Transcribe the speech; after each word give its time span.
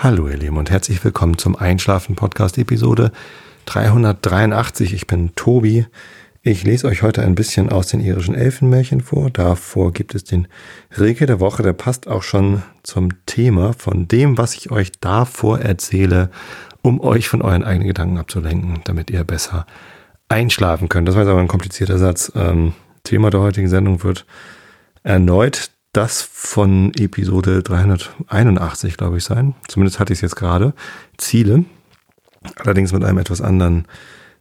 Hallo 0.00 0.28
ihr 0.28 0.36
Lieben 0.36 0.58
und 0.58 0.70
herzlich 0.70 1.02
willkommen 1.02 1.38
zum 1.38 1.56
Einschlafen 1.56 2.14
Podcast 2.14 2.56
Episode 2.56 3.10
383. 3.64 4.94
Ich 4.94 5.08
bin 5.08 5.34
Tobi. 5.34 5.86
Ich 6.40 6.62
lese 6.62 6.86
euch 6.86 7.02
heute 7.02 7.22
ein 7.22 7.34
bisschen 7.34 7.68
aus 7.68 7.88
den 7.88 7.98
irischen 7.98 8.36
Elfenmärchen 8.36 9.00
vor. 9.00 9.28
Davor 9.28 9.92
gibt 9.92 10.14
es 10.14 10.22
den 10.22 10.46
Regel 10.96 11.26
der 11.26 11.40
Woche, 11.40 11.64
der 11.64 11.72
passt 11.72 12.06
auch 12.06 12.22
schon 12.22 12.62
zum 12.84 13.08
Thema 13.26 13.72
von 13.72 14.06
dem, 14.06 14.38
was 14.38 14.54
ich 14.54 14.70
euch 14.70 14.92
davor 15.00 15.58
erzähle, 15.58 16.30
um 16.80 17.00
euch 17.00 17.28
von 17.28 17.42
euren 17.42 17.64
eigenen 17.64 17.88
Gedanken 17.88 18.18
abzulenken, 18.18 18.78
damit 18.84 19.10
ihr 19.10 19.24
besser 19.24 19.66
einschlafen 20.28 20.88
könnt. 20.88 21.08
Das 21.08 21.16
war 21.16 21.22
jetzt 21.22 21.30
aber 21.30 21.40
ein 21.40 21.48
komplizierter 21.48 21.98
Satz. 21.98 22.30
Ähm, 22.36 22.72
Thema 23.02 23.30
der 23.30 23.40
heutigen 23.40 23.68
Sendung 23.68 24.04
wird 24.04 24.26
erneut 25.02 25.72
das 25.92 26.22
von 26.22 26.92
Episode 26.94 27.62
381, 27.62 28.96
glaube 28.96 29.18
ich, 29.18 29.24
sein. 29.24 29.54
Zumindest 29.68 29.98
hatte 29.98 30.12
ich 30.12 30.18
es 30.18 30.22
jetzt 30.22 30.36
gerade. 30.36 30.74
Ziele. 31.16 31.64
Allerdings 32.56 32.92
mit 32.92 33.04
einem 33.04 33.18
etwas 33.18 33.40
anderen 33.40 33.86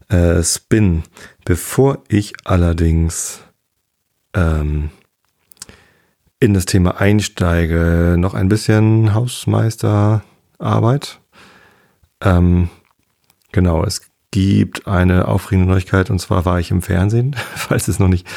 äh, 0.09 0.43
Spin. 0.43 1.03
Bevor 1.45 2.03
ich 2.09 2.33
allerdings 2.43 3.39
ähm, 4.33 4.89
in 6.39 6.53
das 6.53 6.65
Thema 6.65 6.99
einsteige, 6.99 8.15
noch 8.17 8.33
ein 8.33 8.49
bisschen 8.49 9.13
Hausmeisterarbeit. 9.13 11.19
Ähm, 12.21 12.69
genau, 13.51 13.83
es 13.83 14.01
gibt 14.37 14.87
eine 14.87 15.27
aufregende 15.27 15.71
Neuigkeit 15.71 16.11
und 16.11 16.19
zwar 16.19 16.45
war 16.45 16.59
ich 16.59 16.69
im 16.69 16.83
Fernsehen, 16.83 17.35
falls 17.55 17.87
es 17.87 17.97
noch 17.97 18.07
nicht 18.07 18.27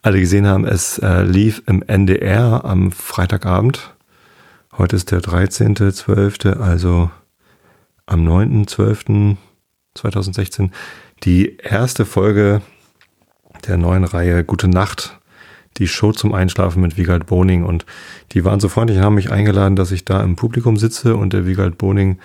alle 0.00 0.18
gesehen 0.18 0.46
haben. 0.46 0.64
Es 0.64 0.96
äh, 0.98 1.22
lief 1.22 1.62
im 1.66 1.82
NDR 1.82 2.64
am 2.64 2.92
Freitagabend. 2.92 3.94
Heute 4.78 4.96
ist 4.96 5.10
der 5.10 5.20
13.12., 5.20 6.58
also 6.58 7.10
am 8.06 8.26
9.12.2016 8.26 10.70
die 11.24 11.58
erste 11.58 12.06
Folge 12.06 12.62
der 13.66 13.76
neuen 13.76 14.04
Reihe 14.04 14.44
Gute 14.44 14.68
Nacht, 14.68 15.20
die 15.76 15.88
Show 15.88 16.12
zum 16.12 16.32
Einschlafen 16.32 16.80
mit 16.80 16.96
Wiegald 16.96 17.26
Boning 17.26 17.64
und 17.64 17.84
die 18.32 18.46
waren 18.46 18.60
so 18.60 18.70
freundlich 18.70 18.96
und 18.96 19.04
haben 19.04 19.16
mich 19.16 19.30
eingeladen, 19.30 19.76
dass 19.76 19.92
ich 19.92 20.06
da 20.06 20.22
im 20.22 20.36
Publikum 20.36 20.78
sitze 20.78 21.16
und 21.16 21.34
der 21.34 21.46
Wiegald 21.46 21.76
Boning 21.76 22.18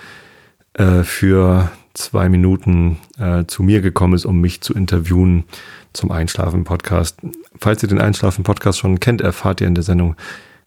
äh, 0.74 1.04
für 1.04 1.70
zwei 1.96 2.30
Minuten 2.30 2.98
äh, 3.18 3.46
zu 3.46 3.64
mir 3.64 3.82
gekommen 3.82 4.14
ist, 4.14 4.26
um 4.26 4.40
mich 4.40 4.62
zu 4.62 4.74
interviewen 4.74 5.46
zum 5.94 6.12
Einschlafen-Podcast. 6.12 7.18
Falls 7.58 7.82
ihr 7.82 7.90
den 7.90 8.02
Einschlafen-Podcast 8.02 8.80
schon 8.80 9.00
kennt, 9.00 9.22
erfahrt 9.22 9.62
ihr 9.62 9.68
in 9.68 9.76
der 9.76 9.84
Sendung 9.84 10.16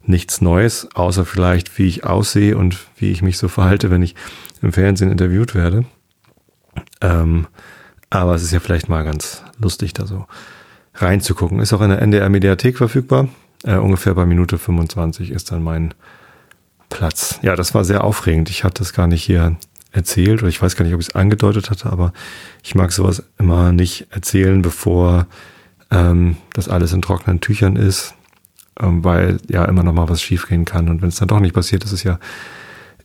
nichts 0.03 0.41
Neues, 0.41 0.89
außer 0.95 1.25
vielleicht, 1.25 1.79
wie 1.79 1.87
ich 1.87 2.05
aussehe 2.05 2.57
und 2.57 2.79
wie 2.97 3.11
ich 3.11 3.23
mich 3.23 3.39
so 3.39 3.49
verhalte, 3.49 3.91
wenn 3.91 4.03
ich 4.03 4.15
im 4.63 4.73
Fernsehen 4.73 5.11
interviewt 5.11 5.55
werde. 5.55 5.85
Ähm, 7.01 7.47
aber 8.11 8.35
es 8.35 8.43
ist 8.43 8.53
ja 8.53 8.61
vielleicht 8.61 8.89
mal 8.89 9.05
ganz 9.05 9.43
lustig, 9.59 9.93
da 9.93 10.07
so 10.07 10.27
reinzugucken. 10.95 11.61
Ist 11.61 11.73
auch 11.73 11.83
in 11.83 11.91
der 11.91 12.03
NDR-Mediathek 12.03 12.79
verfügbar. 12.79 13.29
Äh, 13.65 13.77
ungefähr 13.77 14.15
bei 14.15 14.25
Minute 14.25 14.59
25 14.59 15.31
ist 15.31 15.53
dann 15.53 15.63
mein 15.63 15.95
Platz. 16.89 17.39
Ja, 17.43 17.55
das 17.55 17.75
war 17.75 17.85
sehr 17.85 18.05
aufregend. 18.05 18.49
Ich 18.49 18.65
hatte 18.65 18.83
es 18.83 18.93
gar 18.93 19.07
nicht 19.07 19.23
hier 19.23 19.57
erzählt 19.93 20.41
oder 20.41 20.49
ich 20.49 20.61
weiß 20.61 20.77
gar 20.77 20.85
nicht, 20.85 20.95
ob 20.95 21.01
ich 21.01 21.09
es 21.09 21.15
angedeutet 21.15 21.71
hatte, 21.71 21.91
aber 21.91 22.13
ich 22.63 22.75
mag 22.75 22.93
sowas 22.93 23.23
immer 23.39 23.73
nicht 23.73 24.07
erzählen, 24.11 24.63
bevor 24.63 25.27
ähm, 25.91 26.37
das 26.53 26.69
alles 26.69 26.93
in 26.93 27.03
trockenen 27.03 27.41
Tüchern 27.41 27.77
ist, 27.77 28.15
ähm, 28.81 29.03
weil 29.05 29.39
ja 29.49 29.65
immer 29.65 29.83
noch 29.83 29.95
mal 29.95 30.09
was 30.09 30.23
schiefgehen 30.23 30.65
kann 30.65 30.89
und 30.89 31.03
wenn 31.03 31.09
es 31.09 31.17
dann 31.17 31.29
doch 31.29 31.41
nicht 31.41 31.55
passiert, 31.55 31.85
ist 31.85 31.93
es 31.93 32.03
ja 32.03 32.19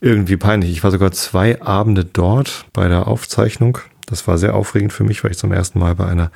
irgendwie 0.00 0.36
peinlich. 0.36 0.70
Ich 0.70 0.84
war 0.84 0.90
sogar 0.90 1.12
zwei 1.12 1.62
Abende 1.62 2.04
dort 2.04 2.66
bei 2.72 2.88
der 2.88 3.08
Aufzeichnung. 3.08 3.78
Das 4.06 4.28
war 4.28 4.36
sehr 4.36 4.54
aufregend 4.54 4.92
für 4.92 5.04
mich, 5.04 5.24
weil 5.24 5.30
ich 5.30 5.38
zum 5.38 5.52
ersten 5.52 5.78
Mal 5.78 5.94
bei 5.94 6.06
einer 6.06 6.30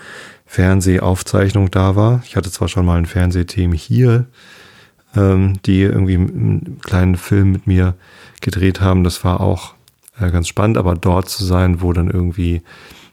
Fernsehaufzeichnung 0.47 1.71
da 1.71 1.95
war. 1.95 2.23
Ich 2.25 2.37
hatte 2.37 2.51
zwar 2.51 2.69
schon 2.69 2.87
mal 2.87 2.97
ein 2.97 3.05
Fernsehteam 3.05 3.73
hier, 3.73 4.25
ähm, 5.15 5.61
die 5.67 5.83
irgendwie 5.83 6.15
einen 6.15 6.81
kleinen 6.83 7.17
Film 7.17 7.53
mit 7.53 7.67
mir 7.67 7.95
gedreht 8.41 8.81
haben. 8.81 9.05
Das 9.05 9.23
war 9.23 9.41
auch 9.41 9.75
äh, 10.21 10.31
ganz 10.31 10.49
spannend, 10.49 10.79
aber 10.79 10.95
dort 10.95 11.29
zu 11.29 11.45
sein, 11.45 11.81
wo 11.81 11.93
dann 11.93 12.11
irgendwie 12.11 12.63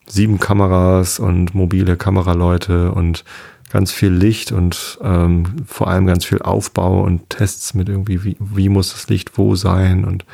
sieben 0.08 0.40
Kameras 0.40 1.20
und 1.20 1.56
mobile 1.56 1.98
Kameraleute 1.98 2.92
und 2.92 3.24
ganz 3.72 3.92
viel 3.92 4.12
Licht 4.12 4.52
und 4.52 5.00
ähm, 5.02 5.66
vor 5.66 5.88
allem 5.88 6.06
ganz 6.06 6.26
viel 6.26 6.42
Aufbau 6.42 7.02
und 7.02 7.30
Tests 7.30 7.74
mit 7.74 7.90
irgendwie, 7.90 8.24
wie, 8.24 8.38
wie 8.40 8.70
muss 8.70 8.94
das 8.94 9.10
Licht 9.10 9.38
wo 9.38 9.56
sein 9.56 10.06
und 10.06 10.26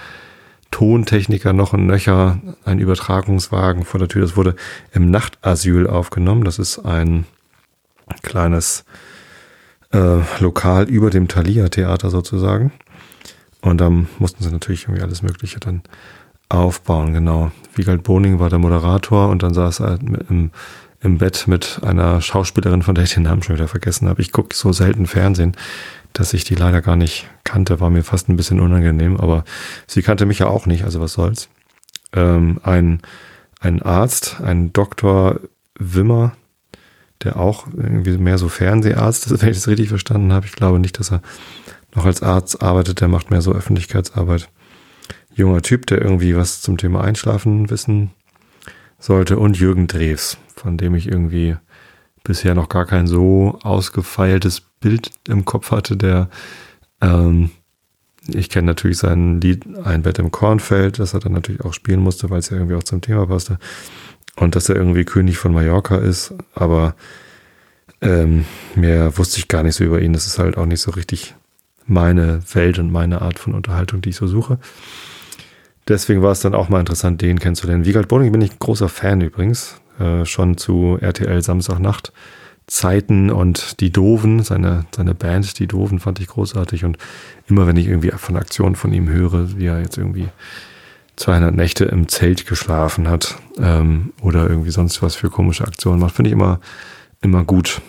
Tontechniker 0.70 1.52
noch 1.52 1.74
ein 1.74 1.86
Nöcher, 1.86 2.40
ein 2.64 2.80
Übertragungswagen 2.80 3.84
vor 3.84 4.00
der 4.00 4.08
Tür. 4.08 4.22
Das 4.22 4.38
wurde 4.38 4.56
im 4.94 5.12
Nachtasyl 5.12 5.86
aufgenommen. 5.88 6.46
Das 6.46 6.60
ist 6.60 6.80
ein 6.80 7.26
kleines 8.22 8.86
äh, 9.92 10.20
Lokal 10.40 10.90
über 10.90 11.10
dem 11.10 11.28
Thalia 11.28 11.68
Theater 11.68 12.10
sozusagen. 12.10 12.72
Und 13.62 13.80
dann 13.80 14.08
mussten 14.18 14.44
sie 14.44 14.52
natürlich 14.52 14.84
irgendwie 14.84 15.04
alles 15.04 15.22
Mögliche 15.22 15.60
dann 15.60 15.84
aufbauen, 16.54 17.14
genau. 17.14 17.52
Wiegald 17.76 18.04
Boning 18.04 18.40
war 18.40 18.50
der 18.50 18.60
Moderator 18.60 19.30
und 19.30 19.44
dann 19.44 19.54
saß 19.54 19.82
er 19.82 20.00
im, 20.30 20.52
im 21.02 21.18
Bett 21.18 21.48
mit 21.48 21.80
einer 21.84 22.22
Schauspielerin, 22.22 22.84
von 22.84 22.96
der 22.96 23.06
ich 23.06 23.14
den 23.14 23.24
Namen 23.24 23.44
schon 23.44 23.56
wieder 23.56 23.68
vergessen 23.68 24.08
habe. 24.08 24.22
Ich 24.22 24.32
gucke 24.32 24.56
so 24.56 24.72
selten 24.72 25.08
Fernsehen, 25.08 25.56
dass 26.14 26.34
ich 26.34 26.44
die 26.44 26.56
leider 26.56 26.82
gar 26.82 26.96
nicht 26.96 27.28
kannte. 27.44 27.80
War 27.80 27.90
mir 27.90 28.04
fast 28.04 28.30
ein 28.30 28.36
bisschen 28.36 28.60
unangenehm, 28.60 29.18
aber 29.18 29.44
sie 29.88 30.02
kannte 30.02 30.26
mich 30.26 30.40
ja 30.40 30.48
auch 30.48 30.66
nicht, 30.66 30.84
also 30.84 31.02
was 31.02 31.14
soll's. 31.14 31.50
Ähm, 32.14 32.60
ein, 32.64 33.02
ein 33.60 33.82
Arzt, 33.82 34.42
ein 34.42 34.74
Doktor 34.74 35.40
Wimmer, 35.80 36.34
der 37.24 37.38
auch 37.38 37.68
irgendwie 37.68 38.18
mehr 38.18 38.38
so 38.38 38.50
Fernseharzt 38.50 39.32
ist, 39.32 39.32
wenn 39.42 39.50
ich 39.50 39.58
das 39.58 39.68
richtig 39.68 39.90
verstanden 39.90 40.34
habe. 40.34 40.46
Ich 40.46 40.54
glaube 40.54 40.80
nicht, 40.80 41.00
dass 41.00 41.12
er 41.12 41.22
noch 41.96 42.06
als 42.06 42.22
Arzt 42.22 42.62
arbeitet, 42.62 43.02
der 43.02 43.08
macht 43.08 43.32
mehr 43.32 43.42
so 43.42 43.54
Öffentlichkeitsarbeit 43.54 44.50
junger 45.42 45.62
Typ, 45.62 45.86
der 45.88 46.02
irgendwie 46.02 46.36
was 46.36 46.62
zum 46.62 46.78
Thema 46.78 47.04
Einschlafen 47.04 47.70
wissen 47.70 48.12
sollte. 49.00 49.38
Und 49.38 49.60
Jürgen 49.60 49.88
Drews, 49.88 50.38
von 50.56 50.78
dem 50.78 50.96
ich 50.96 51.08
irgendwie 51.08 51.56
bisher 52.24 52.56
noch 52.56 52.70
gar 52.70 52.86
kein 52.86 53.08
so 53.08 53.60
ausgefeiltes 53.64 54.62
Bild 54.80 55.12
im 55.28 55.46
Kopf 55.46 55.72
hatte. 55.72 55.98
Der, 55.98 56.30
ähm, 57.02 57.52
ich 58.28 58.50
kenne 58.50 58.68
natürlich 58.68 59.00
sein 59.00 59.42
Lied 59.42 59.66
Ein 59.84 60.04
Bett 60.04 60.20
im 60.20 60.32
Kornfeld, 60.32 61.00
das 61.00 61.14
er 61.14 61.20
dann 61.20 61.34
natürlich 61.34 61.62
auch 61.62 61.74
spielen 61.74 62.00
musste, 62.00 62.30
weil 62.30 62.40
es 62.40 62.50
ja 62.50 62.58
irgendwie 62.58 62.76
auch 62.76 62.84
zum 62.84 63.02
Thema 63.02 63.28
passte. 63.28 63.58
Und 64.36 64.56
dass 64.56 64.70
er 64.70 64.76
irgendwie 64.76 65.04
König 65.04 65.38
von 65.38 65.54
Mallorca 65.54 65.98
ist, 65.98 66.34
aber 66.54 66.96
ähm, 68.02 68.46
mehr 68.76 69.18
wusste 69.18 69.40
ich 69.40 69.48
gar 69.48 69.64
nicht 69.64 69.76
so 69.76 69.84
über 69.84 70.02
ihn. 70.02 70.14
Das 70.14 70.26
ist 70.26 70.40
halt 70.40 70.58
auch 70.58 70.66
nicht 70.66 70.82
so 70.82 70.92
richtig 70.92 71.36
meine 71.86 72.42
Welt 72.54 72.80
und 72.80 72.92
meine 72.92 73.22
Art 73.22 73.40
von 73.40 73.54
Unterhaltung, 73.54 74.02
die 74.02 74.10
ich 74.10 74.16
so 74.16 74.28
suche. 74.28 74.60
Deswegen 75.88 76.22
war 76.22 76.32
es 76.32 76.42
dann 76.42 76.56
auch 76.56 76.70
mal 76.70 76.80
interessant, 76.80 77.22
den 77.22 77.40
kennenzulernen. 77.40 77.86
Wiegald 77.86 78.08
Boning 78.08 78.32
bin 78.32 78.42
ich 78.42 78.60
großer 78.60 78.90
Fan 78.90 79.22
übrigens. 79.22 79.82
Äh, 80.00 80.26
schon 80.26 80.58
zu 80.58 80.98
RTL 81.00 81.42
Samstagnacht 81.42 82.14
Zeiten 82.72 83.30
und 83.32 83.82
die 83.82 83.92
Doofen, 83.92 84.44
seine, 84.44 84.86
seine 84.96 85.14
Band, 85.14 85.60
die 85.60 85.68
Doofen 85.68 86.00
fand 86.00 86.22
ich 86.22 86.28
großartig. 86.28 86.86
Und 86.86 86.98
immer 87.48 87.68
wenn 87.68 87.76
ich 87.76 87.88
irgendwie 87.88 88.12
von 88.12 88.38
Aktionen 88.38 88.76
von 88.76 88.94
ihm 88.94 89.10
höre, 89.10 89.58
wie 89.58 89.66
er 89.66 89.82
jetzt 89.82 89.98
irgendwie 89.98 90.30
200 91.18 91.54
Nächte 91.54 91.84
im 91.86 92.08
Zelt 92.08 92.46
geschlafen 92.46 93.10
hat 93.10 93.36
ähm, 93.58 94.14
oder 94.22 94.50
irgendwie 94.50 94.72
sonst 94.72 95.02
was 95.02 95.16
für 95.16 95.30
komische 95.30 95.66
Aktionen 95.66 96.00
macht, 96.00 96.16
finde 96.16 96.30
ich 96.30 96.34
immer, 96.34 96.62
immer 97.22 97.44
gut. 97.44 97.82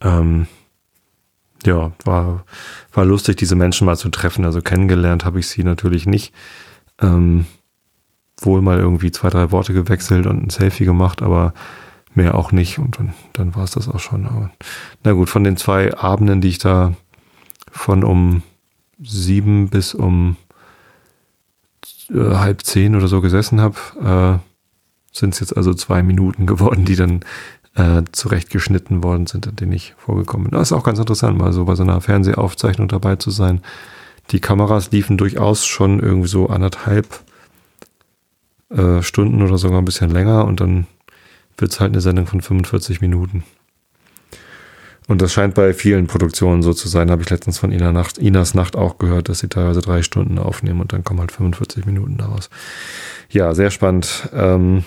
Ähm, 0.00 0.46
ja, 1.66 1.92
war, 2.04 2.46
war 2.94 3.04
lustig, 3.04 3.36
diese 3.36 3.54
Menschen 3.54 3.84
mal 3.84 3.98
zu 3.98 4.08
treffen. 4.08 4.46
Also 4.46 4.62
kennengelernt 4.62 5.26
habe 5.26 5.40
ich 5.40 5.48
sie 5.48 5.62
natürlich 5.62 6.06
nicht. 6.06 6.32
Ähm, 7.00 7.46
wohl 8.40 8.62
mal 8.62 8.78
irgendwie 8.78 9.10
zwei, 9.10 9.30
drei 9.30 9.50
Worte 9.50 9.72
gewechselt 9.72 10.26
und 10.26 10.44
ein 10.44 10.50
Selfie 10.50 10.84
gemacht, 10.84 11.22
aber 11.22 11.54
mehr 12.14 12.34
auch 12.34 12.52
nicht. 12.52 12.78
Und 12.78 12.98
dann, 12.98 13.14
dann 13.32 13.54
war 13.54 13.64
es 13.64 13.72
das 13.72 13.88
auch 13.88 14.00
schon. 14.00 14.26
Aber 14.26 14.50
na 15.04 15.12
gut, 15.12 15.28
von 15.28 15.44
den 15.44 15.56
zwei 15.56 15.94
Abenden, 15.94 16.40
die 16.40 16.48
ich 16.48 16.58
da 16.58 16.94
von 17.70 18.04
um 18.04 18.42
sieben 19.00 19.68
bis 19.68 19.94
um 19.94 20.36
äh, 22.10 22.34
halb 22.34 22.62
zehn 22.62 22.94
oder 22.94 23.08
so 23.08 23.20
gesessen 23.20 23.60
habe, 23.60 24.40
äh, 24.42 25.16
sind 25.16 25.34
es 25.34 25.40
jetzt 25.40 25.56
also 25.56 25.74
zwei 25.74 26.02
Minuten 26.02 26.46
geworden, 26.46 26.84
die 26.84 26.96
dann 26.96 27.20
äh, 27.74 28.02
zurechtgeschnitten 28.12 29.02
worden 29.02 29.26
sind, 29.26 29.46
in 29.46 29.56
denen 29.56 29.72
ich 29.72 29.94
vorgekommen 29.96 30.50
bin. 30.50 30.58
Das 30.58 30.70
ist 30.70 30.76
auch 30.76 30.84
ganz 30.84 30.98
interessant, 30.98 31.38
mal 31.38 31.52
so 31.52 31.64
bei 31.64 31.74
so 31.74 31.82
einer 31.82 32.00
Fernsehaufzeichnung 32.00 32.88
dabei 32.88 33.16
zu 33.16 33.30
sein. 33.30 33.62
Die 34.30 34.40
Kameras 34.40 34.90
liefen 34.90 35.16
durchaus 35.16 35.66
schon 35.66 36.00
irgendwie 36.00 36.28
so 36.28 36.48
anderthalb 36.48 37.20
äh, 38.70 39.02
Stunden 39.02 39.42
oder 39.42 39.58
sogar 39.58 39.78
ein 39.78 39.86
bisschen 39.86 40.10
länger 40.10 40.44
und 40.44 40.60
dann 40.60 40.86
wird 41.56 41.72
es 41.72 41.80
halt 41.80 41.92
eine 41.92 42.00
Sendung 42.00 42.26
von 42.26 42.40
45 42.40 43.00
Minuten. 43.00 43.44
Und 45.08 45.22
das 45.22 45.32
scheint 45.32 45.54
bei 45.54 45.72
vielen 45.72 46.06
Produktionen 46.06 46.62
so 46.62 46.74
zu 46.74 46.86
sein. 46.86 47.10
Habe 47.10 47.22
ich 47.22 47.30
letztens 47.30 47.58
von 47.58 47.72
Ina 47.72 47.92
Nacht, 47.92 48.18
Inas 48.18 48.54
Nacht 48.54 48.76
auch 48.76 48.98
gehört, 48.98 49.30
dass 49.30 49.38
sie 49.38 49.48
teilweise 49.48 49.80
drei 49.80 50.02
Stunden 50.02 50.38
aufnehmen 50.38 50.82
und 50.82 50.92
dann 50.92 51.02
kommen 51.02 51.20
halt 51.20 51.32
45 51.32 51.86
Minuten 51.86 52.18
daraus. 52.18 52.50
Ja, 53.30 53.54
sehr 53.54 53.70
spannend. 53.70 54.28
Ähm, 54.34 54.84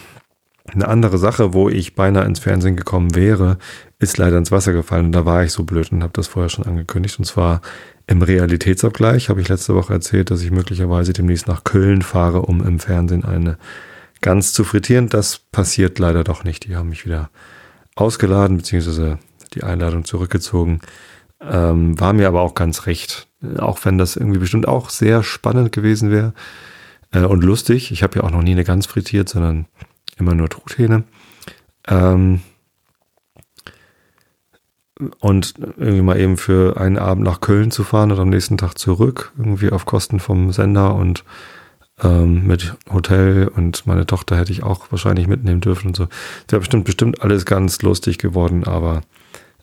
eine 0.65 0.87
andere 0.87 1.17
Sache, 1.17 1.53
wo 1.53 1.69
ich 1.69 1.95
beinahe 1.95 2.25
ins 2.25 2.39
Fernsehen 2.39 2.75
gekommen 2.75 3.15
wäre, 3.15 3.57
ist 3.99 4.17
leider 4.17 4.37
ins 4.37 4.51
Wasser 4.51 4.73
gefallen. 4.73 5.07
Und 5.07 5.11
da 5.11 5.25
war 5.25 5.43
ich 5.43 5.51
so 5.51 5.63
blöd 5.63 5.91
und 5.91 6.03
habe 6.03 6.13
das 6.13 6.27
vorher 6.27 6.49
schon 6.49 6.65
angekündigt. 6.65 7.17
Und 7.19 7.25
zwar 7.25 7.61
im 8.07 8.21
Realitätsabgleich 8.21 9.29
habe 9.29 9.41
ich 9.41 9.49
letzte 9.49 9.75
Woche 9.75 9.93
erzählt, 9.93 10.31
dass 10.31 10.41
ich 10.41 10.51
möglicherweise 10.51 11.13
demnächst 11.13 11.47
nach 11.47 11.63
Köln 11.63 12.01
fahre, 12.01 12.43
um 12.43 12.65
im 12.65 12.79
Fernsehen 12.79 13.25
eine 13.25 13.57
Gans 14.21 14.53
zu 14.53 14.63
frittieren. 14.63 15.09
Das 15.09 15.39
passiert 15.39 15.97
leider 15.99 16.23
doch 16.23 16.43
nicht. 16.43 16.67
Die 16.67 16.75
haben 16.75 16.89
mich 16.89 17.05
wieder 17.05 17.29
ausgeladen, 17.95 18.57
beziehungsweise 18.57 19.17
die 19.53 19.63
Einladung 19.63 20.05
zurückgezogen. 20.05 20.81
Ähm, 21.41 21.99
war 21.99 22.13
mir 22.13 22.27
aber 22.27 22.41
auch 22.41 22.53
ganz 22.53 22.85
recht. 22.85 23.27
Auch 23.57 23.79
wenn 23.83 23.97
das 23.97 24.15
irgendwie 24.15 24.39
bestimmt 24.39 24.67
auch 24.67 24.89
sehr 24.91 25.23
spannend 25.23 25.71
gewesen 25.71 26.11
wäre 26.11 26.33
äh, 27.11 27.21
und 27.21 27.43
lustig. 27.43 27.91
Ich 27.91 28.03
habe 28.03 28.19
ja 28.19 28.23
auch 28.23 28.31
noch 28.31 28.43
nie 28.43 28.51
eine 28.51 28.63
Gans 28.63 28.85
frittiert, 28.85 29.27
sondern 29.27 29.65
immer 30.17 30.33
nur 30.33 30.49
Truthähne. 30.49 31.03
Ähm, 31.87 32.41
und 35.19 35.55
irgendwie 35.77 36.01
mal 36.01 36.19
eben 36.19 36.37
für 36.37 36.79
einen 36.79 36.97
Abend 36.97 37.23
nach 37.23 37.41
Köln 37.41 37.71
zu 37.71 37.83
fahren 37.83 38.11
und 38.11 38.19
am 38.19 38.29
nächsten 38.29 38.57
Tag 38.57 38.77
zurück, 38.77 39.31
irgendwie 39.37 39.71
auf 39.71 39.85
Kosten 39.85 40.19
vom 40.19 40.51
Sender 40.51 40.93
und 40.95 41.23
ähm, 42.03 42.45
mit 42.45 42.75
Hotel 42.91 43.47
und 43.47 43.85
meine 43.87 44.05
Tochter 44.05 44.37
hätte 44.37 44.51
ich 44.51 44.63
auch 44.63 44.91
wahrscheinlich 44.91 45.27
mitnehmen 45.27 45.61
dürfen 45.61 45.87
und 45.87 45.95
so. 45.95 46.05
Das 46.45 46.53
wäre 46.53 46.59
bestimmt, 46.59 46.85
bestimmt 46.85 47.21
alles 47.21 47.45
ganz 47.45 47.81
lustig 47.81 48.17
geworden, 48.17 48.63
aber 48.65 49.01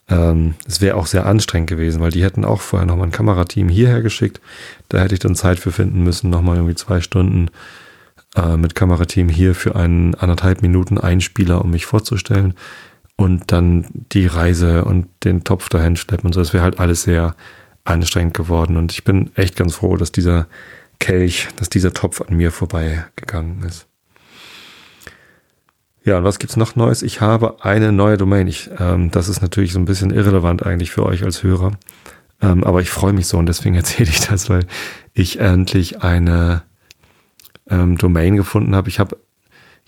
ähm, 0.08 0.54
es 0.66 0.80
wäre 0.80 0.96
auch 0.96 1.06
sehr 1.06 1.26
anstrengend 1.26 1.68
gewesen, 1.68 2.00
weil 2.00 2.10
die 2.10 2.22
hätten 2.22 2.44
auch 2.44 2.60
vorher 2.60 2.86
nochmal 2.86 3.08
ein 3.08 3.12
Kamerateam 3.12 3.68
hierher 3.68 4.02
geschickt. 4.02 4.40
Da 4.88 4.98
hätte 4.98 5.14
ich 5.14 5.20
dann 5.20 5.34
Zeit 5.34 5.58
für 5.58 5.72
finden 5.72 6.02
müssen, 6.02 6.30
nochmal 6.30 6.56
irgendwie 6.56 6.74
zwei 6.74 7.00
Stunden 7.00 7.48
äh, 8.36 8.56
mit 8.56 8.74
Kamerateam 8.74 9.28
hier 9.28 9.54
für 9.54 9.76
einen 9.76 10.14
anderthalb 10.14 10.62
Minuten 10.62 10.98
Einspieler, 10.98 11.62
um 11.62 11.70
mich 11.70 11.86
vorzustellen. 11.86 12.54
Und 13.16 13.50
dann 13.50 13.86
die 14.12 14.26
Reise 14.26 14.84
und 14.84 15.08
den 15.24 15.42
Topf 15.42 15.68
dahin 15.68 15.96
schleppen 15.96 16.26
und 16.26 16.34
so. 16.34 16.40
Das 16.40 16.52
wäre 16.52 16.62
halt 16.62 16.78
alles 16.78 17.02
sehr 17.02 17.34
anstrengend 17.84 18.34
geworden. 18.34 18.76
Und 18.76 18.92
ich 18.92 19.02
bin 19.02 19.30
echt 19.34 19.56
ganz 19.56 19.74
froh, 19.74 19.96
dass 19.96 20.12
dieser 20.12 20.46
Kelch, 21.00 21.48
dass 21.56 21.68
dieser 21.68 21.92
Topf 21.92 22.20
an 22.20 22.36
mir 22.36 22.52
vorbeigegangen 22.52 23.62
ist. 23.64 23.86
Ja, 26.04 26.18
und 26.18 26.24
was 26.24 26.38
gibt's 26.38 26.56
noch 26.56 26.76
Neues? 26.76 27.02
Ich 27.02 27.20
habe 27.20 27.64
eine 27.64 27.92
neue 27.92 28.16
Domain. 28.16 28.46
Ich, 28.46 28.70
ähm, 28.78 29.10
das 29.10 29.28
ist 29.28 29.42
natürlich 29.42 29.72
so 29.72 29.78
ein 29.78 29.84
bisschen 29.84 30.10
irrelevant 30.10 30.64
eigentlich 30.64 30.90
für 30.90 31.04
euch 31.04 31.24
als 31.24 31.42
Hörer. 31.42 31.72
Ähm, 32.40 32.64
aber 32.64 32.80
ich 32.80 32.90
freue 32.90 33.12
mich 33.12 33.26
so 33.26 33.36
und 33.36 33.46
deswegen 33.46 33.74
erzähle 33.76 34.10
ich 34.10 34.20
das, 34.20 34.48
weil 34.48 34.66
ich 35.12 35.40
endlich 35.40 36.02
eine 36.02 36.62
ähm, 37.70 37.96
Domain 37.98 38.36
gefunden 38.36 38.74
habe. 38.74 38.88
Ich 38.88 38.98
habe 38.98 39.16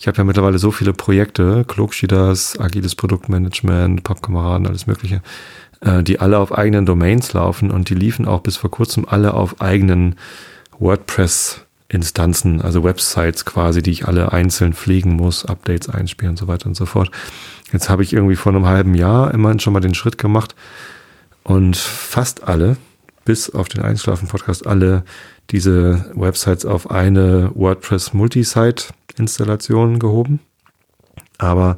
ich 0.01 0.09
habe 0.09 0.17
ja 0.17 0.25
mittlerweile 0.25 0.59
so 0.59 0.71
viele 0.71 0.95
Projekte, 0.95 1.67
Klogschieders, 1.69 2.59
agiles 2.59 2.95
Produktmanagement, 2.95 4.03
Pappkameraden, 4.03 4.67
alles 4.67 4.87
mögliche, 4.87 5.21
äh, 5.83 6.03
die 6.03 6.21
alle 6.21 6.39
auf 6.39 6.57
eigenen 6.57 6.87
Domains 6.87 7.35
laufen 7.35 7.71
und 7.71 7.91
die 7.91 7.95
liefen 7.95 8.27
auch 8.27 8.41
bis 8.41 8.57
vor 8.57 8.71
kurzem 8.71 9.05
alle 9.07 9.35
auf 9.35 9.61
eigenen 9.61 10.17
WordPress 10.79 11.67
Instanzen, 11.91 12.63
also 12.63 12.83
Websites 12.83 13.45
quasi, 13.45 13.83
die 13.83 13.91
ich 13.91 14.07
alle 14.07 14.33
einzeln 14.33 14.73
pflegen 14.73 15.17
muss, 15.17 15.45
Updates 15.45 15.91
einspielen 15.91 16.31
und 16.31 16.39
so 16.39 16.49
weiter 16.49 16.67
und 16.67 16.77
so 16.77 16.87
fort. 16.87 17.11
Jetzt 17.73 17.91
habe 17.91 18.03
ich 18.03 18.13
irgendwie 18.13 18.37
vor 18.37 18.53
einem 18.53 18.67
halben 18.67 18.95
Jahr 18.95 19.35
immerhin 19.35 19.61
schon 19.61 19.73
mal 19.73 19.81
den 19.81 19.95
Schritt 19.95 20.17
gemacht 20.17 20.55
und 21.43 21.77
fast 21.77 22.45
alle, 22.45 22.77
bis 23.25 23.51
auf 23.51 23.69
den 23.69 23.83
Einschlafen-Podcast, 23.83 24.67
alle 24.67 25.05
diese 25.51 26.11
Websites 26.15 26.65
auf 26.65 26.91
eine 26.91 27.51
WordPress 27.55 28.13
Multisite-Installation 28.13 29.99
gehoben. 29.99 30.41
Aber 31.39 31.77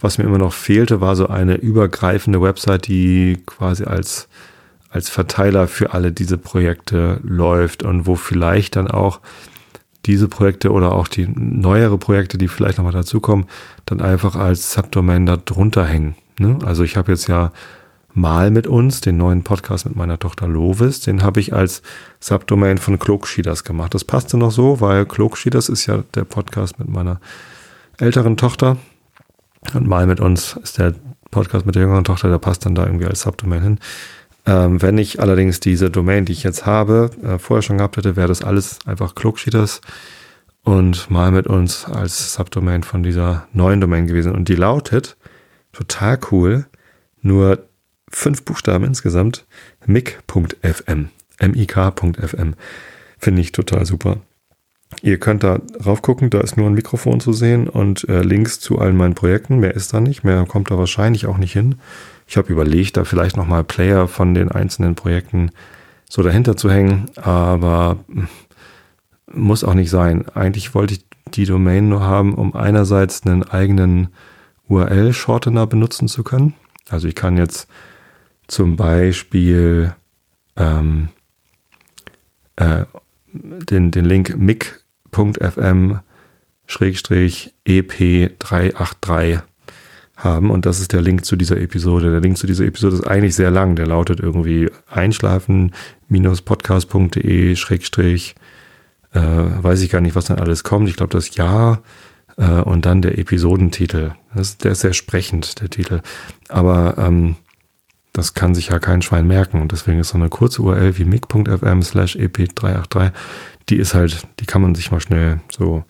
was 0.00 0.18
mir 0.18 0.24
immer 0.24 0.38
noch 0.38 0.52
fehlte, 0.52 1.00
war 1.00 1.16
so 1.16 1.28
eine 1.28 1.56
übergreifende 1.56 2.40
Website, 2.40 2.86
die 2.86 3.42
quasi 3.46 3.84
als 3.84 4.28
als 4.92 5.08
Verteiler 5.08 5.68
für 5.68 5.94
alle 5.94 6.12
diese 6.12 6.36
Projekte 6.36 7.18
läuft 7.22 7.82
und 7.82 8.06
wo 8.06 8.14
vielleicht 8.14 8.76
dann 8.76 8.90
auch 8.90 9.20
diese 10.04 10.28
Projekte 10.28 10.70
oder 10.70 10.92
auch 10.92 11.08
die 11.08 11.26
neuere 11.26 11.96
Projekte, 11.96 12.36
die 12.36 12.48
vielleicht 12.48 12.76
nochmal 12.76 12.92
dazukommen, 12.92 13.46
dann 13.86 14.00
einfach 14.00 14.36
als 14.36 14.72
Subdomain 14.72 15.24
da 15.24 15.36
drunter 15.36 15.86
hängen. 15.86 16.16
Ne? 16.38 16.58
Also 16.64 16.82
ich 16.82 16.96
habe 16.96 17.12
jetzt 17.12 17.26
ja 17.28 17.52
mal 18.14 18.50
mit 18.50 18.66
uns, 18.66 19.00
den 19.00 19.16
neuen 19.16 19.42
Podcast 19.42 19.86
mit 19.86 19.96
meiner 19.96 20.18
Tochter 20.18 20.48
Lovis, 20.48 21.00
den 21.00 21.22
habe 21.22 21.40
ich 21.40 21.52
als 21.52 21.82
Subdomain 22.20 22.78
von 22.78 22.98
Klogschieders 22.98 23.64
gemacht. 23.64 23.94
Das 23.94 24.04
passte 24.04 24.36
noch 24.36 24.50
so, 24.50 24.80
weil 24.80 25.06
Klogschieders 25.06 25.68
ist 25.68 25.86
ja 25.86 26.04
der 26.14 26.24
Podcast 26.24 26.78
mit 26.78 26.88
meiner 26.88 27.20
älteren 27.98 28.36
Tochter 28.36 28.76
und 29.74 29.86
mal 29.86 30.06
mit 30.06 30.20
uns 30.20 30.58
ist 30.62 30.78
der 30.78 30.94
Podcast 31.30 31.66
mit 31.66 31.74
der 31.74 31.82
jüngeren 31.82 32.04
Tochter, 32.04 32.28
der 32.28 32.38
passt 32.38 32.66
dann 32.66 32.74
da 32.74 32.84
irgendwie 32.84 33.06
als 33.06 33.22
Subdomain 33.22 33.62
hin. 33.62 33.78
Ähm, 34.44 34.82
wenn 34.82 34.98
ich 34.98 35.20
allerdings 35.20 35.60
diese 35.60 35.90
Domain, 35.90 36.24
die 36.24 36.32
ich 36.32 36.42
jetzt 36.42 36.66
habe, 36.66 37.10
äh, 37.22 37.38
vorher 37.38 37.62
schon 37.62 37.78
gehabt 37.78 37.96
hätte, 37.96 38.16
wäre 38.16 38.28
das 38.28 38.42
alles 38.42 38.78
einfach 38.86 39.14
Cloaksheeters 39.14 39.80
und 40.64 41.10
mal 41.10 41.30
mit 41.30 41.46
uns 41.46 41.86
als 41.86 42.34
Subdomain 42.34 42.82
von 42.82 43.02
dieser 43.02 43.46
neuen 43.52 43.80
Domain 43.80 44.06
gewesen. 44.06 44.32
Und 44.32 44.48
die 44.48 44.56
lautet, 44.56 45.16
total 45.72 46.18
cool, 46.30 46.66
nur 47.22 47.64
fünf 48.12 48.44
Buchstaben 48.44 48.84
insgesamt, 48.84 49.46
mic.fm, 49.86 51.08
mik.fm. 51.40 52.54
Finde 53.18 53.40
ich 53.40 53.52
total 53.52 53.86
super. 53.86 54.18
Ihr 55.00 55.18
könnt 55.18 55.42
da 55.42 55.60
rauf 55.84 56.02
gucken, 56.02 56.28
da 56.28 56.40
ist 56.40 56.56
nur 56.56 56.66
ein 56.66 56.74
Mikrofon 56.74 57.20
zu 57.20 57.32
sehen 57.32 57.68
und 57.68 58.08
äh, 58.08 58.22
Links 58.22 58.60
zu 58.60 58.78
allen 58.78 58.96
meinen 58.96 59.14
Projekten. 59.14 59.58
Mehr 59.58 59.74
ist 59.74 59.94
da 59.94 60.00
nicht, 60.00 60.22
mehr 60.22 60.44
kommt 60.44 60.70
da 60.70 60.76
wahrscheinlich 60.76 61.26
auch 61.26 61.38
nicht 61.38 61.52
hin. 61.52 61.76
Ich 62.26 62.36
habe 62.36 62.52
überlegt, 62.52 62.96
da 62.96 63.04
vielleicht 63.04 63.36
nochmal 63.36 63.64
Player 63.64 64.06
von 64.06 64.34
den 64.34 64.50
einzelnen 64.50 64.94
Projekten 64.94 65.50
so 66.08 66.22
dahinter 66.22 66.56
zu 66.56 66.70
hängen, 66.70 67.10
aber 67.16 67.96
hm, 68.08 68.28
muss 69.32 69.64
auch 69.64 69.74
nicht 69.74 69.90
sein. 69.90 70.28
Eigentlich 70.34 70.74
wollte 70.74 70.94
ich 70.94 71.04
die 71.34 71.46
Domain 71.46 71.88
nur 71.88 72.02
haben, 72.02 72.34
um 72.34 72.54
einerseits 72.54 73.26
einen 73.26 73.42
eigenen 73.42 74.08
URL-Shortener 74.68 75.66
benutzen 75.66 76.06
zu 76.06 76.22
können. 76.22 76.54
Also 76.90 77.08
ich 77.08 77.14
kann 77.14 77.38
jetzt 77.38 77.66
zum 78.46 78.76
Beispiel 78.76 79.94
ähm, 80.56 81.08
äh, 82.56 82.84
den, 83.32 83.90
den 83.90 84.04
Link 84.04 84.36
mic.fm 84.36 86.00
EP383 86.68 89.40
haben. 90.16 90.50
Und 90.50 90.66
das 90.66 90.80
ist 90.80 90.92
der 90.92 91.00
Link 91.02 91.24
zu 91.24 91.36
dieser 91.36 91.56
Episode. 91.58 92.10
Der 92.10 92.20
Link 92.20 92.36
zu 92.38 92.46
dieser 92.46 92.64
Episode 92.64 92.94
ist 92.96 93.06
eigentlich 93.06 93.34
sehr 93.34 93.50
lang. 93.50 93.74
Der 93.76 93.86
lautet 93.86 94.20
irgendwie 94.20 94.70
einschlafen-podcast.de 94.88 97.56
schrägstrich, 97.56 98.34
äh, 99.12 99.20
weiß 99.20 99.82
ich 99.82 99.90
gar 99.90 100.00
nicht, 100.00 100.14
was 100.14 100.26
dann 100.26 100.38
alles 100.38 100.62
kommt. 100.64 100.88
Ich 100.88 100.96
glaube, 100.96 101.12
das 101.12 101.36
Jahr 101.36 101.82
äh, 102.36 102.60
und 102.60 102.86
dann 102.86 103.02
der 103.02 103.18
Episodentitel. 103.18 104.12
Das, 104.34 104.56
der 104.58 104.72
ist 104.72 104.80
sehr 104.80 104.94
sprechend, 104.94 105.60
der 105.60 105.70
Titel. 105.70 106.00
Aber 106.48 106.96
ähm, 106.98 107.36
das 108.12 108.34
kann 108.34 108.54
sich 108.54 108.68
ja 108.68 108.78
kein 108.78 109.02
Schwein 109.02 109.26
merken. 109.26 109.60
Und 109.60 109.72
deswegen 109.72 110.00
ist 110.00 110.08
so 110.08 110.18
eine 110.18 110.28
kurze 110.28 110.62
URL 110.62 110.98
wie 110.98 111.04
mic.fm 111.04 111.82
slash 111.82 112.16
ep383, 112.16 113.12
die 113.68 113.76
ist 113.76 113.94
halt, 113.94 114.26
die 114.40 114.46
kann 114.46 114.62
man 114.62 114.74
sich 114.74 114.90
mal 114.90 115.00
schnell 115.00 115.40
so, 115.50 115.84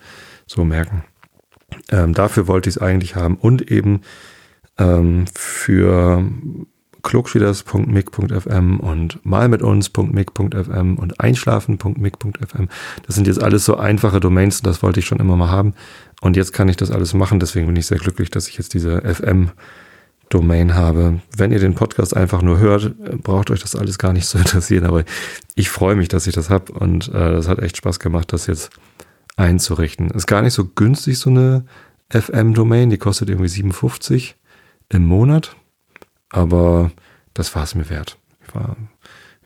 so 0.46 0.64
merken. 0.64 1.04
Ähm, 1.90 2.14
dafür 2.14 2.46
wollte 2.46 2.68
ich 2.68 2.76
es 2.76 2.82
eigentlich 2.82 3.16
haben 3.16 3.36
und 3.36 3.70
eben 3.70 4.02
ähm, 4.78 5.24
für 5.34 6.22
klugschieders.mic.fm 7.02 8.78
und 8.78 9.24
mal 9.24 9.48
mit 9.48 9.62
uns.mic.fm 9.62 10.96
und 10.96 11.20
einschlafen.mic.fm. 11.20 12.68
Das 13.04 13.14
sind 13.14 13.26
jetzt 13.26 13.42
alles 13.42 13.64
so 13.64 13.76
einfache 13.76 14.20
Domains, 14.20 14.62
das 14.62 14.82
wollte 14.82 15.00
ich 15.00 15.06
schon 15.06 15.18
immer 15.18 15.36
mal 15.36 15.50
haben. 15.50 15.74
Und 16.20 16.36
jetzt 16.36 16.52
kann 16.52 16.68
ich 16.68 16.76
das 16.76 16.92
alles 16.92 17.14
machen. 17.14 17.40
Deswegen 17.40 17.66
bin 17.66 17.74
ich 17.74 17.86
sehr 17.86 17.98
glücklich, 17.98 18.30
dass 18.30 18.46
ich 18.46 18.56
jetzt 18.56 18.74
diese 18.74 19.02
FM 19.02 19.50
Domain 20.32 20.74
habe. 20.74 21.20
Wenn 21.36 21.52
ihr 21.52 21.58
den 21.58 21.74
Podcast 21.74 22.16
einfach 22.16 22.42
nur 22.42 22.58
hört, 22.58 22.94
braucht 23.22 23.50
euch 23.50 23.60
das 23.60 23.76
alles 23.76 23.98
gar 23.98 24.12
nicht 24.12 24.26
so 24.26 24.38
interessieren. 24.38 24.86
Aber 24.86 25.04
ich 25.54 25.68
freue 25.68 25.94
mich, 25.94 26.08
dass 26.08 26.26
ich 26.26 26.34
das 26.34 26.50
habe 26.50 26.72
und 26.72 27.08
äh, 27.08 27.32
das 27.32 27.48
hat 27.48 27.58
echt 27.58 27.76
Spaß 27.76 27.98
gemacht, 27.98 28.32
das 28.32 28.46
jetzt 28.46 28.70
einzurichten. 29.36 30.10
Ist 30.10 30.26
gar 30.26 30.42
nicht 30.42 30.54
so 30.54 30.64
günstig, 30.64 31.18
so 31.18 31.30
eine 31.30 31.64
FM-Domain. 32.10 32.90
Die 32.90 32.98
kostet 32.98 33.28
irgendwie 33.28 33.48
57 33.48 34.36
im 34.88 35.04
Monat. 35.04 35.56
Aber 36.30 36.90
das 37.34 37.54
war 37.54 37.64
es 37.64 37.74
mir 37.74 37.88
wert. 37.90 38.16
Ich 38.46 38.54
war 38.54 38.76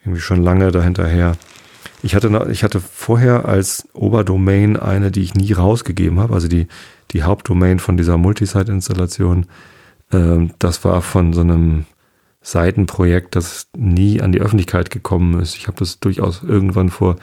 irgendwie 0.04 0.20
schon 0.20 0.42
lange 0.42 0.70
dahinterher. 0.70 1.36
Ich 2.02 2.14
hatte, 2.14 2.48
ich 2.50 2.62
hatte 2.62 2.80
vorher 2.80 3.46
als 3.46 3.88
Oberdomain 3.92 4.76
eine, 4.76 5.10
die 5.10 5.22
ich 5.22 5.34
nie 5.34 5.52
rausgegeben 5.52 6.20
habe, 6.20 6.34
also 6.34 6.46
die, 6.46 6.68
die 7.10 7.24
Hauptdomain 7.24 7.80
von 7.80 7.96
dieser 7.96 8.16
Multisite-Installation. 8.16 9.46
Ähm, 10.12 10.52
das 10.58 10.84
war 10.84 11.02
von 11.02 11.32
so 11.32 11.40
einem 11.40 11.86
Seitenprojekt, 12.42 13.34
das 13.34 13.68
nie 13.76 14.20
an 14.20 14.32
die 14.32 14.40
Öffentlichkeit 14.40 14.90
gekommen 14.90 15.40
ist. 15.40 15.56
Ich 15.56 15.66
habe 15.66 15.78
das 15.78 15.98
durchaus 15.98 16.42
irgendwann 16.42 16.90
vor 16.90 17.16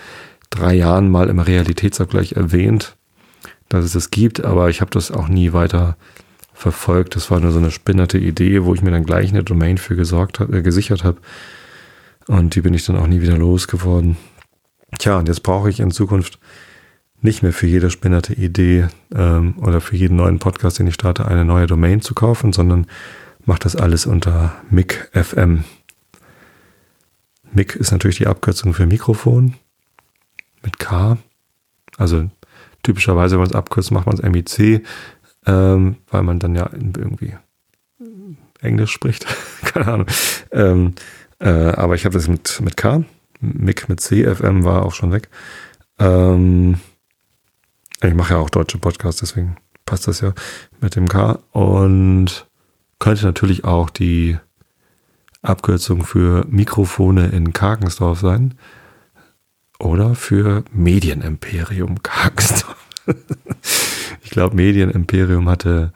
drei 0.49 0.73
Jahren 0.73 1.09
mal 1.09 1.29
im 1.29 1.39
Realitätsabgleich 1.39 2.33
erwähnt, 2.33 2.95
dass 3.69 3.85
es 3.85 3.93
das 3.93 4.11
gibt, 4.11 4.43
aber 4.43 4.69
ich 4.69 4.81
habe 4.81 4.91
das 4.91 5.11
auch 5.11 5.27
nie 5.27 5.53
weiter 5.53 5.95
verfolgt. 6.53 7.15
Das 7.15 7.31
war 7.31 7.39
nur 7.39 7.51
so 7.51 7.59
eine 7.59 7.71
spinnerte 7.71 8.17
Idee, 8.17 8.63
wo 8.63 8.73
ich 8.73 8.81
mir 8.81 8.91
dann 8.91 9.05
gleich 9.05 9.29
eine 9.31 9.43
Domain 9.43 9.77
für 9.77 9.95
gesorgt 9.95 10.39
hab, 10.39 10.53
äh, 10.53 10.61
gesichert 10.61 11.03
habe. 11.03 11.19
Und 12.27 12.55
die 12.55 12.61
bin 12.61 12.73
ich 12.73 12.85
dann 12.85 12.97
auch 12.97 13.07
nie 13.07 13.21
wieder 13.21 13.37
losgeworden. 13.37 14.17
Tja, 14.99 15.17
und 15.17 15.27
jetzt 15.27 15.43
brauche 15.43 15.69
ich 15.69 15.79
in 15.79 15.91
Zukunft 15.91 16.39
nicht 17.23 17.41
mehr 17.41 17.53
für 17.53 17.67
jede 17.67 17.89
spinnerte 17.89 18.33
Idee 18.33 18.87
ähm, 19.15 19.55
oder 19.57 19.81
für 19.81 19.95
jeden 19.95 20.17
neuen 20.17 20.39
Podcast, 20.39 20.79
den 20.79 20.87
ich 20.87 20.93
starte, 20.93 21.25
eine 21.25 21.45
neue 21.45 21.67
Domain 21.67 22.01
zu 22.01 22.13
kaufen, 22.13 22.53
sondern 22.53 22.85
mache 23.45 23.59
das 23.59 23.75
alles 23.75 24.05
unter 24.05 24.53
MIC 24.69 25.09
FM. 25.13 25.63
MIC 27.53 27.75
ist 27.75 27.91
natürlich 27.91 28.17
die 28.17 28.27
Abkürzung 28.27 28.73
für 28.73 28.85
Mikrofon 28.85 29.55
mit 30.63 30.79
K. 30.79 31.17
Also 31.97 32.29
typischerweise, 32.83 33.35
wenn 33.35 33.41
man 33.41 33.49
es 33.49 33.55
abkürzt, 33.55 33.91
macht 33.91 34.05
man 34.05 34.15
es 34.15 34.21
MIC, 34.21 34.85
ähm, 35.45 35.95
weil 36.09 36.23
man 36.23 36.39
dann 36.39 36.55
ja 36.55 36.69
irgendwie 36.73 37.33
Englisch 38.61 38.91
spricht. 38.91 39.25
Keine 39.63 39.87
Ahnung. 39.87 40.07
Ähm, 40.51 40.93
äh, 41.39 41.49
aber 41.49 41.95
ich 41.95 42.05
habe 42.05 42.13
das 42.13 42.27
mit, 42.27 42.59
mit 42.61 42.75
K. 42.75 43.03
Mic 43.39 43.85
mit 43.87 43.99
C, 43.99 44.23
FM 44.23 44.63
war 44.63 44.83
auch 44.83 44.93
schon 44.93 45.11
weg. 45.11 45.29
Ähm, 45.99 46.79
ich 48.07 48.15
mache 48.15 48.33
ja 48.33 48.39
auch 48.39 48.49
deutsche 48.49 48.77
Podcasts, 48.77 49.21
deswegen 49.21 49.57
passt 49.85 50.07
das 50.07 50.21
ja 50.21 50.33
mit 50.81 50.95
dem 50.95 51.07
K. 51.07 51.39
Und 51.51 52.47
könnte 52.99 53.25
natürlich 53.25 53.63
auch 53.63 53.89
die 53.89 54.37
Abkürzung 55.41 56.03
für 56.03 56.45
Mikrofone 56.49 57.27
in 57.27 57.53
Karkensdorf 57.53 58.19
sein. 58.19 58.55
Oder 59.79 60.15
für 60.15 60.63
Medienimperium 60.71 62.01
Karkensdorf. 62.01 62.77
ich 64.21 64.29
glaube, 64.29 64.55
Medienimperium 64.55 65.49
hatte 65.49 65.91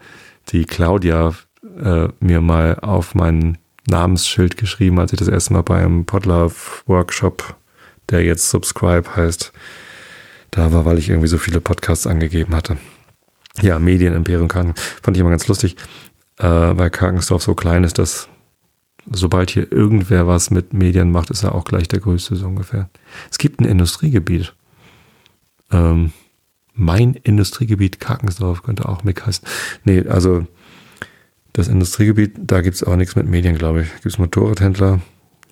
die 0.50 0.66
Claudia 0.66 1.34
äh, 1.82 2.10
mir 2.20 2.42
mal 2.42 2.80
auf 2.82 3.16
mein 3.16 3.58
Namensschild 3.90 4.58
geschrieben, 4.58 5.00
als 5.00 5.14
ich 5.14 5.20
das 5.20 5.30
erste 5.30 5.54
Mal 5.54 5.64
beim 5.64 6.06
Podlove 6.06 6.56
Workshop, 6.86 7.56
der 8.10 8.24
jetzt 8.24 8.50
Subscribe 8.50 9.16
heißt, 9.16 9.54
da 10.52 10.72
war, 10.74 10.86
weil 10.86 10.98
ich 10.98 11.10
irgendwie 11.10 11.28
so 11.28 11.38
viele 11.38 11.62
Podcasts 11.62 12.08
angegeben 12.08 12.56
hatte. 12.56 12.78
Ja, 13.62 13.80
Medienimperium 13.80 14.48
Karken. 14.48 14.74
Fand 14.76 15.18
ich 15.18 15.22
immer 15.22 15.32
ganz 15.32 15.48
lustig, 15.48 15.76
äh, 16.38 16.46
weil 16.46 16.90
Karkensdorf 16.90 17.44
so 17.44 17.56
klein 17.56 17.84
ist, 17.84 17.98
dass 17.98 18.30
sobald 19.12 19.50
hier 19.50 19.72
irgendwer 19.72 20.28
was 20.28 20.52
mit 20.52 20.74
Medien 20.74 21.12
macht, 21.12 21.30
ist 21.30 21.44
er 21.44 21.56
auch 21.56 21.66
gleich 21.66 21.88
der 21.88 22.00
größte 22.00 22.36
so 22.36 22.46
ungefähr. 22.46 22.90
Es 23.32 23.38
gibt 23.38 23.60
ein 23.60 23.66
Industriegebiet. 23.66 24.54
Ähm, 25.72 26.12
mein 26.74 27.14
Industriegebiet 27.16 28.00
Karkensdorf 28.00 28.64
könnte 28.64 28.88
auch 28.88 29.04
MIG 29.04 29.26
heißen. 29.26 29.48
Nee, 29.84 30.08
also 30.08 30.46
das 31.54 31.68
Industriegebiet, 31.68 32.36
da 32.38 32.62
gibt 32.62 32.76
es 32.76 32.84
auch 32.84 32.96
nichts 32.96 33.16
mit 33.16 33.28
Medien, 33.28 33.58
glaube 33.58 33.82
ich. 33.82 33.92
Gibt 33.94 34.06
es 34.06 34.20
Motorradhändler, 34.20 35.02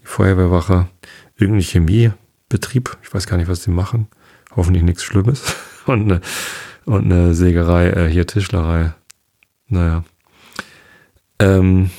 Feuerwehrwache, 0.03 0.87
irgendein 1.35 1.63
Chemiebetrieb. 1.63 2.97
Ich 3.01 3.11
weiß 3.13 3.25
gar 3.25 3.37
nicht, 3.37 3.47
was 3.47 3.63
die 3.63 3.71
machen. 3.71 4.07
Hoffentlich 4.55 4.83
nichts 4.83 5.03
Schlimmes. 5.03 5.43
Und 5.85 6.01
eine, 6.11 6.21
und 6.85 7.05
eine 7.05 7.35
Sägerei, 7.35 7.89
äh, 7.89 8.09
hier 8.09 8.25
Tischlerei. 8.25 8.95
Naja. 9.67 10.03
Ähm, 11.37 11.91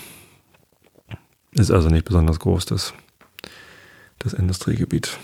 ist 1.53 1.71
also 1.71 1.89
nicht 1.89 2.05
besonders 2.05 2.41
groß, 2.41 2.67
das, 2.67 2.95
das 4.19 4.33
Industriegebiet. 4.33 5.19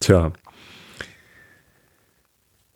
Tja. 0.00 0.32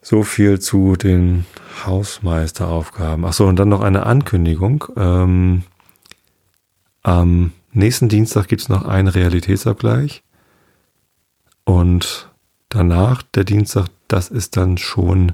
So 0.03 0.21
viel 0.21 0.59
zu 0.59 0.95
den 0.95 1.47
Hausmeisteraufgaben. 1.83 3.25
Achso, 3.25 3.47
und 3.47 3.57
dann 3.57 3.69
noch 3.69 3.81
eine 3.81 4.05
Ankündigung. 4.05 4.85
Ähm, 4.95 5.63
am 7.01 7.53
nächsten 7.71 8.07
Dienstag 8.07 8.47
gibt 8.47 8.61
es 8.61 8.69
noch 8.69 8.85
einen 8.85 9.07
Realitätsabgleich. 9.07 10.23
Und 11.63 12.29
danach, 12.75 13.23
der 13.23 13.43
Dienstag, 13.43 13.87
das 14.07 14.29
ist 14.29 14.57
dann 14.57 14.77
schon 14.77 15.31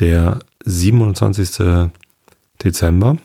der 0.00 0.40
27. 0.64 1.90
Dezember, 2.62 3.18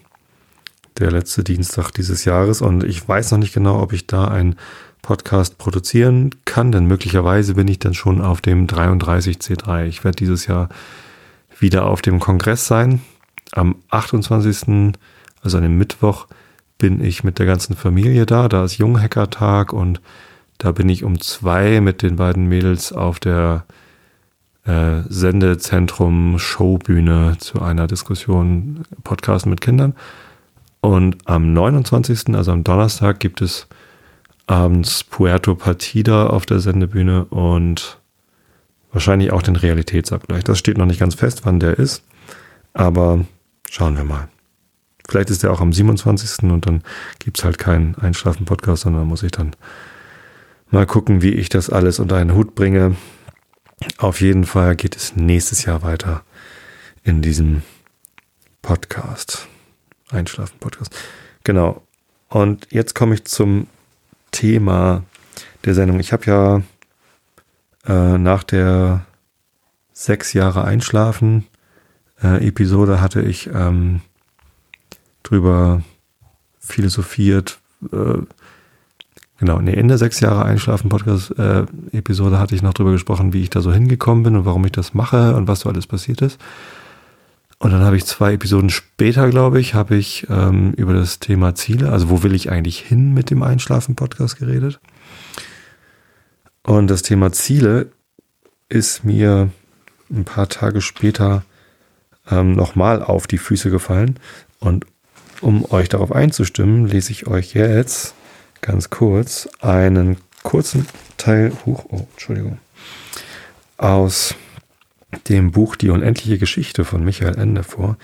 der 0.97 1.11
letzte 1.11 1.43
Dienstag 1.43 1.91
dieses 1.91 2.25
Jahres. 2.25 2.61
Und 2.61 2.83
ich 2.83 3.07
weiß 3.07 3.31
noch 3.31 3.39
nicht 3.39 3.53
genau, 3.53 3.81
ob 3.81 3.93
ich 3.93 4.07
da 4.07 4.27
einen 4.27 4.55
Podcast 5.01 5.57
produzieren 5.57 6.31
kann, 6.45 6.71
denn 6.71 6.85
möglicherweise 6.85 7.53
bin 7.53 7.67
ich 7.67 7.79
dann 7.79 7.93
schon 7.93 8.21
auf 8.21 8.41
dem 8.41 8.67
33C3. 8.67 9.85
Ich 9.85 10.03
werde 10.03 10.17
dieses 10.17 10.45
Jahr 10.45 10.69
wieder 11.57 11.85
auf 11.85 12.01
dem 12.01 12.19
Kongress 12.19 12.67
sein. 12.67 13.01
Am 13.53 13.77
28., 13.89 14.93
also 15.41 15.57
an 15.57 15.63
dem 15.63 15.77
Mittwoch, 15.77 16.27
bin 16.77 17.03
ich 17.03 17.23
mit 17.23 17.39
der 17.39 17.45
ganzen 17.45 17.75
Familie 17.75 18.25
da. 18.25 18.49
Da 18.49 18.65
ist 18.65 18.77
Junghackertag 18.77 19.73
und 19.73 20.01
da 20.59 20.73
bin 20.73 20.89
ich 20.89 21.03
um 21.03 21.19
zwei 21.19 21.81
mit 21.81 22.03
den 22.03 22.17
beiden 22.17 22.47
Mädels 22.47 22.91
auf 22.93 23.19
der 23.19 23.65
äh, 24.65 25.01
Sendezentrum 25.07 26.37
Showbühne 26.37 27.37
zu 27.39 27.61
einer 27.61 27.87
Diskussion 27.87 28.83
Podcast 29.03 29.45
mit 29.45 29.61
Kindern. 29.61 29.95
Und 30.81 31.17
am 31.25 31.53
29., 31.53 32.35
also 32.35 32.51
am 32.51 32.63
Donnerstag, 32.63 33.19
gibt 33.19 33.41
es 33.41 33.67
abends 34.47 35.03
Puerto 35.05 35.55
Partida 35.55 36.27
auf 36.27 36.45
der 36.45 36.59
Sendebühne 36.59 37.25
und 37.25 37.97
wahrscheinlich 38.91 39.31
auch 39.31 39.41
den 39.41 39.55
Realitätsabgleich. 39.55 40.43
Das 40.43 40.59
steht 40.59 40.77
noch 40.77 40.85
nicht 40.85 40.99
ganz 40.99 41.15
fest, 41.15 41.41
wann 41.45 41.59
der 41.61 41.79
ist, 41.79 42.03
aber 42.73 43.25
schauen 43.69 43.95
wir 43.95 44.03
mal. 44.03 44.27
Vielleicht 45.07 45.29
ist 45.29 45.43
der 45.43 45.51
auch 45.51 45.61
am 45.61 45.71
27. 45.71 46.51
und 46.51 46.65
dann 46.65 46.83
gibt 47.19 47.37
es 47.37 47.45
halt 47.45 47.57
keinen 47.57 47.95
Einschlafen-Podcast, 47.95 48.83
sondern 48.83 49.07
muss 49.07 49.23
ich 49.23 49.31
dann 49.31 49.55
mal 50.71 50.85
gucken, 50.85 51.21
wie 51.21 51.33
ich 51.33 51.49
das 51.49 51.69
alles 51.69 51.99
unter 51.99 52.17
einen 52.17 52.35
Hut 52.35 52.55
bringe. 52.55 52.95
Auf 53.97 54.21
jeden 54.21 54.45
Fall 54.45 54.75
geht 54.75 54.95
es 54.95 55.15
nächstes 55.15 55.65
Jahr 55.65 55.83
weiter 55.83 56.23
in 57.03 57.21
diesem 57.21 57.63
Podcast. 58.61 59.47
Einschlafen-Podcast. 60.11 60.95
Genau. 61.43 61.81
Und 62.27 62.67
jetzt 62.71 62.95
komme 62.95 63.15
ich 63.15 63.25
zum 63.25 63.67
Thema 64.31 65.03
der 65.65 65.73
Sendung. 65.73 65.99
Ich 65.99 66.13
habe 66.13 66.25
ja 66.25 66.61
äh, 67.87 68.17
nach 68.17 68.43
der 68.43 69.05
sechs 69.93 70.33
Jahre 70.33 70.63
Einschlafen 70.63 71.47
äh, 72.21 72.45
Episode 72.47 73.01
hatte 73.01 73.21
ich 73.21 73.47
ähm, 73.47 74.01
drüber 75.23 75.83
philosophiert. 76.59 77.59
Äh, 77.91 78.23
genau, 79.39 79.59
nee, 79.59 79.73
in 79.73 79.87
der 79.87 79.97
sechs 79.97 80.19
Jahre 80.19 80.45
Einschlafen 80.45 80.89
Podcast 80.89 81.31
äh, 81.39 81.65
hatte 81.93 82.55
ich 82.55 82.61
noch 82.61 82.73
drüber 82.73 82.91
gesprochen, 82.91 83.33
wie 83.33 83.41
ich 83.41 83.49
da 83.49 83.61
so 83.61 83.73
hingekommen 83.73 84.23
bin 84.23 84.35
und 84.35 84.45
warum 84.45 84.65
ich 84.65 84.71
das 84.71 84.93
mache 84.93 85.35
und 85.35 85.47
was 85.47 85.61
so 85.61 85.69
alles 85.69 85.87
passiert 85.87 86.21
ist. 86.21 86.39
Und 87.57 87.71
dann 87.71 87.81
habe 87.81 87.97
ich 87.97 88.05
zwei 88.05 88.33
Episoden 88.33 88.69
später, 88.69 89.29
glaube 89.29 89.59
ich, 89.59 89.73
habe 89.73 89.95
ich 89.97 90.27
ähm, 90.29 90.73
über 90.73 90.93
das 90.93 91.19
Thema 91.19 91.55
Ziele, 91.55 91.91
also 91.91 92.09
wo 92.09 92.23
will 92.23 92.33
ich 92.33 92.49
eigentlich 92.49 92.79
hin 92.79 93.13
mit 93.13 93.29
dem 93.29 93.43
Einschlafen-Podcast 93.43 94.39
geredet. 94.39 94.79
Und 96.63 96.87
das 96.87 97.01
Thema 97.01 97.33
Ziele 97.33 97.87
ist 98.69 99.03
mir 99.03 99.49
ein 100.09 100.23
paar 100.23 100.47
Tage 100.47 100.79
später 100.79 101.43
ähm, 102.31 102.53
nochmal 102.53 103.03
auf 103.03 103.27
die 103.27 103.37
Füße 103.37 103.69
gefallen. 103.69 104.19
Und 104.59 104.85
um 105.41 105.69
euch 105.71 105.89
darauf 105.89 106.13
einzustimmen, 106.13 106.85
lese 106.85 107.11
ich 107.11 107.27
euch 107.27 107.53
jetzt 107.53 108.13
ganz 108.61 108.89
kurz 108.89 109.49
einen 109.61 110.17
kurzen 110.43 110.87
Teil, 111.17 111.51
hoch, 111.65 111.85
oh, 111.89 112.07
Entschuldigung, 112.11 112.59
aus 113.77 114.35
dem 115.27 115.51
Buch 115.51 115.75
Die 115.75 115.89
unendliche 115.89 116.37
Geschichte 116.37 116.85
von 116.85 117.03
Michael 117.03 117.37
Ende 117.37 117.63
vor, 117.63 117.97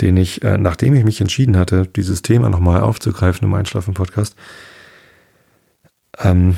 den 0.00 0.16
ich, 0.16 0.42
äh, 0.42 0.58
nachdem 0.58 0.94
ich 0.94 1.04
mich 1.04 1.20
entschieden 1.20 1.56
hatte, 1.56 1.86
dieses 1.86 2.22
Thema 2.22 2.50
nochmal 2.50 2.80
aufzugreifen 2.80 3.46
im 3.46 3.54
Einschlafen-Podcast, 3.54 4.36
ähm, 6.18 6.56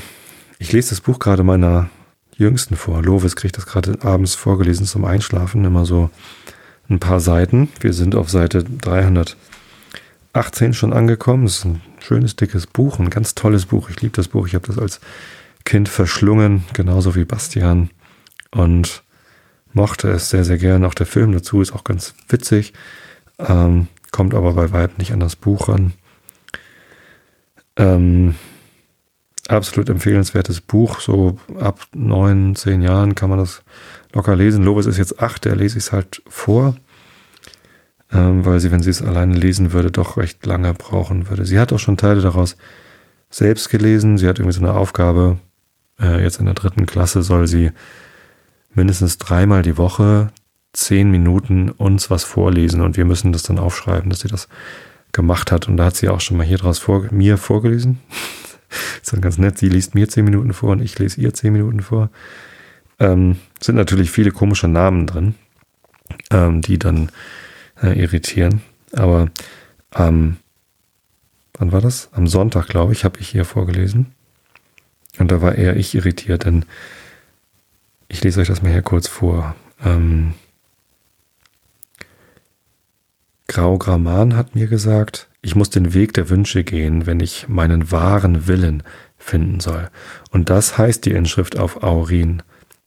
ich 0.58 0.72
lese 0.72 0.90
das 0.90 1.00
Buch 1.00 1.18
gerade 1.18 1.42
meiner 1.42 1.90
Jüngsten 2.36 2.76
vor. 2.76 3.02
Lovis 3.02 3.36
kriegt 3.36 3.56
das 3.56 3.66
gerade 3.66 3.98
abends 4.02 4.34
vorgelesen 4.34 4.86
zum 4.86 5.04
Einschlafen, 5.04 5.64
immer 5.64 5.84
so 5.84 6.10
ein 6.88 7.00
paar 7.00 7.20
Seiten. 7.20 7.68
Wir 7.80 7.92
sind 7.92 8.14
auf 8.14 8.30
Seite 8.30 8.64
318 10.32 10.74
schon 10.74 10.92
angekommen. 10.92 11.44
Es 11.44 11.58
ist 11.58 11.64
ein 11.66 11.82
schönes, 11.98 12.36
dickes 12.36 12.66
Buch, 12.66 12.98
ein 12.98 13.10
ganz 13.10 13.34
tolles 13.34 13.66
Buch. 13.66 13.90
Ich 13.90 14.00
liebe 14.00 14.16
das 14.16 14.28
Buch. 14.28 14.46
Ich 14.46 14.54
habe 14.54 14.66
das 14.66 14.78
als 14.78 15.00
Kind 15.64 15.88
verschlungen, 15.88 16.64
genauso 16.72 17.14
wie 17.14 17.24
Bastian. 17.24 17.90
Und 18.50 19.02
mochte 19.72 20.10
es 20.10 20.30
sehr, 20.30 20.44
sehr 20.44 20.58
gern. 20.58 20.84
Auch 20.84 20.94
der 20.94 21.06
Film 21.06 21.32
dazu 21.32 21.60
ist 21.60 21.72
auch 21.72 21.84
ganz 21.84 22.14
witzig, 22.28 22.72
ähm, 23.38 23.88
kommt 24.10 24.34
aber 24.34 24.54
bei 24.54 24.72
weitem 24.72 24.96
nicht 24.98 25.12
an 25.12 25.20
das 25.20 25.36
Buch 25.36 25.68
ran. 25.68 25.92
Ähm, 27.76 28.34
absolut 29.48 29.88
empfehlenswertes 29.88 30.60
Buch. 30.60 31.00
So 31.00 31.38
ab 31.58 31.80
neun, 31.94 32.54
zehn 32.56 32.82
Jahren 32.82 33.14
kann 33.14 33.30
man 33.30 33.38
das 33.38 33.62
locker 34.12 34.36
lesen. 34.36 34.64
Lobes 34.64 34.86
ist 34.86 34.98
jetzt 34.98 35.20
acht, 35.20 35.44
der 35.44 35.56
lese 35.56 35.78
ich 35.78 35.84
es 35.84 35.92
halt 35.92 36.22
vor, 36.26 36.76
weil 38.12 38.60
sie, 38.60 38.70
wenn 38.70 38.82
sie 38.82 38.90
es 38.90 39.02
alleine 39.02 39.34
lesen 39.34 39.72
würde, 39.72 39.90
doch 39.90 40.16
recht 40.16 40.44
lange 40.44 40.74
brauchen 40.74 41.28
würde. 41.28 41.44
Sie 41.44 41.58
hat 41.58 41.72
auch 41.72 41.78
schon 41.78 41.96
Teile 41.96 42.20
daraus 42.20 42.56
selbst 43.30 43.70
gelesen. 43.70 44.18
Sie 44.18 44.28
hat 44.28 44.38
irgendwie 44.38 44.58
so 44.58 44.64
eine 44.64 44.74
Aufgabe. 44.74 45.38
Äh, 45.98 46.22
jetzt 46.22 46.38
in 46.38 46.46
der 46.46 46.54
dritten 46.54 46.86
Klasse 46.86 47.22
soll 47.22 47.46
sie 47.46 47.70
mindestens 48.74 49.18
dreimal 49.18 49.62
die 49.62 49.78
Woche 49.78 50.30
zehn 50.72 51.10
Minuten 51.10 51.70
uns 51.70 52.10
was 52.10 52.24
vorlesen 52.24 52.80
und 52.80 52.96
wir 52.96 53.04
müssen 53.04 53.32
das 53.32 53.42
dann 53.42 53.58
aufschreiben, 53.58 54.08
dass 54.08 54.20
sie 54.20 54.28
das 54.28 54.48
gemacht 55.12 55.52
hat. 55.52 55.68
Und 55.68 55.76
da 55.76 55.86
hat 55.86 55.96
sie 55.96 56.08
auch 56.08 56.20
schon 56.20 56.36
mal 56.36 56.46
hier 56.46 56.58
draus 56.58 56.78
vor, 56.78 57.06
mir 57.10 57.36
vorgelesen. 57.36 57.98
ist 59.02 59.12
dann 59.12 59.20
ganz 59.20 59.38
nett. 59.38 59.58
Sie 59.58 59.68
liest 59.68 59.94
mir 59.94 60.08
zehn 60.08 60.24
Minuten 60.24 60.52
vor 60.52 60.70
und 60.70 60.80
ich 60.80 60.98
lese 60.98 61.20
ihr 61.20 61.34
zehn 61.34 61.52
Minuten 61.52 61.80
vor. 61.80 62.10
Ähm, 62.98 63.36
sind 63.60 63.76
natürlich 63.76 64.10
viele 64.10 64.30
komische 64.30 64.68
Namen 64.68 65.06
drin, 65.06 65.34
ähm, 66.30 66.62
die 66.62 66.78
dann 66.78 67.10
äh, 67.82 67.98
irritieren. 67.98 68.62
Aber 68.92 69.30
ähm, 69.94 70.36
wann 71.54 71.72
war 71.72 71.80
das? 71.80 72.08
Am 72.12 72.26
Sonntag, 72.26 72.68
glaube 72.68 72.92
ich, 72.92 73.04
habe 73.04 73.20
ich 73.20 73.28
hier 73.28 73.44
vorgelesen. 73.44 74.14
Und 75.18 75.30
da 75.30 75.42
war 75.42 75.54
eher 75.54 75.76
ich 75.76 75.94
irritiert, 75.94 76.44
denn 76.44 76.64
ich 78.08 78.22
lese 78.22 78.40
euch 78.40 78.48
das 78.48 78.62
mal 78.62 78.72
hier 78.72 78.82
kurz 78.82 79.08
vor. 79.08 79.54
Ähm, 79.84 80.34
Grau 83.48 83.76
Graman 83.76 84.36
hat 84.36 84.54
mir 84.54 84.66
gesagt, 84.66 85.28
ich 85.42 85.54
muss 85.54 85.68
den 85.68 85.92
Weg 85.92 86.14
der 86.14 86.30
Wünsche 86.30 86.64
gehen, 86.64 87.04
wenn 87.06 87.20
ich 87.20 87.48
meinen 87.48 87.90
wahren 87.90 88.46
Willen 88.46 88.82
finden 89.18 89.60
soll. 89.60 89.90
Und 90.30 90.48
das 90.48 90.78
heißt 90.78 91.04
die 91.04 91.12
Inschrift 91.12 91.58
auf 91.58 91.82
Aurin. 91.82 92.42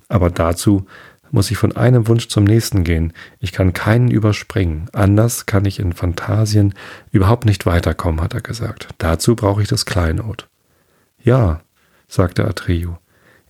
Aber 0.07 0.29
dazu 0.29 0.85
muss 1.31 1.51
ich 1.51 1.57
von 1.57 1.75
einem 1.75 2.07
Wunsch 2.07 2.27
zum 2.27 2.43
nächsten 2.43 2.83
gehen. 2.83 3.13
Ich 3.39 3.51
kann 3.51 3.73
keinen 3.73 4.09
überspringen. 4.09 4.87
Anders 4.93 5.45
kann 5.45 5.65
ich 5.65 5.79
in 5.79 5.93
Fantasien 5.93 6.73
überhaupt 7.11 7.45
nicht 7.45 7.65
weiterkommen, 7.65 8.21
hat 8.21 8.33
er 8.33 8.41
gesagt. 8.41 8.89
Dazu 8.97 9.35
brauche 9.35 9.61
ich 9.61 9.67
das 9.67 9.85
Kleinod. 9.85 10.47
Ja, 11.21 11.61
sagte 12.07 12.45
Atreyu. 12.45 12.95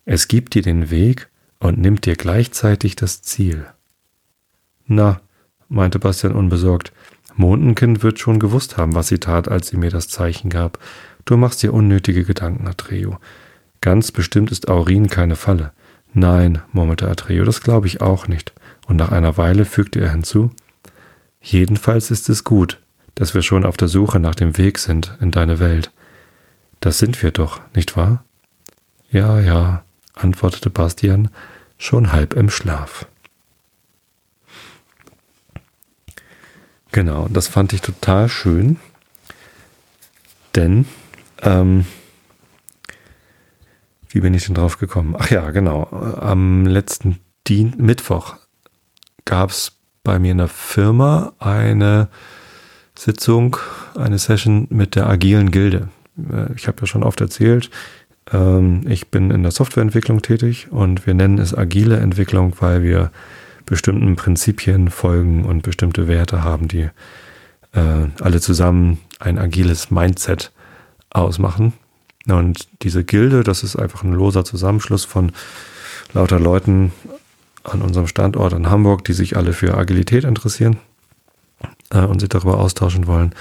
Es 0.05 0.27
gibt 0.27 0.53
dir 0.53 0.61
den 0.61 0.89
Weg 0.89 1.29
und 1.59 1.77
nimmt 1.77 2.05
dir 2.05 2.15
gleichzeitig 2.15 2.95
das 2.95 3.21
Ziel. 3.21 3.65
Na, 4.87 5.19
meinte 5.67 5.99
Bastian 5.99 6.33
unbesorgt, 6.33 6.91
Mondenkind 7.35 8.01
wird 8.01 8.19
schon 8.19 8.39
gewusst 8.39 8.77
haben, 8.77 8.95
was 8.95 9.07
sie 9.07 9.19
tat, 9.19 9.49
als 9.49 9.67
sie 9.67 9.77
mir 9.77 9.89
das 9.89 10.07
Zeichen 10.07 10.49
gab. 10.49 10.79
Du 11.25 11.37
machst 11.37 11.63
dir 11.63 11.73
unnötige 11.73 12.23
Gedanken, 12.23 12.67
Atreo. 12.67 13.17
Ganz 13.81 14.11
bestimmt 14.11 14.51
ist 14.51 14.69
Aurin 14.69 15.07
keine 15.07 15.35
Falle. 15.35 15.73
Nein, 16.17 16.61
murmelte 16.71 17.09
Atreo, 17.09 17.43
das 17.43 17.61
glaube 17.61 17.87
ich 17.87 18.01
auch 18.01 18.27
nicht. 18.27 18.53
Und 18.87 18.95
nach 18.95 19.11
einer 19.11 19.37
Weile 19.37 19.65
fügte 19.65 19.99
er 19.99 20.11
hinzu, 20.11 20.51
Jedenfalls 21.41 22.09
ist 22.09 22.27
es 22.29 22.43
gut, 22.43 22.81
dass 23.13 23.35
wir 23.35 23.43
schon 23.43 23.65
auf 23.65 23.77
der 23.77 23.87
Suche 23.87 24.19
nach 24.19 24.33
dem 24.33 24.57
Weg 24.57 24.79
sind 24.79 25.15
in 25.21 25.29
deine 25.29 25.59
Welt. 25.59 25.91
Das 26.79 26.97
sind 26.97 27.21
wir 27.21 27.29
doch, 27.29 27.61
nicht 27.75 27.95
wahr? 27.95 28.23
Ja, 29.11 29.39
ja, 29.39 29.83
antwortete 30.15 30.71
Bastian, 30.71 31.29
schon 31.77 32.11
halb 32.11 32.33
im 32.33 32.49
Schlaf. 32.49 33.05
Genau, 36.91 37.27
das 37.29 37.47
fand 37.47 37.73
ich 37.73 37.81
total 37.81 38.27
schön, 38.27 38.79
denn 40.55 40.87
ähm, 41.43 41.85
wie 44.15 44.21
bin 44.21 44.33
ich 44.33 44.45
denn 44.45 44.55
drauf 44.55 44.77
gekommen? 44.77 45.13
Ach 45.19 45.29
ja, 45.29 45.51
genau. 45.51 45.89
Am 46.21 46.65
letzten 46.65 47.19
Dien 47.49 47.73
Mittwoch 47.77 48.37
gab 49.25 49.49
es 49.49 49.73
bei 50.05 50.19
mir 50.19 50.31
in 50.31 50.37
der 50.37 50.47
Firma 50.47 51.33
eine 51.37 52.07
Sitzung, 52.97 53.57
eine 53.93 54.17
Session 54.17 54.67
mit 54.69 54.95
der 54.95 55.09
agilen 55.09 55.51
Gilde. 55.51 55.89
Äh, 56.31 56.53
ich 56.55 56.69
habe 56.69 56.77
ja 56.79 56.87
schon 56.87 57.03
oft 57.03 57.19
erzählt, 57.19 57.69
ähm, 58.31 58.83
ich 58.87 59.11
bin 59.11 59.31
in 59.31 59.43
der 59.43 59.51
Softwareentwicklung 59.51 60.21
tätig 60.21 60.71
und 60.71 61.05
wir 61.05 61.13
nennen 61.13 61.37
es 61.37 61.53
agile 61.53 61.97
Entwicklung, 61.97 62.53
weil 62.61 62.83
wir 62.83 63.11
bestimmten 63.65 64.15
Prinzipien 64.15 64.91
folgen 64.91 65.43
und 65.43 65.61
bestimmte 65.61 66.07
Werte 66.07 66.41
haben, 66.41 66.69
die 66.69 66.89
äh, 67.73 68.07
alle 68.21 68.39
zusammen 68.39 68.99
ein 69.19 69.37
agiles 69.37 69.91
Mindset 69.91 70.53
ausmachen. 71.09 71.73
Und 72.27 72.67
diese 72.81 73.03
Gilde, 73.03 73.43
das 73.43 73.63
ist 73.63 73.75
einfach 73.75 74.03
ein 74.03 74.13
loser 74.13 74.43
Zusammenschluss 74.43 75.05
von 75.05 75.31
lauter 76.13 76.39
Leuten 76.39 76.91
an 77.63 77.81
unserem 77.81 78.07
Standort 78.07 78.53
in 78.53 78.69
Hamburg, 78.69 79.03
die 79.05 79.13
sich 79.13 79.37
alle 79.37 79.53
für 79.53 79.77
Agilität 79.77 80.23
interessieren 80.23 80.77
äh, 81.91 81.99
und 81.99 82.19
sich 82.19 82.29
darüber 82.29 82.59
austauschen 82.59 83.07
wollen. 83.07 83.33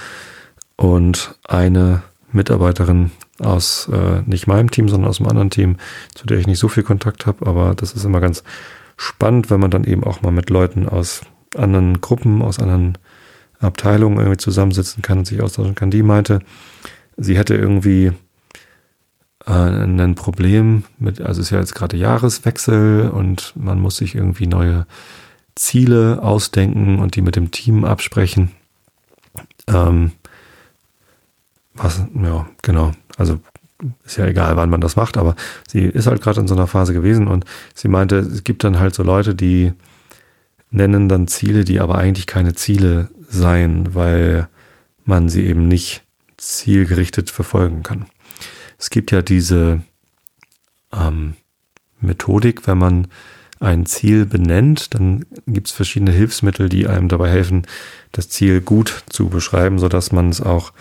Und 0.75 1.35
eine 1.47 2.03
Mitarbeiterin 2.31 3.11
aus 3.39 3.89
äh, 3.91 4.21
nicht 4.25 4.47
meinem 4.47 4.71
Team, 4.71 4.89
sondern 4.89 5.09
aus 5.09 5.19
einem 5.19 5.29
anderen 5.29 5.49
Team, 5.49 5.77
zu 6.13 6.25
der 6.25 6.37
ich 6.37 6.47
nicht 6.47 6.59
so 6.59 6.67
viel 6.67 6.83
Kontakt 6.83 7.25
habe, 7.25 7.45
aber 7.47 7.75
das 7.75 7.93
ist 7.93 8.03
immer 8.03 8.19
ganz 8.19 8.43
spannend, 8.97 9.49
wenn 9.49 9.59
man 9.59 9.71
dann 9.71 9.83
eben 9.83 10.03
auch 10.03 10.21
mal 10.21 10.31
mit 10.31 10.49
Leuten 10.49 10.87
aus 10.87 11.21
anderen 11.55 12.01
Gruppen, 12.01 12.41
aus 12.41 12.59
anderen 12.59 12.97
Abteilungen 13.59 14.17
irgendwie 14.17 14.37
zusammensitzen 14.37 15.01
kann 15.01 15.19
und 15.19 15.25
sich 15.25 15.41
austauschen 15.41 15.75
kann. 15.75 15.91
Die 15.91 16.03
meinte, 16.03 16.39
sie 17.17 17.37
hätte 17.37 17.55
irgendwie 17.55 18.11
äh, 19.45 19.51
ein 19.51 20.15
Problem 20.15 20.83
mit, 20.97 21.21
also 21.21 21.41
es 21.41 21.47
ist 21.47 21.51
ja 21.51 21.59
jetzt 21.59 21.75
gerade 21.75 21.97
Jahreswechsel 21.97 23.09
und 23.09 23.53
man 23.55 23.79
muss 23.79 23.97
sich 23.97 24.15
irgendwie 24.15 24.47
neue 24.47 24.85
Ziele 25.55 26.21
ausdenken 26.21 26.99
und 26.99 27.15
die 27.15 27.21
mit 27.21 27.35
dem 27.35 27.51
Team 27.51 27.85
absprechen. 27.85 28.51
Ähm, 29.67 30.11
was, 31.73 32.01
ja, 32.13 32.47
genau. 32.61 32.91
Also 33.17 33.39
ist 34.05 34.17
ja 34.17 34.25
egal, 34.25 34.55
wann 34.55 34.69
man 34.69 34.81
das 34.81 34.95
macht, 34.95 35.17
aber 35.17 35.35
sie 35.67 35.81
ist 35.81 36.07
halt 36.07 36.21
gerade 36.21 36.39
in 36.39 36.47
so 36.47 36.55
einer 36.55 36.67
Phase 36.67 36.93
gewesen 36.93 37.27
und 37.27 37.45
sie 37.73 37.87
meinte, 37.87 38.17
es 38.17 38.43
gibt 38.43 38.63
dann 38.63 38.79
halt 38.79 38.95
so 38.95 39.03
Leute, 39.03 39.35
die 39.35 39.73
nennen 40.71 41.09
dann 41.09 41.27
Ziele, 41.27 41.65
die 41.65 41.79
aber 41.79 41.97
eigentlich 41.97 42.27
keine 42.27 42.53
Ziele 42.53 43.09
seien, 43.27 43.93
weil 43.93 44.47
man 45.03 45.29
sie 45.29 45.45
eben 45.45 45.67
nicht 45.67 46.03
zielgerichtet 46.37 47.29
verfolgen 47.29 47.83
kann. 47.83 48.05
Es 48.77 48.89
gibt 48.89 49.11
ja 49.11 49.21
diese 49.21 49.81
ähm, 50.93 51.35
Methodik, 51.99 52.67
wenn 52.67 52.77
man 52.77 53.07
ein 53.59 53.85
Ziel 53.85 54.25
benennt, 54.25 54.93
dann 54.93 55.25
gibt 55.47 55.67
es 55.67 55.73
verschiedene 55.73 56.11
Hilfsmittel, 56.11 56.69
die 56.69 56.87
einem 56.87 57.07
dabei 57.07 57.29
helfen, 57.29 57.65
das 58.11 58.29
Ziel 58.29 58.61
gut 58.61 59.03
zu 59.09 59.29
beschreiben, 59.29 59.79
sodass 59.79 60.11
man 60.11 60.29
es 60.29 60.41
auch 60.41 60.73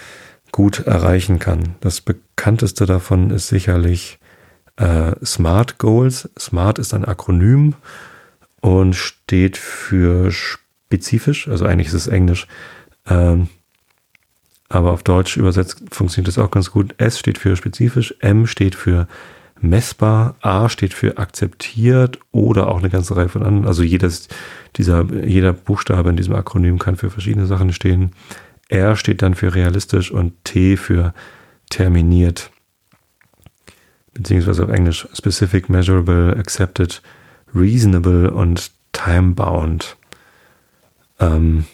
gut 0.52 0.80
erreichen 0.80 1.38
kann. 1.38 1.76
Das 1.80 2.00
bekannteste 2.00 2.86
davon 2.86 3.30
ist 3.30 3.48
sicherlich 3.48 4.18
äh, 4.76 5.12
SMART 5.24 5.78
Goals. 5.78 6.28
SMART 6.38 6.78
ist 6.78 6.94
ein 6.94 7.04
Akronym 7.04 7.74
und 8.60 8.94
steht 8.94 9.56
für 9.56 10.30
spezifisch, 10.30 11.48
also 11.48 11.66
eigentlich 11.66 11.88
ist 11.88 11.94
es 11.94 12.06
Englisch, 12.06 12.46
ähm, 13.06 13.48
aber 14.68 14.92
auf 14.92 15.02
Deutsch 15.02 15.36
übersetzt 15.36 15.82
funktioniert 15.90 16.28
das 16.28 16.38
auch 16.38 16.50
ganz 16.50 16.70
gut. 16.70 16.94
S 16.98 17.18
steht 17.18 17.38
für 17.38 17.56
spezifisch, 17.56 18.14
M 18.20 18.46
steht 18.46 18.74
für 18.74 19.06
messbar, 19.60 20.36
A 20.40 20.68
steht 20.68 20.94
für 20.94 21.18
akzeptiert 21.18 22.18
oder 22.32 22.68
auch 22.68 22.78
eine 22.78 22.90
ganze 22.90 23.16
Reihe 23.16 23.28
von 23.28 23.42
anderen. 23.42 23.66
Also 23.66 23.82
jedes 23.82 24.28
dieser, 24.76 25.04
jeder 25.24 25.52
Buchstabe 25.52 26.10
in 26.10 26.16
diesem 26.16 26.34
Akronym 26.34 26.78
kann 26.78 26.96
für 26.96 27.10
verschiedene 27.10 27.46
Sachen 27.46 27.72
stehen. 27.72 28.12
R 28.68 28.96
steht 28.96 29.22
dann 29.22 29.34
für 29.34 29.54
realistisch 29.54 30.10
und 30.10 30.32
T 30.44 30.76
für 30.76 31.14
terminiert. 31.70 32.50
Beziehungsweise 34.12 34.64
auf 34.64 34.70
Englisch 34.70 35.08
specific, 35.12 35.68
measurable, 35.68 36.36
accepted, 36.36 37.02
reasonable 37.54 38.30
und 38.30 38.70
time-bound. 38.92 39.96
Ähm, 41.18 41.64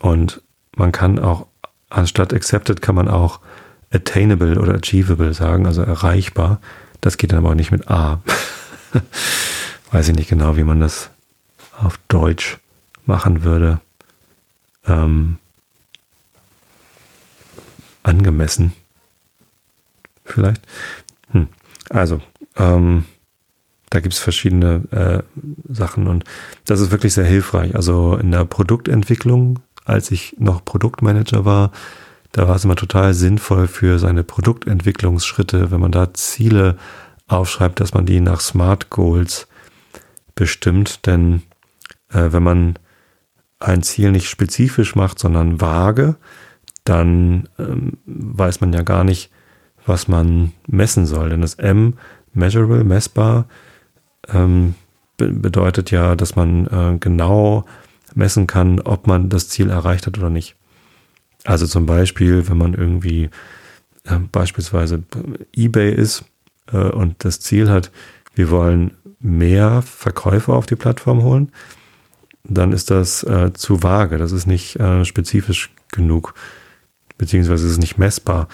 und 0.00 0.42
man 0.76 0.92
kann 0.92 1.18
auch, 1.18 1.46
anstatt 1.92 2.32
accepted 2.32 2.82
kann 2.82 2.94
man 2.94 3.08
auch 3.08 3.40
attainable 3.92 4.58
oder 4.58 4.74
achievable 4.74 5.34
sagen, 5.34 5.66
also 5.66 5.82
erreichbar. 5.82 6.60
Das 7.00 7.16
geht 7.16 7.32
dann 7.32 7.38
aber 7.38 7.50
auch 7.50 7.54
nicht 7.54 7.72
mit 7.72 7.88
A. 7.88 8.22
Weiß 9.90 10.08
ich 10.08 10.16
nicht 10.16 10.28
genau, 10.28 10.56
wie 10.56 10.64
man 10.64 10.80
das 10.80 11.10
auf 11.78 11.98
Deutsch 12.08 12.58
machen 13.04 13.44
würde. 13.44 13.80
Ähm, 14.86 15.38
angemessen. 18.02 18.72
Vielleicht. 20.24 20.62
Hm. 21.30 21.48
Also, 21.90 22.20
ähm, 22.56 23.04
da 23.90 24.00
gibt 24.00 24.14
es 24.14 24.20
verschiedene 24.20 24.82
äh, 24.90 25.22
Sachen 25.72 26.06
und 26.06 26.24
das 26.64 26.80
ist 26.80 26.90
wirklich 26.90 27.12
sehr 27.12 27.26
hilfreich. 27.26 27.74
Also 27.74 28.16
in 28.16 28.30
der 28.30 28.44
Produktentwicklung, 28.44 29.58
als 29.84 30.10
ich 30.10 30.36
noch 30.38 30.64
Produktmanager 30.64 31.44
war, 31.44 31.72
da 32.32 32.48
war 32.48 32.56
es 32.56 32.64
immer 32.64 32.76
total 32.76 33.12
sinnvoll 33.14 33.68
für 33.68 33.98
seine 33.98 34.24
Produktentwicklungsschritte, 34.24 35.70
wenn 35.70 35.80
man 35.80 35.92
da 35.92 36.14
Ziele 36.14 36.76
aufschreibt, 37.28 37.80
dass 37.80 37.94
man 37.94 38.06
die 38.06 38.20
nach 38.20 38.40
Smart 38.40 38.90
Goals 38.90 39.48
bestimmt. 40.34 41.06
Denn 41.06 41.42
äh, 42.10 42.32
wenn 42.32 42.42
man 42.42 42.78
ein 43.60 43.82
Ziel 43.82 44.10
nicht 44.12 44.28
spezifisch 44.28 44.94
macht, 44.94 45.18
sondern 45.18 45.60
vage, 45.60 46.16
dann 46.84 47.48
ähm, 47.58 47.98
weiß 48.06 48.60
man 48.60 48.72
ja 48.72 48.82
gar 48.82 49.04
nicht, 49.04 49.30
was 49.86 50.08
man 50.08 50.52
messen 50.66 51.06
soll. 51.06 51.30
Denn 51.30 51.42
das 51.42 51.54
M, 51.54 51.94
measurable, 52.32 52.84
messbar, 52.84 53.46
ähm, 54.28 54.74
be 55.16 55.28
bedeutet 55.28 55.90
ja, 55.90 56.16
dass 56.16 56.34
man 56.34 56.66
äh, 56.66 56.98
genau 56.98 57.64
messen 58.16 58.46
kann, 58.46 58.80
ob 58.80 59.06
man 59.06 59.28
das 59.28 59.48
Ziel 59.48 59.70
erreicht 59.70 60.06
hat 60.06 60.18
oder 60.18 60.30
nicht. 60.30 60.56
Also 61.44 61.66
zum 61.66 61.86
Beispiel, 61.86 62.48
wenn 62.48 62.58
man 62.58 62.74
irgendwie 62.74 63.30
äh, 64.04 64.18
beispielsweise 64.30 65.02
eBay 65.54 65.92
ist 65.92 66.24
äh, 66.72 66.76
und 66.76 67.24
das 67.24 67.40
Ziel 67.40 67.68
hat, 67.70 67.90
wir 68.34 68.50
wollen 68.50 68.92
mehr 69.20 69.82
Verkäufer 69.82 70.54
auf 70.54 70.66
die 70.66 70.76
Plattform 70.76 71.22
holen, 71.22 71.52
dann 72.44 72.72
ist 72.72 72.90
das 72.90 73.22
äh, 73.22 73.52
zu 73.52 73.82
vage. 73.82 74.18
Das 74.18 74.32
ist 74.32 74.46
nicht 74.46 74.76
äh, 74.76 75.04
spezifisch 75.04 75.70
genug, 75.92 76.34
beziehungsweise 77.18 77.66
ist 77.66 77.72
es 77.72 77.78
nicht 77.78 77.98
messbar, 77.98 78.48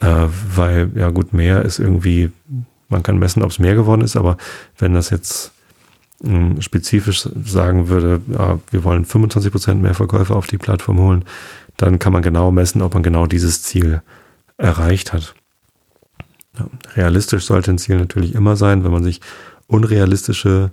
äh, 0.00 0.26
weil 0.54 0.90
ja 0.94 1.10
gut, 1.10 1.32
mehr 1.32 1.62
ist 1.64 1.78
irgendwie, 1.78 2.30
man 2.88 3.02
kann 3.02 3.18
messen, 3.18 3.42
ob 3.42 3.50
es 3.50 3.58
mehr 3.58 3.74
geworden 3.74 4.02
ist, 4.02 4.16
aber 4.16 4.36
wenn 4.78 4.94
das 4.94 5.10
jetzt 5.10 5.52
spezifisch 6.60 7.28
sagen 7.44 7.88
würde, 7.88 8.22
ja, 8.28 8.58
wir 8.70 8.84
wollen 8.84 9.04
25 9.04 9.52
Prozent 9.52 9.82
mehr 9.82 9.94
Verkäufer 9.94 10.34
auf 10.34 10.46
die 10.46 10.58
Plattform 10.58 10.98
holen, 10.98 11.24
dann 11.76 11.98
kann 11.98 12.12
man 12.12 12.22
genau 12.22 12.50
messen, 12.50 12.80
ob 12.80 12.94
man 12.94 13.02
genau 13.02 13.26
dieses 13.26 13.62
Ziel 13.62 14.02
erreicht 14.56 15.12
hat. 15.12 15.34
Ja, 16.58 16.68
realistisch 16.94 17.44
sollte 17.44 17.70
ein 17.70 17.78
Ziel 17.78 17.98
natürlich 17.98 18.34
immer 18.34 18.56
sein. 18.56 18.82
Wenn 18.82 18.92
man 18.92 19.04
sich 19.04 19.20
unrealistische 19.66 20.70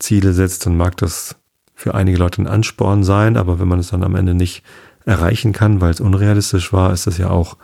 Ziele 0.00 0.32
setzt, 0.32 0.66
dann 0.66 0.76
mag 0.76 0.96
das 0.96 1.36
für 1.74 1.94
einige 1.94 2.18
Leute 2.18 2.42
ein 2.42 2.48
Ansporn 2.48 3.04
sein, 3.04 3.36
aber 3.36 3.60
wenn 3.60 3.68
man 3.68 3.78
es 3.78 3.88
dann 3.88 4.02
am 4.02 4.16
Ende 4.16 4.34
nicht 4.34 4.64
erreichen 5.04 5.52
kann, 5.52 5.80
weil 5.80 5.90
es 5.90 6.00
unrealistisch 6.00 6.72
war, 6.72 6.92
ist 6.92 7.06
das 7.06 7.18
ja 7.18 7.30
auch 7.30 7.56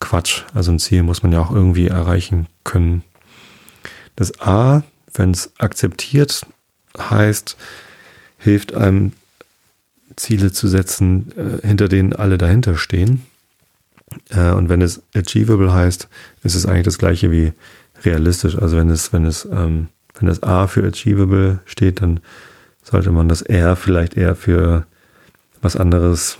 Quatsch. 0.00 0.42
Also 0.54 0.72
ein 0.72 0.78
Ziel 0.78 1.02
muss 1.02 1.22
man 1.22 1.32
ja 1.32 1.40
auch 1.40 1.52
irgendwie 1.52 1.88
erreichen 1.88 2.46
können. 2.64 3.02
Das 4.16 4.40
A, 4.40 4.82
wenn 5.14 5.30
es 5.32 5.52
akzeptiert 5.58 6.46
heißt, 6.98 7.56
hilft 8.38 8.74
einem 8.74 9.12
Ziele 10.16 10.52
zu 10.52 10.68
setzen, 10.68 11.32
äh, 11.36 11.66
hinter 11.66 11.88
denen 11.88 12.12
alle 12.12 12.38
dahinter 12.38 12.76
stehen. 12.76 13.22
Äh, 14.30 14.50
und 14.50 14.68
wenn 14.68 14.82
es 14.82 15.02
achievable 15.14 15.72
heißt, 15.72 16.08
ist 16.42 16.54
es 16.54 16.66
eigentlich 16.66 16.84
das 16.84 16.98
gleiche 16.98 17.30
wie 17.30 17.52
realistisch. 18.04 18.56
Also 18.58 18.76
wenn 18.76 18.90
es, 18.90 19.12
wenn 19.12 19.24
es, 19.24 19.44
ähm, 19.44 19.88
wenn 20.18 20.28
das 20.28 20.42
A 20.42 20.66
für 20.66 20.86
achievable 20.86 21.60
steht, 21.64 22.02
dann 22.02 22.20
sollte 22.82 23.10
man 23.10 23.28
das 23.28 23.42
R 23.42 23.76
vielleicht 23.76 24.16
eher 24.16 24.34
für 24.34 24.86
was 25.62 25.76
anderes, 25.76 26.38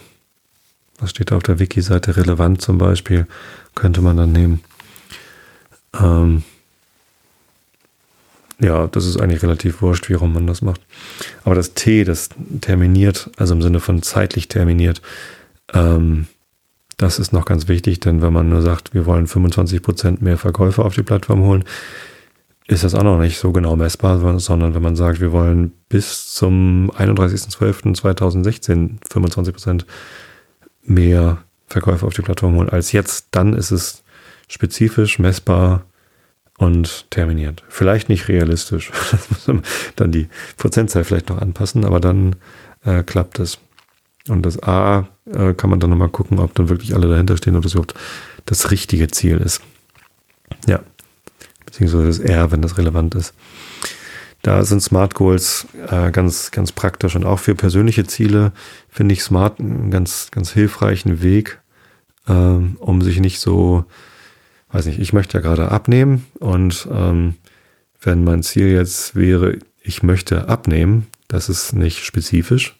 was 0.98 1.10
steht 1.10 1.30
da 1.30 1.36
auf 1.36 1.42
der 1.42 1.58
Wiki-Seite, 1.58 2.16
relevant 2.16 2.62
zum 2.62 2.78
Beispiel, 2.78 3.26
könnte 3.74 4.00
man 4.00 4.16
dann 4.16 4.32
nehmen. 4.32 4.60
Ähm, 5.98 6.42
ja, 8.60 8.86
das 8.86 9.06
ist 9.06 9.20
eigentlich 9.20 9.42
relativ 9.42 9.82
wurscht, 9.82 10.08
wie 10.08 10.14
rum 10.14 10.32
man 10.32 10.46
das 10.46 10.62
macht. 10.62 10.80
Aber 11.44 11.54
das 11.54 11.74
T, 11.74 12.04
das 12.04 12.28
terminiert, 12.60 13.30
also 13.36 13.54
im 13.54 13.62
Sinne 13.62 13.80
von 13.80 14.02
zeitlich 14.02 14.48
terminiert, 14.48 15.00
ähm, 15.72 16.26
das 16.96 17.18
ist 17.18 17.32
noch 17.32 17.46
ganz 17.46 17.66
wichtig, 17.66 18.00
denn 18.00 18.20
wenn 18.20 18.32
man 18.32 18.50
nur 18.50 18.60
sagt, 18.60 18.92
wir 18.92 19.06
wollen 19.06 19.26
25 19.26 19.82
Prozent 19.82 20.20
mehr 20.20 20.36
Verkäufer 20.36 20.84
auf 20.84 20.94
die 20.94 21.02
Plattform 21.02 21.42
holen, 21.42 21.64
ist 22.66 22.84
das 22.84 22.94
auch 22.94 23.02
noch 23.02 23.18
nicht 23.18 23.38
so 23.38 23.52
genau 23.52 23.74
messbar, 23.74 24.38
sondern 24.38 24.74
wenn 24.74 24.82
man 24.82 24.96
sagt, 24.96 25.20
wir 25.20 25.32
wollen 25.32 25.72
bis 25.88 26.34
zum 26.34 26.92
31.12.2016 26.92 28.98
25 29.10 29.54
Prozent 29.54 29.86
mehr 30.84 31.38
Verkäufer 31.66 32.06
auf 32.06 32.14
die 32.14 32.22
Plattform 32.22 32.56
holen 32.56 32.68
als 32.68 32.92
jetzt, 32.92 33.28
dann 33.30 33.54
ist 33.54 33.70
es 33.70 34.02
spezifisch 34.48 35.18
messbar 35.18 35.84
und 36.60 37.10
terminiert. 37.10 37.64
Vielleicht 37.70 38.10
nicht 38.10 38.28
realistisch. 38.28 38.92
dann 39.96 40.12
die 40.12 40.28
Prozentzahl 40.58 41.04
vielleicht 41.04 41.30
noch 41.30 41.40
anpassen, 41.40 41.86
aber 41.86 42.00
dann 42.00 42.36
äh, 42.84 43.02
klappt 43.02 43.38
es. 43.38 43.58
Und 44.28 44.44
das 44.44 44.62
A 44.62 45.08
äh, 45.24 45.54
kann 45.54 45.70
man 45.70 45.80
dann 45.80 45.88
nochmal 45.88 46.10
gucken, 46.10 46.38
ob 46.38 46.54
dann 46.54 46.68
wirklich 46.68 46.94
alle 46.94 47.08
dahinter 47.08 47.38
stehen, 47.38 47.56
ob 47.56 47.62
das 47.62 47.72
überhaupt 47.72 47.94
das 48.44 48.70
richtige 48.70 49.08
Ziel 49.08 49.38
ist. 49.38 49.62
Ja. 50.68 50.80
Beziehungsweise 51.64 52.06
das 52.06 52.18
R, 52.18 52.52
wenn 52.52 52.60
das 52.60 52.76
relevant 52.76 53.14
ist. 53.14 53.32
Da 54.42 54.62
sind 54.62 54.82
Smart 54.82 55.14
Goals 55.14 55.66
äh, 55.88 56.10
ganz, 56.10 56.50
ganz 56.50 56.72
praktisch 56.72 57.16
und 57.16 57.24
auch 57.24 57.38
für 57.38 57.54
persönliche 57.54 58.06
Ziele 58.06 58.52
finde 58.90 59.14
ich 59.14 59.22
Smart 59.22 59.60
einen 59.60 59.90
ganz, 59.90 60.28
ganz 60.30 60.50
hilfreichen 60.50 61.22
Weg, 61.22 61.58
äh, 62.26 62.32
um 62.32 63.00
sich 63.00 63.18
nicht 63.18 63.40
so 63.40 63.86
weiß 64.72 64.86
nicht, 64.86 65.00
ich 65.00 65.12
möchte 65.12 65.38
ja 65.38 65.42
gerade 65.42 65.70
abnehmen 65.70 66.26
und 66.38 66.88
ähm, 66.92 67.34
wenn 68.00 68.24
mein 68.24 68.42
Ziel 68.42 68.68
jetzt 68.68 69.14
wäre, 69.14 69.58
ich 69.82 70.02
möchte 70.02 70.48
abnehmen, 70.48 71.06
das 71.28 71.48
ist 71.48 71.72
nicht 71.72 72.04
spezifisch, 72.04 72.76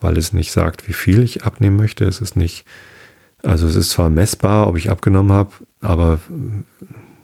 weil 0.00 0.16
es 0.18 0.32
nicht 0.32 0.52
sagt, 0.52 0.88
wie 0.88 0.92
viel 0.92 1.22
ich 1.22 1.44
abnehmen 1.44 1.76
möchte. 1.76 2.04
Es 2.04 2.20
ist 2.20 2.36
nicht, 2.36 2.64
also 3.42 3.66
es 3.66 3.76
ist 3.76 3.90
zwar 3.90 4.10
messbar, 4.10 4.66
ob 4.68 4.76
ich 4.76 4.90
abgenommen 4.90 5.32
habe, 5.32 5.52
aber 5.80 6.20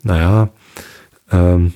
naja, 0.03 0.51
ähm, 1.31 1.75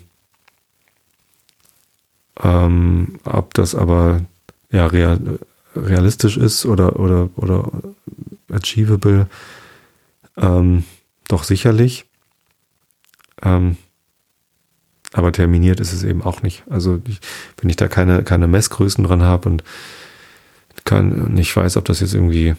ähm, 2.42 3.18
ob 3.24 3.54
das 3.54 3.74
aber 3.74 4.22
ja 4.70 4.86
real, 4.86 5.38
realistisch 5.74 6.36
ist 6.36 6.66
oder 6.66 6.98
oder 6.98 7.30
oder 7.36 7.70
achievable, 8.50 9.26
ähm, 10.36 10.84
doch 11.28 11.44
sicherlich. 11.44 12.06
Ähm, 13.42 13.76
aber 15.12 15.32
terminiert 15.32 15.80
ist 15.80 15.92
es 15.92 16.02
eben 16.02 16.22
auch 16.22 16.42
nicht. 16.42 16.64
Also 16.68 17.00
ich, 17.06 17.20
wenn 17.60 17.70
ich 17.70 17.76
da 17.76 17.88
keine, 17.88 18.22
keine 18.22 18.48
Messgrößen 18.48 19.04
dran 19.04 19.22
habe 19.22 19.48
und 19.48 19.64
kann, 20.84 21.32
nicht 21.32 21.54
weiß, 21.54 21.76
ob 21.76 21.84
das 21.84 22.00
jetzt 22.00 22.14
irgendwie, 22.14 22.54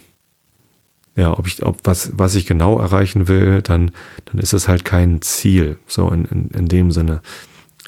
ja, 1.15 1.38
ob 1.38 1.47
ich, 1.47 1.63
ob 1.63 1.80
was, 1.84 2.12
was 2.17 2.36
ich 2.36 2.45
genau 2.45 2.80
erreichen 2.80 3.27
will, 3.27 3.62
dann, 3.62 3.91
dann 4.25 4.39
ist 4.39 4.53
es 4.53 4.67
halt 4.67 4.86
kein 4.86 5.21
Ziel, 5.21 5.77
so 5.88 6.10
in, 6.10 6.25
in, 6.25 6.49
in 6.49 6.67
dem 6.67 6.91
Sinne. 6.91 7.21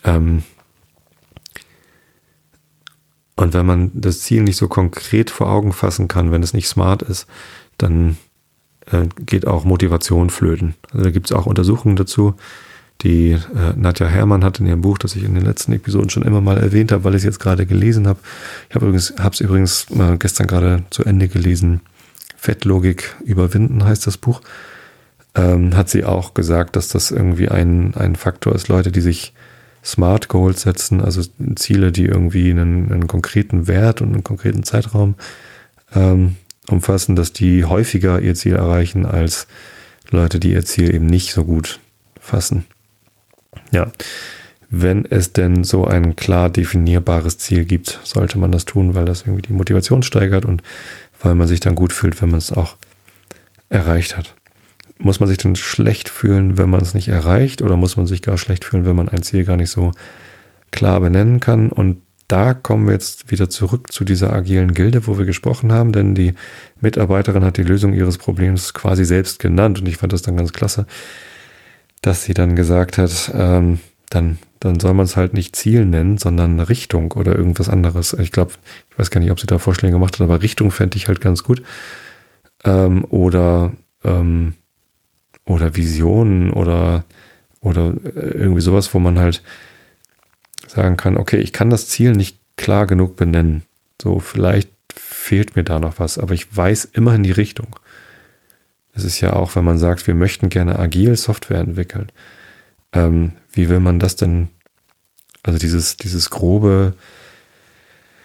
Ähm, 0.03 0.43
und 3.35 3.53
wenn 3.53 3.65
man 3.65 3.91
das 3.93 4.21
Ziel 4.21 4.43
nicht 4.43 4.57
so 4.57 4.67
konkret 4.67 5.29
vor 5.29 5.49
Augen 5.49 5.71
fassen 5.71 6.07
kann, 6.07 6.31
wenn 6.31 6.43
es 6.43 6.53
nicht 6.53 6.67
smart 6.67 7.01
ist, 7.01 7.25
dann 7.77 8.17
äh, 8.91 9.07
geht 9.25 9.47
auch 9.47 9.63
Motivation 9.63 10.29
flöten. 10.29 10.75
Also 10.91 11.05
da 11.05 11.11
gibt 11.11 11.27
es 11.27 11.35
auch 11.35 11.45
Untersuchungen 11.45 11.95
dazu. 11.95 12.35
Die 13.01 13.31
äh, 13.31 13.39
Nadja 13.75 14.07
Herrmann 14.07 14.43
hat 14.43 14.59
in 14.59 14.65
ihrem 14.65 14.81
Buch, 14.81 14.97
das 14.97 15.15
ich 15.15 15.23
in 15.23 15.33
den 15.33 15.45
letzten 15.45 15.71
Episoden 15.71 16.09
schon 16.09 16.23
immer 16.23 16.41
mal 16.41 16.57
erwähnt 16.57 16.91
habe, 16.91 17.05
weil 17.05 17.13
ich 17.13 17.19
es 17.19 17.25
jetzt 17.25 17.39
gerade 17.39 17.65
gelesen 17.65 18.07
habe. 18.07 18.19
Ich 18.67 18.75
habe 18.75 18.87
übrigens, 18.87 19.13
es 19.17 19.39
übrigens 19.39 19.87
äh, 19.91 20.17
gestern 20.17 20.47
gerade 20.47 20.83
zu 20.89 21.05
Ende 21.05 21.29
gelesen. 21.29 21.81
Fettlogik 22.35 23.15
überwinden 23.23 23.85
heißt 23.85 24.05
das 24.05 24.17
Buch. 24.17 24.41
Ähm, 25.35 25.77
hat 25.77 25.89
sie 25.89 26.03
auch 26.03 26.33
gesagt, 26.33 26.75
dass 26.75 26.89
das 26.89 27.11
irgendwie 27.11 27.49
ein, 27.49 27.93
ein 27.95 28.15
Faktor 28.15 28.53
ist, 28.53 28.67
Leute, 28.67 28.91
die 28.91 29.01
sich 29.01 29.33
Smart 29.83 30.27
Goals 30.27 30.63
setzen, 30.63 30.99
also 30.99 31.21
Ziele, 31.55 31.91
die 31.91 32.05
irgendwie 32.05 32.51
einen, 32.51 32.91
einen 32.91 33.07
konkreten 33.07 33.67
Wert 33.67 34.01
und 34.01 34.13
einen 34.13 34.23
konkreten 34.23 34.63
Zeitraum 34.63 35.15
ähm, 35.95 36.35
umfassen, 36.71 37.15
dass 37.15 37.33
die 37.33 37.65
häufiger 37.65 38.19
ihr 38.19 38.35
Ziel 38.35 38.55
erreichen 38.55 39.05
als 39.05 39.47
Leute, 40.09 40.39
die 40.39 40.51
ihr 40.53 40.65
Ziel 40.65 40.93
eben 40.93 41.05
nicht 41.05 41.33
so 41.33 41.45
gut 41.45 41.79
fassen. 42.19 42.65
Ja, 43.71 43.91
wenn 44.69 45.05
es 45.05 45.33
denn 45.33 45.63
so 45.63 45.85
ein 45.85 46.15
klar 46.15 46.49
definierbares 46.49 47.39
Ziel 47.39 47.65
gibt, 47.65 47.99
sollte 48.03 48.37
man 48.37 48.51
das 48.51 48.65
tun, 48.65 48.93
weil 48.93 49.05
das 49.05 49.21
irgendwie 49.21 49.41
die 49.41 49.53
Motivation 49.53 50.03
steigert 50.03 50.45
und 50.45 50.61
weil 51.21 51.35
man 51.35 51.47
sich 51.47 51.59
dann 51.59 51.75
gut 51.75 51.91
fühlt, 51.91 52.21
wenn 52.21 52.29
man 52.29 52.37
es 52.37 52.51
auch 52.51 52.77
erreicht 53.69 54.15
hat. 54.15 54.35
Muss 54.99 55.19
man 55.19 55.29
sich 55.29 55.37
denn 55.37 55.55
schlecht 55.55 56.09
fühlen, 56.09 56.57
wenn 56.57 56.69
man 56.69 56.81
es 56.81 56.93
nicht 56.93 57.07
erreicht 57.07 57.61
oder 57.61 57.77
muss 57.77 57.97
man 57.97 58.05
sich 58.05 58.21
gar 58.21 58.37
schlecht 58.37 58.65
fühlen, 58.65 58.85
wenn 58.85 58.95
man 58.95 59.09
ein 59.09 59.23
Ziel 59.23 59.43
gar 59.43 59.57
nicht 59.57 59.71
so 59.71 59.91
klar 60.71 60.99
benennen 60.99 61.39
kann? 61.39 61.71
Und 61.71 62.01
da 62.29 62.53
kommen 62.53 62.85
wir 62.85 62.93
jetzt 62.93 63.31
wieder 63.31 63.49
zurück 63.49 63.91
zu 63.91 64.05
dieser 64.05 64.31
agilen 64.31 64.73
Gilde, 64.73 65.07
wo 65.07 65.17
wir 65.17 65.25
gesprochen 65.25 65.73
haben, 65.73 65.91
denn 65.91 66.15
die 66.15 66.35
Mitarbeiterin 66.79 67.43
hat 67.43 67.57
die 67.57 67.63
Lösung 67.63 67.93
ihres 67.93 68.17
Problems 68.17 68.73
quasi 68.73 69.03
selbst 69.03 69.39
genannt 69.39 69.79
und 69.79 69.87
ich 69.87 69.97
fand 69.97 70.13
das 70.13 70.21
dann 70.21 70.37
ganz 70.37 70.53
klasse, 70.53 70.85
dass 72.01 72.23
sie 72.23 72.33
dann 72.33 72.55
gesagt 72.55 72.97
hat, 72.97 73.31
ähm, 73.33 73.79
dann, 74.09 74.37
dann 74.59 74.79
soll 74.79 74.93
man 74.93 75.05
es 75.05 75.17
halt 75.17 75.33
nicht 75.33 75.55
Ziel 75.55 75.85
nennen, 75.85 76.17
sondern 76.17 76.59
Richtung 76.59 77.11
oder 77.11 77.35
irgendwas 77.35 77.67
anderes. 77.67 78.13
Ich 78.13 78.31
glaube, 78.31 78.53
ich 78.89 78.97
weiß 78.97 79.11
gar 79.11 79.19
nicht, 79.19 79.31
ob 79.31 79.39
sie 79.39 79.47
da 79.47 79.57
Vorschläge 79.57 79.93
gemacht 79.93 80.15
hat, 80.15 80.21
aber 80.21 80.41
Richtung 80.41 80.71
fände 80.71 80.97
ich 80.97 81.07
halt 81.07 81.21
ganz 81.21 81.43
gut. 81.43 81.61
Ähm, 82.63 83.05
oder 83.05 83.73
ähm, 84.03 84.53
oder 85.49 85.75
Visionen 85.75 86.51
oder, 86.51 87.03
oder 87.59 87.93
irgendwie 88.05 88.61
sowas, 88.61 88.93
wo 88.93 88.99
man 88.99 89.19
halt 89.19 89.41
sagen 90.69 90.97
kann, 90.97 91.17
okay, 91.17 91.37
ich 91.37 91.51
kann 91.51 91.69
das 91.69 91.87
Ziel 91.87 92.11
nicht 92.11 92.39
klar 92.55 92.85
genug 92.85 93.15
benennen. 93.15 93.63
So, 94.01 94.19
vielleicht 94.19 94.69
fehlt 94.93 95.55
mir 95.55 95.63
da 95.63 95.79
noch 95.79 95.99
was, 95.99 96.17
aber 96.17 96.33
ich 96.33 96.55
weiß 96.55 96.85
immer 96.85 97.15
in 97.15 97.23
die 97.23 97.31
Richtung. 97.31 97.75
Es 98.93 99.03
ist 99.03 99.21
ja 99.21 99.33
auch, 99.33 99.55
wenn 99.55 99.63
man 99.63 99.77
sagt, 99.77 100.07
wir 100.07 100.15
möchten 100.15 100.49
gerne 100.49 100.77
agil 100.77 101.15
Software 101.15 101.59
entwickeln. 101.59 102.11
Ähm, 102.91 103.33
wie 103.51 103.69
will 103.69 103.79
man 103.79 103.99
das 103.99 104.15
denn, 104.15 104.49
also 105.43 105.57
dieses, 105.57 105.97
dieses 105.97 106.29
grobe, 106.29 106.93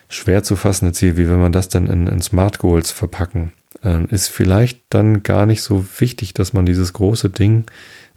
schwer 0.09 0.43
zu 0.43 0.57
fassende 0.57 0.93
Ziel, 0.93 1.17
wie 1.17 1.29
will 1.29 1.37
man 1.37 1.53
das 1.53 1.69
denn 1.69 1.87
in, 1.87 2.07
in 2.07 2.21
Smart 2.21 2.59
Goals 2.59 2.91
verpacken? 2.91 3.53
Ähm, 3.83 4.07
ist 4.11 4.29
vielleicht 4.29 4.83
dann 4.91 5.23
gar 5.23 5.47
nicht 5.47 5.63
so 5.63 5.85
wichtig, 5.99 6.35
dass 6.35 6.53
man 6.53 6.67
dieses 6.67 6.93
große 6.93 7.31
Ding 7.31 7.65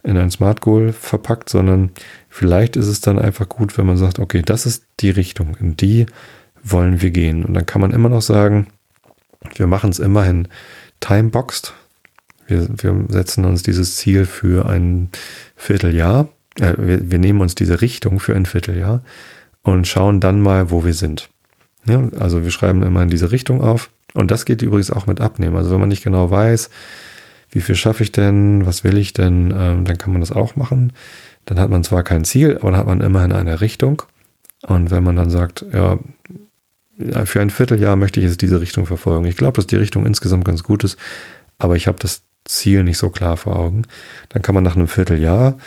in 0.08 0.16
ein 0.16 0.30
Smart 0.30 0.60
Goal 0.60 0.92
verpackt, 0.92 1.48
sondern 1.48 1.90
vielleicht 2.28 2.76
ist 2.76 2.86
es 2.86 3.00
dann 3.00 3.18
einfach 3.18 3.48
gut, 3.48 3.76
wenn 3.76 3.86
man 3.86 3.96
sagt, 3.96 4.18
okay, 4.18 4.42
das 4.42 4.66
ist 4.66 4.84
die 5.00 5.10
Richtung, 5.10 5.56
in 5.60 5.76
die 5.76 6.06
wollen 6.62 7.00
wir 7.02 7.10
gehen. 7.10 7.44
Und 7.44 7.54
dann 7.54 7.66
kann 7.66 7.80
man 7.80 7.92
immer 7.92 8.08
noch 8.08 8.22
sagen, 8.22 8.68
wir 9.54 9.66
machen 9.66 9.90
es 9.90 9.98
immerhin 9.98 10.48
timeboxed. 11.00 11.74
Wir, 12.46 12.66
wir 12.70 13.04
setzen 13.08 13.44
uns 13.44 13.62
dieses 13.62 13.96
Ziel 13.96 14.24
für 14.24 14.68
ein 14.68 15.10
Vierteljahr. 15.56 16.28
Äh, 16.58 16.74
wir, 16.78 17.10
wir 17.10 17.18
nehmen 17.18 17.40
uns 17.40 17.54
diese 17.54 17.80
Richtung 17.80 18.20
für 18.20 18.34
ein 18.34 18.46
Vierteljahr 18.46 19.02
und 19.62 19.86
schauen 19.86 20.20
dann 20.20 20.40
mal, 20.40 20.70
wo 20.70 20.84
wir 20.84 20.94
sind. 20.94 21.28
Ja, 21.84 22.08
also 22.18 22.44
wir 22.44 22.50
schreiben 22.50 22.82
immer 22.82 23.02
in 23.02 23.10
diese 23.10 23.30
Richtung 23.30 23.60
auf. 23.60 23.90
Und 24.14 24.30
das 24.30 24.44
geht 24.44 24.62
übrigens 24.62 24.90
auch 24.90 25.06
mit 25.06 25.20
Abnehmen. 25.20 25.56
Also 25.56 25.70
wenn 25.70 25.80
man 25.80 25.90
nicht 25.90 26.02
genau 26.02 26.30
weiß, 26.30 26.70
wie 27.50 27.60
viel 27.60 27.74
schaffe 27.74 28.02
ich 28.02 28.12
denn, 28.12 28.66
was 28.66 28.84
will 28.84 28.98
ich 28.98 29.12
denn, 29.12 29.54
ähm, 29.56 29.84
dann 29.84 29.98
kann 29.98 30.12
man 30.12 30.20
das 30.20 30.32
auch 30.32 30.56
machen. 30.56 30.92
Dann 31.44 31.58
hat 31.58 31.70
man 31.70 31.84
zwar 31.84 32.02
kein 32.02 32.24
Ziel, 32.24 32.58
aber 32.58 32.70
dann 32.70 32.80
hat 32.80 32.86
man 32.86 33.00
immerhin 33.00 33.32
eine 33.32 33.60
Richtung. 33.60 34.02
Und 34.66 34.90
wenn 34.90 35.04
man 35.04 35.16
dann 35.16 35.30
sagt, 35.30 35.64
ja, 35.72 35.98
für 37.24 37.40
ein 37.40 37.50
Vierteljahr 37.50 37.96
möchte 37.96 38.20
ich 38.20 38.26
jetzt 38.26 38.42
diese 38.42 38.60
Richtung 38.60 38.86
verfolgen. 38.86 39.24
Ich 39.26 39.36
glaube, 39.36 39.56
dass 39.56 39.66
die 39.66 39.76
Richtung 39.76 40.04
insgesamt 40.04 40.44
ganz 40.44 40.62
gut 40.62 40.82
ist, 40.84 40.98
aber 41.58 41.76
ich 41.76 41.86
habe 41.86 41.98
das 42.00 42.22
Ziel 42.44 42.82
nicht 42.82 42.98
so 42.98 43.10
klar 43.10 43.36
vor 43.36 43.56
Augen. 43.56 43.82
Dann 44.30 44.42
kann 44.42 44.54
man 44.54 44.64
nach 44.64 44.74
einem 44.74 44.88
Vierteljahr 44.88 45.58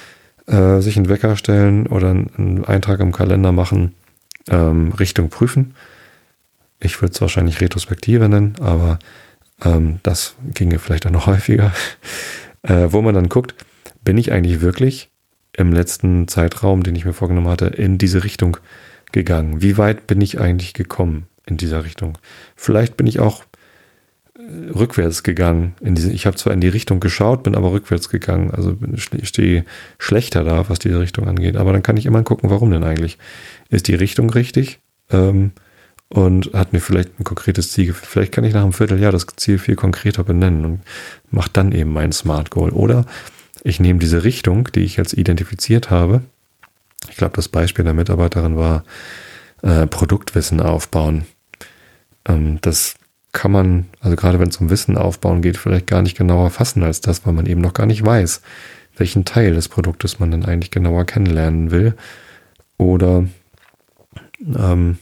äh, 0.48 0.82
sich 0.82 0.98
einen 0.98 1.10
Wecker 1.10 1.38
stellen 1.38 1.88
oder 1.88 2.10
einen 2.10 2.66
Eintrag 2.66 3.00
im 3.00 3.12
Kalender 3.12 3.52
machen, 3.52 3.94
ähm, 4.50 4.92
Richtung 4.92 5.30
prüfen. 5.30 5.76
Ich 6.80 7.02
würde 7.02 7.14
es 7.14 7.22
wahrscheinlich 7.22 7.62
Retrospektive 7.62 8.28
nennen, 8.28 8.56
aber 8.60 9.00
ähm, 9.64 10.00
das 10.04 10.36
ginge 10.54 10.80
vielleicht 10.80 11.06
auch 11.06 11.12
noch 11.12 11.26
häufiger, 11.28 11.74
äh, 12.64 12.88
wo 12.90 13.02
man 13.02 13.16
dann 13.16 13.30
guckt, 13.30 13.56
bin 14.04 14.18
ich 14.18 14.32
eigentlich 14.32 14.62
wirklich 14.62 15.10
im 15.54 15.74
letzten 15.74 16.28
Zeitraum, 16.28 16.84
den 16.84 16.96
ich 16.96 17.06
mir 17.06 17.14
vorgenommen 17.14 17.50
hatte, 17.50 17.68
in 17.68 17.98
diese 17.98 18.24
Richtung 18.24 18.58
gegangen? 19.12 19.62
Wie 19.62 19.78
weit 19.78 20.08
bin 20.08 20.22
ich 20.22 20.40
eigentlich 20.40 20.74
gekommen 20.74 21.28
in 21.46 21.58
dieser 21.58 21.84
Richtung? 21.84 22.18
Vielleicht 22.56 22.98
bin 22.98 23.08
ich 23.08 23.20
auch 23.20 23.44
äh, 24.38 24.70
rückwärts 24.72 25.24
gegangen. 25.24 25.76
Diese, 25.82 26.12
ich 26.12 26.26
habe 26.26 26.38
zwar 26.38 26.54
in 26.54 26.62
die 26.62 26.70
Richtung 26.70 27.00
geschaut, 27.00 27.44
bin 27.44 27.56
aber 27.56 27.72
rückwärts 27.72 28.10
gegangen. 28.10 28.52
Also 28.52 28.78
stehe 28.96 29.66
schlechter 29.98 30.44
da, 30.44 30.70
was 30.70 30.80
diese 30.80 31.00
Richtung 31.00 31.28
angeht. 31.28 31.58
Aber 31.58 31.74
dann 31.74 31.84
kann 31.84 31.98
ich 31.98 32.06
immer 32.06 32.24
gucken, 32.24 32.50
warum 32.50 32.72
denn 32.72 32.84
eigentlich? 32.84 33.18
Ist 33.70 33.88
die 33.88 33.96
Richtung 33.96 34.30
richtig? 34.30 34.80
Ähm, 35.12 35.52
und 36.12 36.52
hat 36.54 36.74
mir 36.74 36.82
vielleicht 36.82 37.18
ein 37.20 37.24
konkretes 37.24 37.72
Ziel. 37.72 37.94
Vielleicht 37.94 38.34
kann 38.34 38.44
ich 38.44 38.54
nach 38.54 38.64
einem 38.64 38.74
Vierteljahr 38.74 39.14
das 39.14 39.26
Ziel 39.38 39.58
viel 39.58 39.78
konkreter 39.78 40.26
benennen 40.26 40.66
und 40.66 40.82
mache 41.30 41.50
dann 41.54 41.72
eben 41.72 41.94
mein 41.94 42.12
Smart 42.12 42.50
Goal. 42.50 42.72
Oder 42.72 43.06
ich 43.64 43.80
nehme 43.80 44.00
diese 44.00 44.26
Richtung, 44.26 44.68
die 44.76 44.82
ich 44.82 44.98
jetzt 44.98 45.14
identifiziert 45.14 45.90
habe. 45.90 46.22
Ich 47.10 47.16
glaube, 47.16 47.38
das 47.38 47.48
Beispiel 47.48 47.86
der 47.86 47.94
Mitarbeiterin 47.94 48.58
war 48.58 48.84
äh, 49.62 49.88
Produktwissen 49.88 50.60
aufbauen. 50.60 51.24
Ähm, 52.28 52.60
das 52.60 52.96
kann 53.32 53.54
man, 53.54 53.86
also 54.02 54.18
gerade 54.18 54.38
wenn 54.42 54.50
es 54.50 54.58
um 54.58 54.70
Wissen 54.70 54.98
aufbauen 54.98 55.42
geht, 55.42 55.56
vielleicht 55.56 55.88
gar 55.88 56.02
nicht 56.02 56.18
genauer 56.18 56.50
fassen 56.50 56.84
als 56.84 57.00
das, 57.00 57.26
weil 57.26 57.32
man 57.32 57.46
eben 57.46 57.62
noch 57.62 57.74
gar 57.74 57.86
nicht 57.86 58.06
weiß, 58.06 58.42
welchen 58.98 59.24
Teil 59.24 59.54
des 59.54 59.70
Produktes 59.70 60.20
man 60.20 60.32
dann 60.32 60.44
eigentlich 60.44 60.72
genauer 60.72 61.06
kennenlernen 61.06 61.72
will. 61.72 61.96
Oder 62.78 63.24
ähm, 64.42 64.98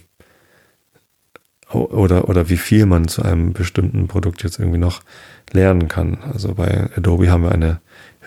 oder, 1.71 2.29
oder 2.29 2.49
wie 2.49 2.58
viel 2.58 2.86
man 2.86 3.08
zu 3.08 3.21
einem 3.23 3.53
bestimmten 3.53 4.08
Produkt 4.08 4.43
jetzt 4.43 4.60
irgendwie 4.60 4.79
noch 4.79 5.01
lernen 5.51 5.88
kann. 5.88 6.17
Also 6.34 6.55
bei 6.55 6.89
Adobe 6.95 7.29
haben 7.32 7.43
wir 7.43 7.51
eine 7.51 7.79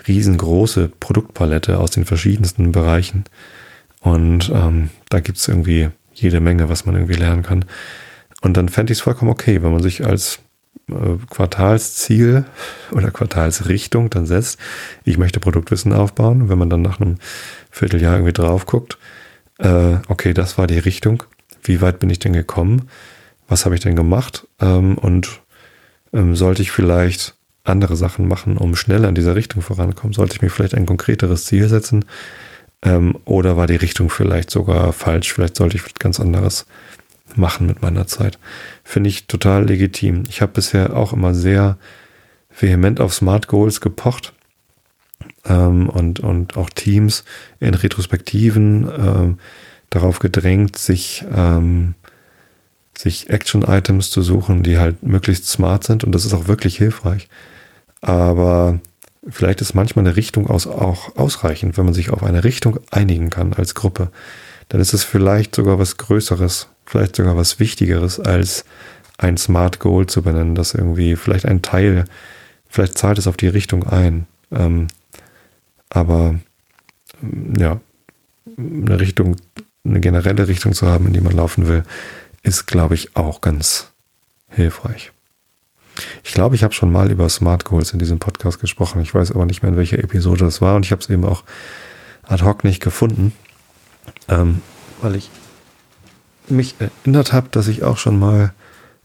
riesengroße 0.06 0.90
Produktpalette 1.00 1.78
aus 1.78 1.90
den 1.90 2.04
verschiedensten 2.04 2.72
Bereichen. 2.72 3.24
Und 4.00 4.50
ähm, 4.54 4.90
da 5.08 5.20
gibt's 5.20 5.46
irgendwie 5.48 5.90
jede 6.14 6.40
Menge, 6.40 6.68
was 6.68 6.86
man 6.86 6.94
irgendwie 6.94 7.14
lernen 7.14 7.42
kann. 7.42 7.64
Und 8.42 8.56
dann 8.56 8.68
fände 8.68 8.92
ich 8.92 8.98
es 8.98 9.02
vollkommen 9.02 9.30
okay, 9.30 9.62
wenn 9.62 9.72
man 9.72 9.82
sich 9.82 10.04
als 10.04 10.40
äh, 10.88 11.16
Quartalsziel 11.30 12.44
oder 12.92 13.10
Quartalsrichtung 13.10 14.10
dann 14.10 14.26
setzt, 14.26 14.58
ich 15.04 15.18
möchte 15.18 15.40
Produktwissen 15.40 15.92
aufbauen. 15.92 16.48
Wenn 16.48 16.58
man 16.58 16.70
dann 16.70 16.82
nach 16.82 17.00
einem 17.00 17.16
Vierteljahr 17.70 18.14
irgendwie 18.14 18.32
drauf 18.32 18.66
guckt, 18.66 18.98
äh, 19.58 19.96
okay, 20.08 20.34
das 20.34 20.58
war 20.58 20.66
die 20.66 20.78
Richtung. 20.78 21.22
Wie 21.62 21.80
weit 21.80 22.00
bin 22.00 22.10
ich 22.10 22.18
denn 22.18 22.32
gekommen? 22.32 22.88
Was 23.52 23.66
habe 23.66 23.74
ich 23.74 23.82
denn 23.82 23.96
gemacht 23.96 24.48
ähm, 24.60 24.96
und 24.96 25.42
ähm, 26.14 26.34
sollte 26.34 26.62
ich 26.62 26.70
vielleicht 26.70 27.34
andere 27.64 27.96
Sachen 27.96 28.26
machen, 28.26 28.56
um 28.56 28.74
schneller 28.74 29.08
in 29.08 29.14
dieser 29.14 29.36
Richtung 29.36 29.60
voranzukommen? 29.60 30.14
Sollte 30.14 30.34
ich 30.34 30.42
mir 30.42 30.48
vielleicht 30.48 30.74
ein 30.74 30.86
konkreteres 30.86 31.44
Ziel 31.44 31.68
setzen? 31.68 32.06
Ähm, 32.82 33.18
oder 33.26 33.58
war 33.58 33.66
die 33.66 33.76
Richtung 33.76 34.08
vielleicht 34.08 34.50
sogar 34.50 34.94
falsch? 34.94 35.32
Vielleicht 35.32 35.56
sollte 35.56 35.76
ich 35.76 35.94
ganz 35.98 36.18
anderes 36.18 36.66
machen 37.36 37.66
mit 37.66 37.82
meiner 37.82 38.06
Zeit. 38.06 38.38
Finde 38.84 39.10
ich 39.10 39.26
total 39.26 39.66
legitim. 39.66 40.24
Ich 40.28 40.40
habe 40.40 40.52
bisher 40.52 40.96
auch 40.96 41.12
immer 41.12 41.34
sehr 41.34 41.76
vehement 42.58 43.00
auf 43.00 43.12
Smart 43.12 43.48
Goals 43.48 43.82
gepocht 43.82 44.32
ähm, 45.44 45.90
und, 45.90 46.20
und 46.20 46.56
auch 46.56 46.70
Teams 46.70 47.24
in 47.60 47.74
Retrospektiven 47.74 48.90
ähm, 48.98 49.38
darauf 49.90 50.20
gedrängt, 50.20 50.76
sich 50.76 51.24
ähm, 51.34 51.94
sich 52.96 53.30
Action-Items 53.30 54.10
zu 54.10 54.22
suchen, 54.22 54.62
die 54.62 54.78
halt 54.78 55.02
möglichst 55.02 55.46
smart 55.46 55.84
sind 55.84 56.04
und 56.04 56.12
das 56.12 56.24
ist 56.24 56.34
auch 56.34 56.46
wirklich 56.46 56.76
hilfreich. 56.76 57.28
Aber 58.00 58.80
vielleicht 59.28 59.60
ist 59.60 59.74
manchmal 59.74 60.06
eine 60.06 60.16
Richtung 60.16 60.48
aus, 60.48 60.66
auch 60.66 61.16
ausreichend, 61.16 61.76
wenn 61.78 61.84
man 61.84 61.94
sich 61.94 62.10
auf 62.10 62.22
eine 62.22 62.44
Richtung 62.44 62.80
einigen 62.90 63.30
kann 63.30 63.52
als 63.52 63.74
Gruppe. 63.74 64.10
Dann 64.68 64.80
ist 64.80 64.94
es 64.94 65.04
vielleicht 65.04 65.54
sogar 65.54 65.78
was 65.78 65.96
Größeres, 65.96 66.68
vielleicht 66.84 67.16
sogar 67.16 67.36
was 67.36 67.60
Wichtigeres 67.60 68.20
als 68.20 68.64
ein 69.18 69.36
Smart 69.36 69.78
Goal 69.78 70.06
zu 70.06 70.22
benennen, 70.22 70.54
das 70.54 70.74
irgendwie 70.74 71.16
vielleicht 71.16 71.46
ein 71.46 71.62
Teil, 71.62 72.04
vielleicht 72.68 72.98
zahlt 72.98 73.18
es 73.18 73.26
auf 73.26 73.36
die 73.36 73.48
Richtung 73.48 73.84
ein. 73.86 74.26
Ähm, 74.50 74.88
aber 75.90 76.36
ja, 77.56 77.80
eine 78.58 79.00
Richtung, 79.00 79.36
eine 79.84 80.00
generelle 80.00 80.48
Richtung 80.48 80.72
zu 80.72 80.86
haben, 80.86 81.06
in 81.06 81.12
die 81.12 81.20
man 81.20 81.36
laufen 81.36 81.68
will, 81.68 81.84
ist, 82.42 82.66
glaube 82.66 82.94
ich, 82.94 83.16
auch 83.16 83.40
ganz 83.40 83.92
hilfreich. 84.48 85.12
Ich 86.24 86.32
glaube, 86.32 86.54
ich 86.54 86.64
habe 86.64 86.74
schon 86.74 86.90
mal 86.90 87.10
über 87.10 87.28
Smart 87.28 87.64
Goals 87.64 87.92
in 87.92 87.98
diesem 87.98 88.18
Podcast 88.18 88.60
gesprochen. 88.60 89.02
Ich 89.02 89.14
weiß 89.14 89.32
aber 89.32 89.46
nicht 89.46 89.62
mehr, 89.62 89.70
in 89.70 89.76
welcher 89.76 89.98
Episode 89.98 90.44
das 90.44 90.60
war 90.60 90.76
und 90.76 90.86
ich 90.86 90.92
habe 90.92 91.02
es 91.02 91.10
eben 91.10 91.24
auch 91.24 91.44
ad 92.22 92.44
hoc 92.44 92.64
nicht 92.64 92.82
gefunden, 92.82 93.32
ähm, 94.28 94.62
weil 95.00 95.16
ich 95.16 95.30
mich 96.48 96.74
erinnert 96.78 97.32
habe, 97.32 97.48
dass 97.50 97.68
ich 97.68 97.82
auch 97.82 97.98
schon 97.98 98.18
mal 98.18 98.52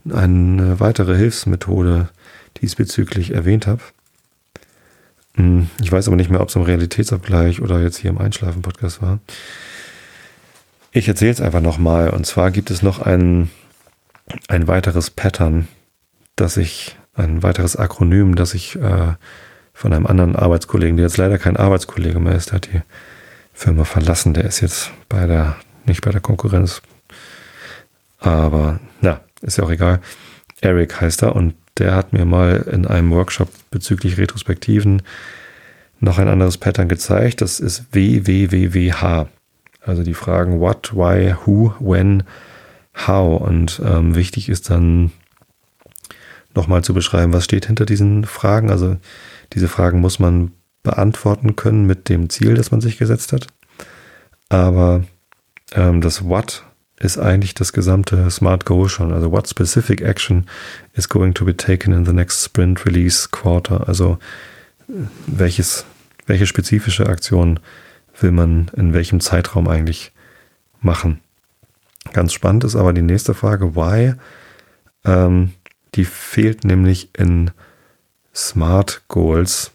eine 0.10 0.80
weitere 0.80 1.16
Hilfsmethode 1.16 2.10
diesbezüglich 2.62 3.32
erwähnt 3.32 3.68
habe. 3.68 3.82
Hm, 5.36 5.70
ich 5.82 5.92
weiß 5.92 6.08
aber 6.08 6.16
nicht 6.16 6.30
mehr, 6.30 6.42
ob 6.42 6.50
es 6.50 6.56
im 6.56 6.62
Realitätsabgleich 6.64 7.62
oder 7.62 7.82
jetzt 7.82 7.98
hier 7.98 8.10
im 8.10 8.18
Einschlafen-Podcast 8.18 9.02
war. 9.02 9.20
Ich 10.92 11.08
erzähle 11.08 11.32
es 11.32 11.42
einfach 11.42 11.62
nochmal. 11.62 12.10
Und 12.10 12.26
zwar 12.26 12.52
gibt 12.52 12.72
es 12.72 12.82
noch 12.82 13.00
ein, 13.00 13.50
ein 14.48 14.68
weiteres 14.68 15.10
Pattern, 15.10 15.68
das 16.36 16.58
ich, 16.58 16.96
ein 17.16 17.44
weiteres 17.44 17.76
Akronym, 17.76 18.36
das 18.36 18.54
ich 18.54 18.76
äh, 18.76 19.14
von 19.74 19.94
einem 19.94 20.08
anderen 20.08 20.36
Arbeitskollegen, 20.36 20.98
der 20.98 21.06
jetzt 21.06 21.18
leider 21.18 21.38
kein 21.38 21.58
Arbeitskollege 21.58 22.20
mehr 22.20 22.36
ist, 22.36 22.50
der 22.50 22.56
hat 22.56 22.70
die 22.72 22.82
Firma 23.54 23.84
verlassen, 23.84 24.34
der 24.34 24.46
ist 24.46 24.62
jetzt 24.62 24.92
bei 25.10 25.26
der, 25.26 25.56
nicht 25.86 26.02
bei 26.02 26.12
der 26.12 26.22
Konkurrenz. 26.22 26.82
Aber 28.20 28.80
na, 29.02 29.22
ist 29.42 29.58
ja 29.58 29.64
auch 29.64 29.72
egal. 29.72 30.00
Eric 30.62 31.00
heißt 31.00 31.24
er 31.24 31.36
und 31.36 31.56
der 31.78 31.96
hat 31.96 32.14
mir 32.14 32.26
mal 32.26 32.66
in 32.72 32.88
einem 32.88 33.12
Workshop 33.12 33.50
bezüglich 33.70 34.18
Retrospektiven 34.18 35.04
noch 36.00 36.18
ein 36.18 36.28
anderes 36.28 36.58
Pattern 36.58 36.88
gezeigt. 36.88 37.42
Das 37.42 37.60
ist 37.60 37.86
WWWWH. 37.92 39.28
Also 39.88 40.04
die 40.04 40.14
Fragen 40.14 40.60
what, 40.60 40.96
why, 40.96 41.36
who, 41.46 41.74
when, 41.80 42.24
how. 43.08 43.42
Und 43.42 43.82
ähm, 43.86 44.16
wichtig 44.16 44.50
ist 44.50 44.70
dann 44.70 45.12
nochmal 46.56 46.84
zu 46.84 46.94
beschreiben, 46.94 47.34
was 47.34 47.46
steht 47.46 47.66
hinter 47.66 47.86
diesen 47.86 48.26
Fragen. 48.26 48.70
Also 48.72 48.98
Diese 49.54 49.68
Fragen 49.68 50.00
muss 50.00 50.20
man 50.20 50.52
beantworten 50.84 51.56
können 51.56 51.86
mit 51.86 52.10
dem 52.10 52.30
Ziel, 52.30 52.56
das 52.56 52.72
man 52.72 52.82
sich 52.82 52.98
gesetzt 52.98 53.34
hat. 53.34 53.48
Aber 54.50 55.04
ähm, 55.74 56.02
das 56.02 56.24
What 56.24 56.64
ist 57.00 57.18
eigentlich 57.18 57.54
das 57.54 57.74
gesamte 57.74 58.30
Smart 58.32 58.66
Goal 58.66 58.90
schon. 58.90 59.14
Also 59.14 59.32
what 59.32 59.48
specific 59.48 60.02
action 60.02 60.48
is 60.94 61.08
going 61.08 61.34
to 61.34 61.46
be 61.46 61.56
taken 61.56 61.94
in 61.94 62.06
the 62.06 62.14
next 62.14 62.44
sprint 62.44 62.86
release 62.86 63.30
quarter? 63.30 63.88
Also 63.88 64.18
welches, 65.28 65.86
welche 66.26 66.48
spezifische 66.48 67.08
Aktion 67.08 67.60
will 68.20 68.32
man 68.32 68.72
in 68.76 68.94
welchem 68.94 69.20
Zeitraum 69.20 69.68
eigentlich 69.68 70.12
machen? 70.82 71.22
Ganz 72.14 72.34
spannend 72.34 72.64
ist 72.64 72.76
aber 72.76 72.94
die 72.94 73.02
nächste 73.02 73.34
Frage, 73.34 73.76
why? 73.76 74.14
Ähm, 75.06 75.54
die 75.96 76.06
fehlt 76.06 76.64
nämlich 76.64 77.10
in 77.18 77.52
Smart 78.34 79.02
Goals. 79.08 79.72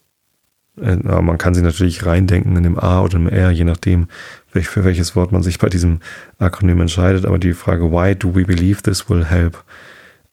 Äh, 0.80 0.96
man 0.96 1.38
kann 1.38 1.54
sie 1.54 1.62
natürlich 1.62 2.06
reindenken 2.06 2.56
in 2.56 2.62
dem 2.62 2.78
A 2.78 3.02
oder 3.02 3.16
im 3.16 3.28
R, 3.28 3.50
je 3.50 3.64
nachdem, 3.64 4.08
für 4.48 4.84
welches 4.84 5.16
Wort 5.16 5.32
man 5.32 5.42
sich 5.42 5.58
bei 5.58 5.68
diesem 5.68 6.00
Akronym 6.38 6.80
entscheidet. 6.80 7.26
Aber 7.26 7.38
die 7.38 7.54
Frage, 7.54 7.90
why 7.90 8.14
do 8.14 8.34
we 8.34 8.44
believe 8.44 8.82
this 8.82 9.08
will 9.08 9.24
help? 9.24 9.62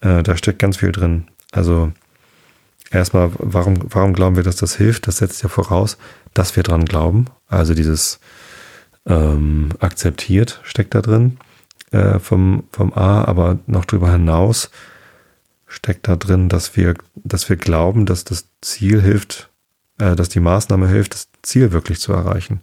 Äh, 0.01 0.23
da 0.23 0.37
steckt 0.37 0.59
ganz 0.59 0.77
viel 0.77 0.91
drin. 0.91 1.27
Also 1.51 1.91
erstmal, 2.91 3.31
warum, 3.37 3.79
warum 3.83 4.13
glauben 4.13 4.35
wir, 4.35 4.43
dass 4.43 4.57
das 4.57 4.75
hilft? 4.75 5.07
Das 5.07 5.17
setzt 5.17 5.43
ja 5.43 5.49
voraus, 5.49 5.97
dass 6.33 6.55
wir 6.55 6.63
dran 6.63 6.85
glauben. 6.85 7.25
Also 7.47 7.73
dieses 7.73 8.19
ähm, 9.05 9.69
akzeptiert 9.79 10.61
steckt 10.63 10.95
da 10.95 11.01
drin 11.01 11.37
äh, 11.91 12.19
vom, 12.19 12.63
vom 12.71 12.93
A, 12.93 13.23
aber 13.23 13.59
noch 13.67 13.85
darüber 13.85 14.11
hinaus 14.11 14.69
steckt 15.67 16.07
da 16.07 16.15
drin, 16.15 16.49
dass 16.49 16.75
wir, 16.75 16.95
dass 17.15 17.47
wir 17.47 17.55
glauben, 17.55 18.05
dass 18.05 18.23
das 18.23 18.49
Ziel 18.61 19.01
hilft, 19.01 19.49
äh, 19.99 20.15
dass 20.15 20.29
die 20.29 20.39
Maßnahme 20.39 20.87
hilft, 20.87 21.13
das 21.13 21.29
Ziel 21.41 21.71
wirklich 21.71 21.99
zu 21.99 22.11
erreichen. 22.11 22.61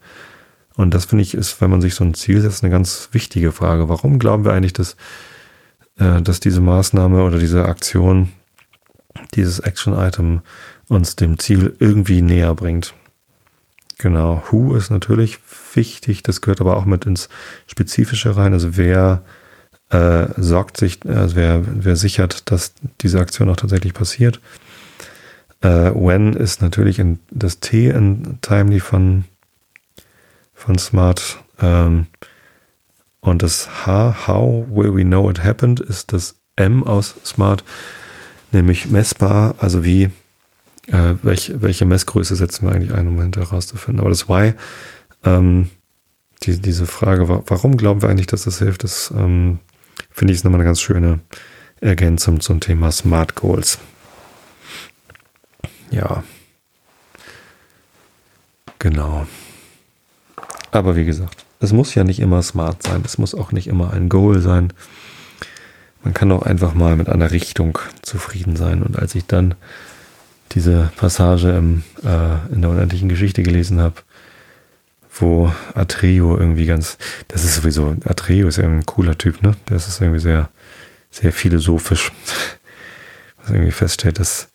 Und 0.75 0.93
das 0.93 1.07
finde 1.07 1.23
ich 1.23 1.35
ist, 1.35 1.61
wenn 1.61 1.71
man 1.71 1.81
sich 1.81 1.95
so 1.95 2.05
ein 2.05 2.15
Ziel 2.15 2.41
setzt, 2.41 2.63
eine 2.63 2.71
ganz 2.71 3.09
wichtige 3.13 3.53
Frage. 3.53 3.89
Warum 3.89 4.19
glauben 4.19 4.45
wir 4.45 4.53
eigentlich, 4.53 4.75
dass, 4.75 4.97
äh, 5.99 6.21
dass 6.21 6.41
diese 6.41 6.61
Maßnahme 6.61 7.23
oder 7.23 7.39
diese 7.39 7.65
Aktion, 7.65 8.33
dieses 9.35 9.59
Action-Item 9.61 10.43
uns 10.89 11.17
dem 11.17 11.39
Ziel 11.39 11.75
irgendwie 11.79 12.23
näher 12.23 12.55
bringt? 12.55 12.95
Genau. 13.99 14.43
Who 14.51 14.75
ist 14.75 14.91
natürlich 14.91 15.39
wichtig. 15.75 16.23
Das 16.23 16.41
gehört 16.41 16.61
aber 16.61 16.77
auch 16.77 16.85
mit 16.85 17.07
ins 17.07 17.29
Spezifische 17.67 18.37
rein. 18.37 18.53
Also 18.53 18.77
wer 18.77 19.23
äh, 19.91 20.27
sorgt 20.37 20.77
sich, 20.77 21.01
also 21.07 21.37
wer, 21.37 21.63
wer 21.65 21.97
sichert, 21.97 22.51
dass 22.51 22.75
diese 23.01 23.21
Aktion 23.21 23.49
auch 23.49 23.57
tatsächlich 23.57 23.95
passiert. 23.95 24.41
Äh, 25.61 25.93
when 25.95 26.35
ist 26.35 26.61
natürlich 26.61 26.99
in, 26.99 27.21
das 27.31 27.61
T 27.61 27.89
in 27.89 28.39
Timely 28.43 28.81
von 28.81 29.25
von 30.57 30.79
Smart. 30.79 31.39
Ähm, 31.61 32.07
und 33.21 33.43
das 33.43 33.87
H, 33.87 34.27
How 34.27 34.67
will 34.69 34.95
we 34.95 35.05
know 35.05 35.31
it 35.31 35.45
happened, 35.45 35.79
ist 35.79 36.13
das 36.13 36.37
M 36.57 36.83
aus 36.85 37.15
Smart, 37.25 37.63
nämlich 38.53 38.87
messbar, 38.87 39.55
also 39.59 39.85
wie, 39.85 40.11
äh, 40.87 41.15
welch, 41.23 41.53
welche 41.57 41.85
Messgröße 41.85 42.37
setzen 42.37 42.67
wir 42.67 42.75
eigentlich 42.75 42.95
ein, 42.95 43.09
um 43.09 43.21
hinterher 43.21 43.51
herauszufinden. 43.51 44.01
Aber 44.01 44.11
das 44.11 44.29
Why, 44.29 44.55
ähm, 45.25 45.71
die, 46.43 46.61
diese 46.61 46.87
Frage, 46.87 47.29
warum 47.29 47.77
glauben 47.77 48.03
wir 48.03 48.09
eigentlich, 48.09 48.27
dass 48.27 48.45
das 48.45 48.59
hilft, 48.59 48.85
das 48.85 49.13
ähm, 49.17 49.59
finde 50.11 50.33
ich 50.33 50.39
ist 50.39 50.45
nochmal 50.45 50.61
eine 50.61 50.69
ganz 50.69 50.81
schöne 50.81 51.21
Ergänzung 51.81 52.41
zum 52.41 52.61
Thema 52.61 52.91
Smart 52.93 53.35
Goals. 53.35 53.79
Ja. 55.91 56.25
Genau. 58.79 59.27
Aber 60.71 60.97
wie 60.97 61.05
gesagt, 61.05 61.45
es 61.61 61.73
muss 61.73 61.95
ja 61.95 62.05
nicht 62.05 62.21
immer 62.21 62.43
smart 62.43 62.83
sein. 62.83 63.03
Es 63.05 63.19
muss 63.19 63.35
auch 63.35 63.53
nicht 63.53 63.67
immer 63.67 63.93
ein 63.93 64.09
Goal 64.09 64.41
sein. 64.41 64.73
Man 66.07 66.15
kann 66.15 66.31
auch 66.31 66.43
einfach 66.43 66.73
mal 66.73 66.95
mit 66.95 67.09
einer 67.09 67.33
Richtung 67.33 67.81
zufrieden 68.01 68.55
sein. 68.55 68.85
Und 68.85 68.97
als 68.97 69.17
ich 69.17 69.27
dann 69.27 69.57
diese 70.53 70.93
Passage 70.97 71.51
im, 71.51 71.83
äh, 72.05 72.55
in 72.55 72.63
der 72.63 72.71
unendlichen 72.71 73.09
Geschichte 73.09 73.43
gelesen 73.43 73.81
habe, 73.81 73.97
wo 75.19 75.53
Atreo 75.75 76.39
irgendwie 76.39 76.67
ganz, 76.67 76.97
das 77.27 77.43
ist 77.43 77.57
sowieso, 77.57 77.97
Atreo 78.05 78.47
ist 78.47 78.59
ja 78.59 78.67
ein 78.67 78.87
cooler 78.87 79.19
Typ, 79.19 79.43
ne? 79.43 79.57
Das 79.67 79.89
ist 79.89 80.01
irgendwie 80.01 80.21
sehr, 80.21 80.49
sehr 81.11 81.33
philosophisch. 81.33 82.13
Was 83.43 83.51
irgendwie 83.51 83.73
feststellt, 83.73 84.21
dass 84.21 84.47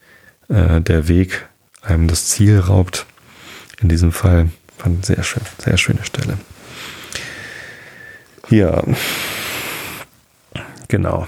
äh, 0.47 0.79
der 0.79 1.09
Weg 1.09 1.49
einem 1.81 2.07
das 2.07 2.27
Ziel 2.27 2.59
raubt. 2.59 3.05
In 3.81 3.89
diesem 3.89 4.13
Fall 4.13 4.51
Fand 4.77 5.05
sehr 5.05 5.21
schön, 5.21 5.43
sehr 5.59 5.77
schöne 5.77 6.05
Stelle. 6.05 6.37
Ja, 8.49 8.81
genau. 10.87 11.27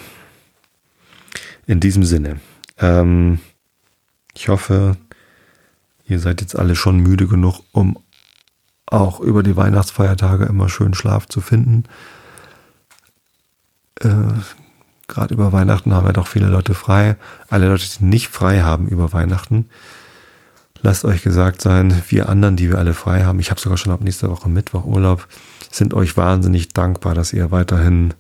In 1.65 1.79
diesem 1.79 2.03
Sinne. 2.03 2.39
Ähm, 2.77 3.39
ich 4.33 4.49
hoffe, 4.49 4.97
ihr 6.05 6.19
seid 6.19 6.41
jetzt 6.41 6.57
alle 6.57 6.75
schon 6.75 6.99
müde 6.99 7.27
genug, 7.27 7.61
um 7.71 7.97
auch 8.85 9.19
über 9.19 9.43
die 9.43 9.55
Weihnachtsfeiertage 9.55 10.45
immer 10.45 10.69
schön 10.69 10.93
Schlaf 10.93 11.27
zu 11.27 11.41
finden. 11.41 11.83
Äh, 14.01 14.33
Gerade 15.07 15.33
über 15.33 15.51
Weihnachten 15.51 15.93
haben 15.93 16.07
ja 16.07 16.13
doch 16.13 16.27
viele 16.27 16.47
Leute 16.47 16.73
frei. 16.73 17.17
Alle 17.49 17.67
Leute, 17.67 17.85
die 17.85 18.05
nicht 18.05 18.29
frei 18.29 18.61
haben 18.61 18.87
über 18.87 19.13
Weihnachten, 19.13 19.69
Lasst 20.85 21.05
euch 21.05 21.23
gesagt 21.23 21.61
sein, 21.61 22.03
wir 22.09 22.27
anderen, 22.27 22.57
die 22.57 22.69
wir 22.69 22.77
alle 22.77 22.93
frei 22.93 23.23
haben, 23.23 23.39
ich 23.39 23.51
habe 23.51 23.61
sogar 23.61 23.77
schon 23.77 23.93
ab 23.93 24.01
nächster 24.01 24.29
Woche 24.29 24.49
Mittwoch 24.49 24.83
Urlaub, 24.83 25.29
sind 25.71 25.93
euch 25.93 26.17
wahnsinnig 26.17 26.73
dankbar, 26.73 27.15
dass 27.15 27.31
ihr 27.31 27.51
weiterhin 27.51 28.13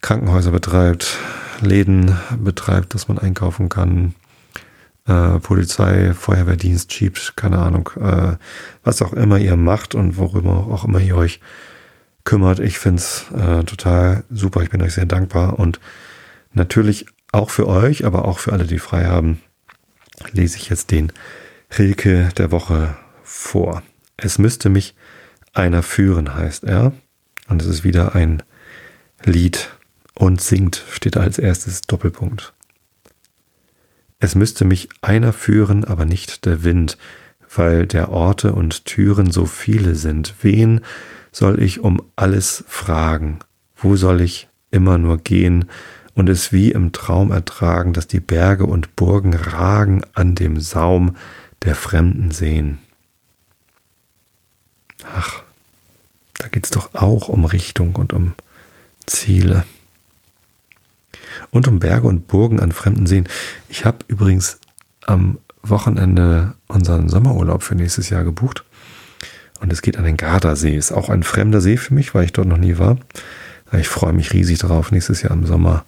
Krankenhäuser 0.00 0.52
betreibt, 0.52 1.18
Läden 1.60 2.16
betreibt, 2.42 2.94
dass 2.94 3.08
man 3.08 3.18
einkaufen 3.18 3.68
kann, 3.68 4.14
äh, 5.06 5.38
Polizei, 5.40 6.12
Feuerwehrdienst 6.14 6.92
schiebt, 6.92 7.34
keine 7.36 7.58
Ahnung, 7.58 7.90
äh, 8.00 8.36
was 8.84 9.02
auch 9.02 9.12
immer 9.12 9.38
ihr 9.38 9.56
macht 9.56 9.94
und 9.94 10.16
worüber 10.16 10.68
auch 10.68 10.84
immer 10.84 11.00
ihr 11.00 11.16
euch 11.16 11.40
kümmert. 12.24 12.60
Ich 12.60 12.78
find's 12.78 13.26
äh, 13.34 13.64
total 13.64 14.24
super, 14.30 14.62
ich 14.62 14.70
bin 14.70 14.82
euch 14.82 14.94
sehr 14.94 15.06
dankbar 15.06 15.58
und 15.58 15.80
natürlich 16.52 17.06
auch 17.32 17.50
für 17.50 17.66
euch, 17.66 18.04
aber 18.04 18.26
auch 18.26 18.38
für 18.38 18.52
alle, 18.52 18.64
die 18.64 18.78
frei 18.78 19.06
haben 19.06 19.40
lese 20.32 20.56
ich 20.56 20.68
jetzt 20.68 20.90
den 20.90 21.12
Rilke 21.78 22.30
der 22.36 22.50
Woche 22.50 22.96
vor. 23.22 23.82
Es 24.16 24.38
müsste 24.38 24.68
mich 24.68 24.94
einer 25.52 25.82
führen, 25.82 26.34
heißt 26.34 26.64
er. 26.64 26.92
Und 27.48 27.62
es 27.62 27.68
ist 27.68 27.84
wieder 27.84 28.14
ein 28.14 28.42
Lied 29.24 29.70
und 30.18 30.40
singt, 30.40 30.84
steht 30.90 31.16
als 31.16 31.38
erstes 31.38 31.82
Doppelpunkt. 31.82 32.52
Es 34.18 34.34
müsste 34.34 34.64
mich 34.64 34.88
einer 35.00 35.32
führen, 35.32 35.84
aber 35.84 36.04
nicht 36.04 36.44
der 36.44 36.64
Wind, 36.64 36.98
weil 37.54 37.86
der 37.86 38.10
Orte 38.10 38.52
und 38.52 38.84
Türen 38.84 39.30
so 39.30 39.46
viele 39.46 39.94
sind. 39.94 40.34
Wen 40.42 40.80
soll 41.30 41.62
ich 41.62 41.80
um 41.80 42.02
alles 42.16 42.64
fragen? 42.66 43.38
Wo 43.76 43.96
soll 43.96 44.20
ich 44.20 44.48
immer 44.70 44.98
nur 44.98 45.18
gehen? 45.18 45.66
und 46.18 46.28
es 46.28 46.52
wie 46.52 46.72
im 46.72 46.90
Traum 46.90 47.30
ertragen, 47.30 47.92
dass 47.92 48.08
die 48.08 48.18
Berge 48.18 48.66
und 48.66 48.96
Burgen 48.96 49.34
ragen 49.34 50.02
an 50.14 50.34
dem 50.34 50.60
Saum 50.60 51.16
der 51.62 51.76
Fremden 51.76 52.32
sehen. 52.32 52.80
Ach, 55.14 55.44
da 56.38 56.48
geht's 56.48 56.70
doch 56.70 56.92
auch 56.94 57.28
um 57.28 57.44
Richtung 57.44 57.94
und 57.94 58.12
um 58.12 58.34
Ziele. 59.06 59.64
Und 61.50 61.68
um 61.68 61.78
Berge 61.78 62.06
und 62.06 62.26
Burgen 62.26 62.60
an 62.60 62.72
Fremden 62.72 63.06
sehen. 63.06 63.28
Ich 63.68 63.84
habe 63.84 63.98
übrigens 64.08 64.58
am 65.06 65.38
Wochenende 65.62 66.54
unseren 66.66 67.08
Sommerurlaub 67.08 67.62
für 67.62 67.74
nächstes 67.74 68.10
Jahr 68.10 68.24
gebucht. 68.24 68.64
Und 69.60 69.72
es 69.72 69.82
geht 69.82 69.96
an 69.96 70.04
den 70.04 70.16
Gardasee. 70.16 70.76
Ist 70.76 70.92
auch 70.92 71.08
ein 71.08 71.22
fremder 71.22 71.60
See 71.60 71.76
für 71.76 71.94
mich, 71.94 72.14
weil 72.14 72.24
ich 72.24 72.32
dort 72.32 72.48
noch 72.48 72.58
nie 72.58 72.78
war. 72.78 72.98
Ich 73.72 73.88
freue 73.88 74.12
mich 74.12 74.32
riesig 74.32 74.58
drauf, 74.58 74.92
nächstes 74.92 75.22
Jahr 75.22 75.32
im 75.32 75.46
Sommer 75.46 75.84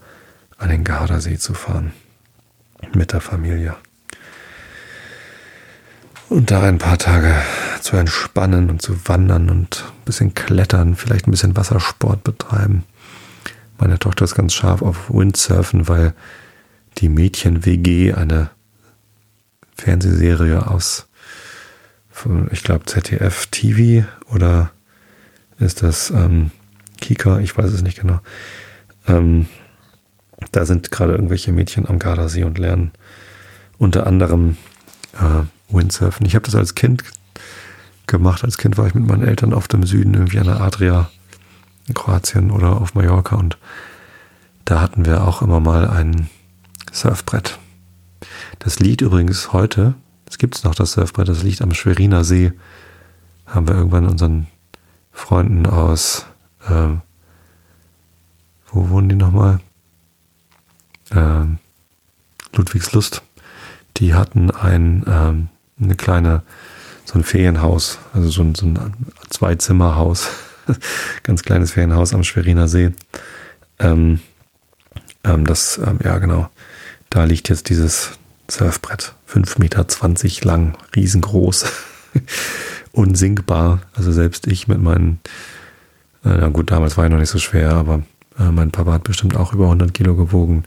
an 0.59 0.69
den 0.69 0.85
Gardasee 0.85 1.39
zu 1.39 1.55
fahren. 1.55 1.93
Mit 2.95 3.13
der 3.13 3.21
Familie. 3.21 3.77
Und 6.29 6.51
da 6.51 6.63
ein 6.63 6.79
paar 6.79 6.99
Tage 6.99 7.35
zu 7.81 7.97
entspannen 7.97 8.71
und 8.71 8.83
zu 8.83 8.97
wandern 9.07 9.51
und 9.51 9.85
ein 9.85 10.05
bisschen 10.05 10.35
klettern, 10.35 10.95
vielleicht 10.95 11.27
ein 11.27 11.33
bisschen 11.33 11.57
Wassersport 11.57 12.23
betreiben. 12.23 12.85
Meine 13.81 13.99
Tochter 13.99 14.27
ist 14.27 14.35
ganz 14.35 14.53
scharf 14.53 14.83
auf 14.83 15.09
Windsurfen, 15.09 15.89
weil 15.89 16.13
die 16.99 17.09
Mädchen-WG 17.09 18.13
eine 18.13 18.51
Fernsehserie 19.75 20.67
aus, 20.67 21.09
ich 22.51 22.63
glaube, 22.63 22.85
ZDF 22.85 23.47
TV 23.47 24.07
oder 24.31 24.71
ist 25.59 25.83
das 25.83 26.11
ähm, 26.11 26.51
Kika, 27.01 27.39
ich 27.39 27.57
weiß 27.57 27.73
es 27.73 27.81
nicht 27.81 27.99
genau, 27.99 28.21
ähm, 29.09 29.47
da 30.53 30.67
sind 30.67 30.91
gerade 30.91 31.13
irgendwelche 31.13 31.51
Mädchen 31.51 31.89
am 31.89 31.99
Gardasee 31.99 32.45
und 32.45 32.59
lernen 32.59 32.93
unter 33.79 34.07
anderem 34.07 34.59
äh, 35.15 35.75
Windsurfen. 35.75 36.27
Ich 36.27 36.35
habe 36.35 36.45
das 36.45 36.55
als 36.55 36.75
Kind 36.75 37.03
gemacht. 38.07 38.45
Als 38.45 38.59
Kind 38.59 38.77
war 38.77 38.87
ich 38.87 38.95
mit 38.95 39.07
meinen 39.07 39.27
Eltern 39.27 39.55
auf 39.55 39.69
dem 39.69 39.85
Süden, 39.85 40.13
irgendwie 40.13 40.39
an 40.39 40.47
der 40.47 40.61
Adria 40.61 41.11
in 41.87 41.95
Kroatien 41.95 42.51
oder 42.51 42.81
auf 42.81 42.95
Mallorca 42.95 43.37
und 43.37 43.59
da 44.65 44.81
hatten 44.81 45.05
wir 45.05 45.27
auch 45.27 45.43
immer 45.43 45.61
mal 45.61 45.89
ein 45.89 46.29
Surfbrett. 46.93 47.59
Das 48.59 48.79
liegt 48.79 49.01
übrigens 49.01 49.53
heute, 49.53 49.95
es 50.29 50.39
gibt 50.39 50.63
noch, 50.65 50.75
das 50.77 50.93
Surfbrett, 50.93 51.29
das 51.29 51.43
liegt 51.43 51.61
am 51.61 51.75
Schweriner 51.75 52.23
See. 52.23 52.53
Haben 53.47 53.67
wir 53.67 53.75
irgendwann 53.75 54.07
unseren 54.07 54.47
Freunden 55.11 55.67
aus, 55.67 56.27
äh, 56.69 56.89
wo 58.71 58.91
wohnen 58.91 59.09
die 59.09 59.17
nochmal? 59.17 59.61
Äh, 61.11 61.47
Ludwigslust. 62.55 63.23
Die 63.97 64.15
hatten 64.15 64.53
ein, 64.53 65.05
ähm, 65.09 65.49
eine 65.81 65.97
kleine, 65.97 66.43
so 67.05 67.19
ein 67.19 67.25
Ferienhaus, 67.25 67.99
also 68.13 68.31
so 68.31 68.43
ein, 68.43 68.55
so 68.55 68.67
ein 68.67 68.95
Zwei-Zimmer-Haus, 69.31 70.29
ganz 71.23 71.43
kleines 71.43 71.73
Ferienhaus 71.73 72.15
am 72.15 72.25
Schweriner 72.25 72.69
See. 72.69 72.93
Ähm, 73.79 74.21
ähm, 75.25 75.45
das, 75.45 75.79
ähm, 75.79 75.99
ja 76.03 76.19
genau, 76.19 76.49
da 77.11 77.25
liegt 77.25 77.49
jetzt 77.49 77.69
dieses 77.69 78.13
Surfbrett, 78.49 79.15
5,20 79.29 79.59
Meter 79.59 80.47
lang, 80.47 80.77
riesengroß, 80.95 81.65
unsinkbar. 82.93 83.81
Also 83.95 84.13
selbst 84.13 84.47
ich 84.47 84.69
mit 84.69 84.81
meinen, 84.81 85.21
äh, 86.25 86.37
na 86.39 86.49
gut, 86.49 86.71
damals 86.71 86.97
war 86.97 87.05
ich 87.05 87.11
noch 87.11 87.19
nicht 87.19 87.31
so 87.31 87.39
schwer, 87.39 87.73
aber 87.73 88.03
äh, 88.39 88.51
mein 88.51 88.71
Papa 88.71 88.93
hat 88.93 89.05
bestimmt 89.05 89.37
auch 89.37 89.53
über 89.53 89.65
100 89.65 89.95
Kilo 89.95 90.17
gewogen. 90.17 90.65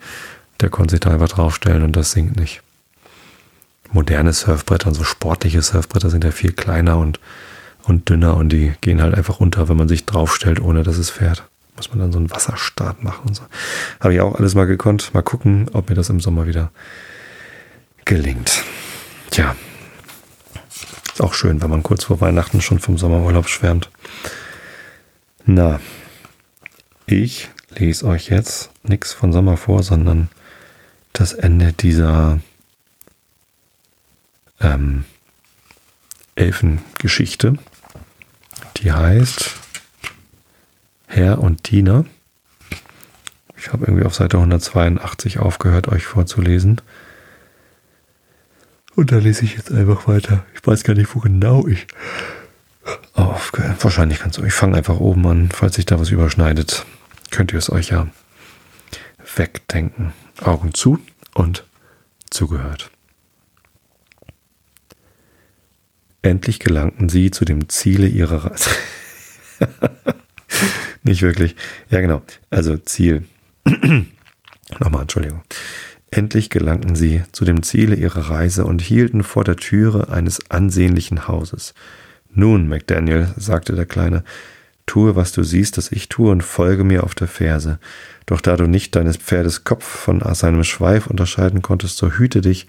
Der 0.61 0.69
konnte 0.69 0.91
sich 0.91 0.99
da 1.01 1.11
einfach 1.11 1.29
draufstellen 1.29 1.83
und 1.83 1.95
das 1.95 2.11
sinkt 2.11 2.39
nicht. 2.39 2.61
Moderne 3.91 4.33
Surfbretter 4.33 4.87
und 4.87 4.95
so 4.95 5.03
sportliche 5.03 5.61
Surfbretter 5.61 6.09
sind 6.09 6.23
ja 6.23 6.31
viel 6.31 6.53
kleiner 6.53 6.97
und, 6.97 7.19
und 7.83 8.09
dünner 8.09 8.37
und 8.37 8.49
die 8.49 8.73
gehen 8.81 9.01
halt 9.01 9.15
einfach 9.15 9.39
runter, 9.39 9.69
wenn 9.69 9.77
man 9.77 9.87
sich 9.87 10.05
draufstellt, 10.05 10.59
ohne 10.59 10.83
dass 10.83 10.97
es 10.97 11.09
fährt. 11.09 11.47
Muss 11.75 11.89
man 11.89 11.99
dann 11.99 12.11
so 12.11 12.19
einen 12.19 12.31
Wasserstart 12.31 13.03
machen 13.03 13.27
und 13.27 13.35
so. 13.35 13.43
Habe 13.99 14.13
ich 14.13 14.21
auch 14.21 14.35
alles 14.35 14.55
mal 14.55 14.65
gekonnt. 14.65 15.13
Mal 15.13 15.23
gucken, 15.23 15.69
ob 15.73 15.89
mir 15.89 15.95
das 15.95 16.09
im 16.09 16.19
Sommer 16.19 16.45
wieder 16.45 16.71
gelingt. 18.05 18.63
Tja. 19.31 19.55
Ist 21.13 21.21
auch 21.21 21.33
schön, 21.33 21.61
wenn 21.61 21.69
man 21.69 21.83
kurz 21.83 22.05
vor 22.05 22.21
Weihnachten 22.21 22.61
schon 22.61 22.79
vom 22.79 22.97
Sommerurlaub 22.97 23.47
schwärmt. 23.47 23.89
Na, 25.45 25.79
ich 27.05 27.49
lese 27.75 28.07
euch 28.07 28.29
jetzt 28.29 28.71
nichts 28.83 29.13
von 29.13 29.33
Sommer 29.33 29.57
vor, 29.57 29.83
sondern 29.83 30.29
das 31.11 31.33
Ende 31.33 31.73
dieser 31.73 32.39
ähm, 34.59 35.05
Elfengeschichte. 36.35 37.57
Die 38.83 38.91
heißt 38.91 39.55
Herr 41.07 41.39
und 41.39 41.71
Diener. 41.71 42.03
Ich 43.55 43.71
habe 43.71 43.85
irgendwie 43.85 44.05
auf 44.05 44.13
Seite 44.13 44.35
182 44.35 45.39
aufgehört, 45.39 45.87
euch 45.87 46.05
vorzulesen. 46.05 46.81
Und 48.93 49.13
da 49.13 49.19
lese 49.19 49.45
ich 49.45 49.55
jetzt 49.55 49.71
einfach 49.71 50.05
weiter. 50.09 50.45
Ich 50.53 50.67
weiß 50.67 50.83
gar 50.83 50.95
nicht, 50.95 51.15
wo 51.15 51.19
genau 51.19 51.65
ich 51.65 51.87
aufgehört. 53.13 53.81
Wahrscheinlich 53.85 54.19
kannst 54.19 54.37
du. 54.37 54.43
Ich 54.43 54.53
fange 54.53 54.75
einfach 54.75 54.99
oben 54.99 55.25
an. 55.27 55.49
Falls 55.49 55.75
sich 55.75 55.85
da 55.85 55.97
was 55.97 56.09
überschneidet, 56.09 56.85
könnt 57.31 57.53
ihr 57.53 57.59
es 57.59 57.71
euch 57.71 57.89
ja 57.89 58.07
wegdenken. 59.37 60.11
Augen 60.41 60.73
zu 60.73 60.99
und 61.33 61.63
zugehört. 62.29 62.91
Endlich 66.23 66.59
gelangten 66.59 67.09
sie 67.09 67.31
zu 67.31 67.45
dem 67.45 67.69
Ziele 67.69 68.07
ihrer 68.07 68.45
Reise. 68.45 68.69
Nicht 71.03 71.21
wirklich. 71.21 71.55
Ja, 71.89 71.99
genau. 71.99 72.21
Also 72.49 72.77
Ziel. 72.77 73.25
Nochmal, 74.79 75.01
Entschuldigung. 75.01 75.43
Endlich 76.11 76.49
gelangten 76.49 76.95
sie 76.95 77.23
zu 77.33 77.43
dem 77.43 77.61
Ziele 77.61 77.95
ihrer 77.95 78.29
Reise 78.29 78.65
und 78.65 78.81
hielten 78.81 79.23
vor 79.23 79.43
der 79.43 79.57
Türe 79.57 80.09
eines 80.09 80.49
ansehnlichen 80.49 81.27
Hauses. 81.27 81.73
Nun, 82.31 82.69
McDaniel, 82.69 83.33
sagte 83.35 83.75
der 83.75 83.85
Kleine, 83.85 84.23
tue, 84.85 85.17
was 85.17 85.33
du 85.33 85.43
siehst, 85.43 85.77
dass 85.77 85.91
ich 85.91 86.07
tue, 86.07 86.31
und 86.31 86.41
folge 86.41 86.85
mir 86.85 87.03
auf 87.03 87.15
der 87.15 87.27
Ferse. 87.27 87.79
Doch 88.25 88.39
da 88.39 88.55
du 88.55 88.67
nicht 88.67 88.95
deines 88.95 89.17
Pferdes 89.17 89.65
Kopf 89.65 89.83
von 89.83 90.21
seinem 90.35 90.63
Schweif 90.63 91.07
unterscheiden 91.07 91.61
konntest, 91.61 91.97
so 91.97 92.11
hüte 92.11 92.41
dich, 92.41 92.67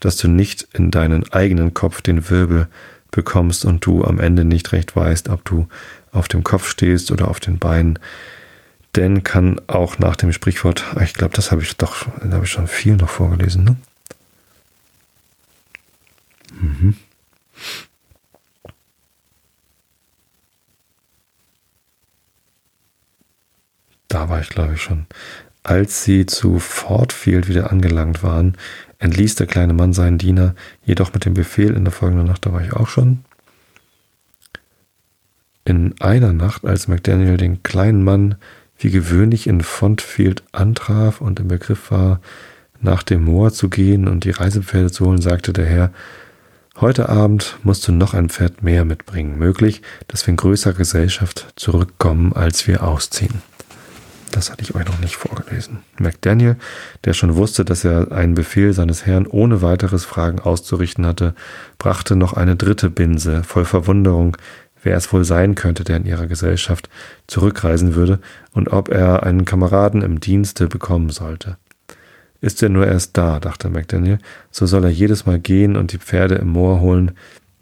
dass 0.00 0.16
du 0.16 0.28
nicht 0.28 0.66
in 0.72 0.90
deinen 0.90 1.30
eigenen 1.32 1.72
Kopf 1.72 2.02
den 2.02 2.28
Wirbel 2.30 2.68
bekommst 3.16 3.64
und 3.64 3.84
du 3.84 4.04
am 4.04 4.20
Ende 4.20 4.44
nicht 4.44 4.70
recht 4.70 4.94
weißt, 4.94 5.30
ob 5.30 5.44
du 5.44 5.66
auf 6.12 6.28
dem 6.28 6.44
Kopf 6.44 6.68
stehst 6.68 7.10
oder 7.10 7.26
auf 7.28 7.40
den 7.40 7.58
Beinen. 7.58 7.98
Denn 8.94 9.24
kann 9.24 9.60
auch 9.66 9.98
nach 9.98 10.14
dem 10.16 10.32
Sprichwort, 10.32 10.84
ich 11.02 11.14
glaube, 11.14 11.34
das 11.34 11.50
habe 11.50 11.62
ich 11.62 11.76
doch, 11.76 12.06
da 12.22 12.36
habe 12.36 12.44
ich 12.44 12.50
schon 12.52 12.68
viel 12.68 12.96
noch 12.96 13.10
vorgelesen, 13.10 13.64
ne? 13.64 13.76
Mhm. 16.60 16.96
Da 24.08 24.28
war 24.28 24.40
ich, 24.40 24.48
glaube 24.48 24.74
ich, 24.74 24.82
schon. 24.82 25.06
Als 25.66 26.04
sie 26.04 26.26
zu 26.26 26.60
Fortfield 26.60 27.48
wieder 27.48 27.72
angelangt 27.72 28.22
waren, 28.22 28.56
entließ 29.00 29.34
der 29.34 29.48
kleine 29.48 29.72
Mann 29.72 29.92
seinen 29.92 30.16
Diener, 30.16 30.54
jedoch 30.84 31.12
mit 31.12 31.24
dem 31.24 31.34
Befehl 31.34 31.74
in 31.74 31.82
der 31.82 31.92
folgenden 31.92 32.28
Nacht, 32.28 32.46
da 32.46 32.52
war 32.52 32.62
ich 32.62 32.72
auch 32.72 32.86
schon. 32.86 33.24
In 35.64 36.00
einer 36.00 36.32
Nacht, 36.32 36.64
als 36.64 36.86
McDaniel 36.86 37.36
den 37.36 37.64
kleinen 37.64 38.04
Mann 38.04 38.36
wie 38.78 38.92
gewöhnlich 38.92 39.48
in 39.48 39.60
Fontfield 39.60 40.44
antraf 40.52 41.20
und 41.20 41.40
im 41.40 41.48
Begriff 41.48 41.90
war, 41.90 42.20
nach 42.80 43.02
dem 43.02 43.24
Moor 43.24 43.52
zu 43.52 43.68
gehen 43.68 44.06
und 44.06 44.22
die 44.22 44.30
Reisepferde 44.30 44.92
zu 44.92 45.06
holen, 45.06 45.20
sagte 45.20 45.52
der 45.52 45.66
Herr, 45.66 45.92
Heute 46.80 47.08
Abend 47.08 47.58
musst 47.64 47.88
du 47.88 47.92
noch 47.92 48.14
ein 48.14 48.28
Pferd 48.28 48.62
mehr 48.62 48.84
mitbringen. 48.84 49.36
Möglich, 49.36 49.82
dass 50.06 50.24
wir 50.28 50.30
in 50.30 50.36
größerer 50.36 50.74
Gesellschaft 50.74 51.54
zurückkommen, 51.56 52.34
als 52.34 52.68
wir 52.68 52.84
ausziehen. 52.84 53.42
Das 54.32 54.50
hatte 54.50 54.62
ich 54.62 54.74
euch 54.74 54.86
noch 54.86 54.98
nicht 54.98 55.16
vorgelesen. 55.16 55.78
McDaniel, 55.98 56.56
der 57.04 57.14
schon 57.14 57.36
wusste, 57.36 57.64
dass 57.64 57.84
er 57.84 58.12
einen 58.12 58.34
Befehl 58.34 58.72
seines 58.72 59.06
Herrn 59.06 59.26
ohne 59.26 59.62
weiteres 59.62 60.04
Fragen 60.04 60.40
auszurichten 60.40 61.06
hatte, 61.06 61.34
brachte 61.78 62.16
noch 62.16 62.32
eine 62.32 62.56
dritte 62.56 62.90
Binse 62.90 63.44
voll 63.44 63.64
Verwunderung, 63.64 64.36
wer 64.82 64.96
es 64.96 65.12
wohl 65.12 65.24
sein 65.24 65.54
könnte, 65.54 65.84
der 65.84 65.96
in 65.96 66.06
ihrer 66.06 66.26
Gesellschaft 66.26 66.88
zurückreisen 67.26 67.94
würde 67.94 68.20
und 68.52 68.72
ob 68.72 68.88
er 68.88 69.22
einen 69.22 69.44
Kameraden 69.44 70.02
im 70.02 70.20
Dienste 70.20 70.68
bekommen 70.68 71.10
sollte. 71.10 71.56
Ist 72.40 72.62
er 72.62 72.68
nur 72.68 72.86
erst 72.86 73.16
da, 73.16 73.40
dachte 73.40 73.68
McDaniel, 73.68 74.18
so 74.50 74.66
soll 74.66 74.84
er 74.84 74.90
jedes 74.90 75.26
Mal 75.26 75.40
gehen 75.40 75.76
und 75.76 75.92
die 75.92 75.98
Pferde 75.98 76.36
im 76.36 76.48
Moor 76.48 76.80
holen, 76.80 77.12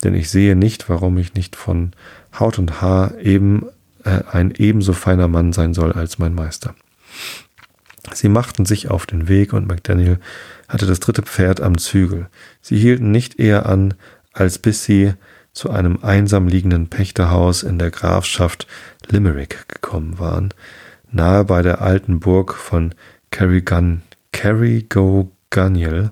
denn 0.02 0.14
ich 0.14 0.28
sehe 0.28 0.56
nicht, 0.56 0.88
warum 0.88 1.16
ich 1.16 1.34
nicht 1.34 1.56
von 1.56 1.92
Haut 2.38 2.58
und 2.58 2.82
Haar 2.82 3.16
eben 3.18 3.64
ein 4.04 4.52
ebenso 4.56 4.92
feiner 4.92 5.28
Mann 5.28 5.52
sein 5.52 5.74
soll 5.74 5.92
als 5.92 6.18
mein 6.18 6.34
Meister. 6.34 6.74
Sie 8.12 8.28
machten 8.28 8.66
sich 8.66 8.90
auf 8.90 9.06
den 9.06 9.28
Weg 9.28 9.52
und 9.52 9.66
McDaniel 9.66 10.18
hatte 10.68 10.86
das 10.86 11.00
dritte 11.00 11.22
Pferd 11.22 11.60
am 11.60 11.78
Zügel. 11.78 12.28
Sie 12.60 12.76
hielten 12.76 13.10
nicht 13.10 13.38
eher 13.40 13.66
an, 13.66 13.94
als 14.32 14.58
bis 14.58 14.84
sie 14.84 15.14
zu 15.52 15.70
einem 15.70 16.00
einsam 16.02 16.48
liegenden 16.48 16.88
Pächterhaus 16.88 17.62
in 17.62 17.78
der 17.78 17.90
Grafschaft 17.90 18.66
Limerick 19.08 19.68
gekommen 19.68 20.18
waren, 20.18 20.52
nahe 21.10 21.44
bei 21.44 21.62
der 21.62 21.80
alten 21.80 22.20
Burg 22.20 22.54
von 22.54 22.94
Carrigan, 23.30 24.02
Carrigoganiel, 24.32 26.10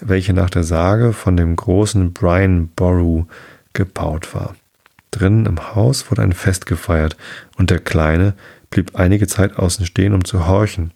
welche 0.00 0.32
nach 0.32 0.50
der 0.50 0.64
Sage 0.64 1.12
von 1.12 1.36
dem 1.36 1.54
großen 1.54 2.12
Brian 2.12 2.68
Boru 2.68 3.26
gebaut 3.72 4.34
war. 4.34 4.56
Drinnen 5.10 5.46
im 5.46 5.74
Haus 5.74 6.10
wurde 6.10 6.22
ein 6.22 6.32
Fest 6.32 6.66
gefeiert, 6.66 7.16
und 7.56 7.70
der 7.70 7.78
Kleine 7.78 8.34
blieb 8.70 8.96
einige 8.96 9.26
Zeit 9.26 9.56
außen 9.56 9.86
stehen, 9.86 10.14
um 10.14 10.24
zu 10.24 10.46
horchen. 10.46 10.92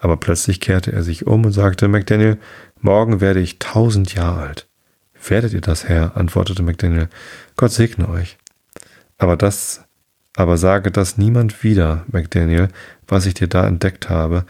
Aber 0.00 0.16
plötzlich 0.16 0.60
kehrte 0.60 0.92
er 0.92 1.02
sich 1.02 1.26
um 1.26 1.44
und 1.44 1.52
sagte, 1.52 1.88
McDaniel, 1.88 2.38
morgen 2.80 3.20
werde 3.20 3.40
ich 3.40 3.58
tausend 3.58 4.14
Jahre 4.14 4.42
alt. 4.42 4.68
Werdet 5.28 5.52
ihr 5.52 5.60
das, 5.60 5.88
Herr? 5.88 6.16
antwortete 6.16 6.62
McDaniel. 6.62 7.08
Gott 7.56 7.72
segne 7.72 8.08
euch. 8.08 8.36
Aber 9.18 9.36
das, 9.36 9.84
aber 10.36 10.58
sage 10.58 10.90
das 10.90 11.16
niemand 11.16 11.62
wieder, 11.64 12.04
McDaniel, 12.12 12.68
was 13.08 13.26
ich 13.26 13.34
dir 13.34 13.48
da 13.48 13.66
entdeckt 13.66 14.10
habe. 14.10 14.44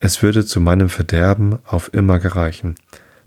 Es 0.00 0.22
würde 0.22 0.46
zu 0.46 0.60
meinem 0.60 0.88
Verderben 0.88 1.58
auf 1.66 1.92
immer 1.92 2.18
gereichen. 2.18 2.76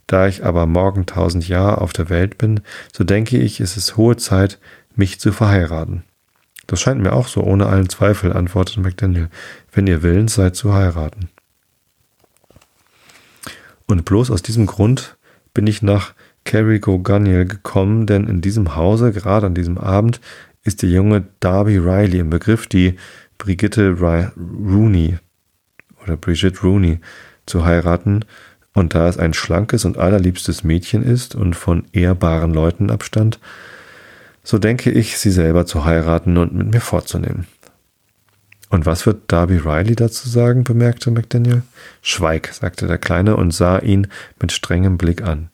Da 0.08 0.28
ich 0.28 0.44
aber 0.44 0.66
morgen 0.66 1.06
tausend 1.06 1.48
Jahre 1.48 1.80
auf 1.80 1.94
der 1.94 2.10
Welt 2.10 2.38
bin, 2.38 2.62
so 2.92 3.04
denke 3.04 3.38
ich, 3.38 3.60
es 3.60 3.78
ist 3.78 3.96
hohe 3.98 4.18
Zeit, 4.18 4.60
mich 4.96 5.20
zu 5.20 5.32
verheiraten. 5.32 6.04
Das 6.68 6.80
scheint 6.80 7.02
mir 7.02 7.14
auch 7.14 7.28
so 7.28 7.44
ohne 7.44 7.66
allen 7.66 7.90
Zweifel, 7.90 8.34
antwortete 8.34 8.80
McDaniel, 8.80 9.30
wenn 9.72 9.88
ihr 9.88 10.04
willens 10.04 10.36
seid 10.36 10.56
zu 10.56 10.74
heiraten. 10.74 11.30
Und 13.88 14.06
bloß 14.06 14.32
aus 14.32 14.42
diesem 14.42 14.68
Grund 14.68 15.18
bin 15.54 15.68
ich 15.68 15.82
nach 15.82 16.14
Carrigo 16.46 17.00
Gunnell 17.00 17.46
gekommen, 17.46 18.08
denn 18.08 18.28
in 18.28 18.42
diesem 18.42 18.76
Hause, 18.76 19.12
gerade 19.12 19.48
an 19.48 19.54
diesem 19.54 19.78
Abend, 19.78 20.22
ist 20.64 20.82
der 20.82 20.90
junge 20.90 21.26
Darby 21.40 21.78
Riley 21.78 22.20
im 22.20 22.30
Begriff, 22.30 22.68
die 22.68 22.96
Brigitte 23.38 23.98
Rooney 24.38 25.18
oder 26.04 26.18
Brigitte 26.18 26.62
Rooney 26.62 27.00
zu 27.46 27.66
heiraten. 27.66 28.24
Und 28.74 28.96
da 28.96 29.10
es 29.10 29.18
ein 29.18 29.34
schlankes 29.34 29.84
und 29.84 29.98
allerliebstes 29.98 30.64
Mädchen 30.64 31.04
ist 31.04 31.36
und 31.36 31.56
von 31.56 31.84
ehrbaren 31.92 32.54
Leuten 32.54 32.90
abstand, 32.90 33.40
so 34.44 34.58
denke 34.58 34.92
ich, 34.92 35.18
sie 35.18 35.32
selber 35.32 35.66
zu 35.66 35.86
heiraten 35.86 36.38
und 36.38 36.54
mit 36.54 36.72
mir 36.72 36.82
fortzunehmen. 36.82 37.48
Und 38.70 38.86
was 38.86 39.06
wird 39.06 39.24
Darby 39.28 39.58
Riley 39.58 39.96
dazu 39.96 40.30
sagen? 40.30 40.64
bemerkte 40.64 41.12
McDaniel. 41.12 41.64
Schweig, 42.02 42.54
sagte 42.54 42.88
der 42.88 42.98
Kleine 42.98 43.36
und 43.36 43.52
sah 43.52 43.80
ihn 43.80 44.08
mit 44.40 44.54
strengem 44.54 44.98
Blick 44.98 45.22
an. 45.22 45.50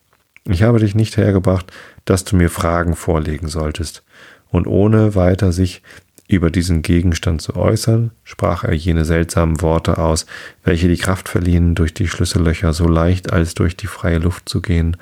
Ich 0.46 0.64
habe 0.64 0.80
dich 0.80 0.96
nicht 0.96 1.18
hergebracht, 1.18 1.72
dass 2.06 2.24
du 2.24 2.36
mir 2.36 2.50
Fragen 2.50 2.96
vorlegen 2.96 3.48
solltest. 3.48 4.04
Und 4.50 4.68
ohne 4.68 5.16
weiter 5.16 5.52
sich 5.52 5.82
über 6.28 6.52
diesen 6.52 6.82
Gegenstand 6.82 7.42
zu 7.42 7.56
äußern, 7.56 8.12
sprach 8.24 8.64
er 8.64 8.74
jene 8.74 9.06
seltsamen 9.06 9.62
Worte 9.62 9.98
aus, 9.98 10.26
welche 10.64 10.90
die 10.90 10.98
Kraft 10.98 11.30
verliehen, 11.30 11.74
durch 11.74 11.94
die 11.94 12.08
Schlüssellöcher 12.08 12.74
so 12.74 12.88
leicht 12.88 13.32
als 13.32 13.54
durch 13.54 13.78
die 13.78 13.88
freie 13.88 14.20
Luft 14.20 14.50
zu 14.50 14.62
gehen, 14.62 14.98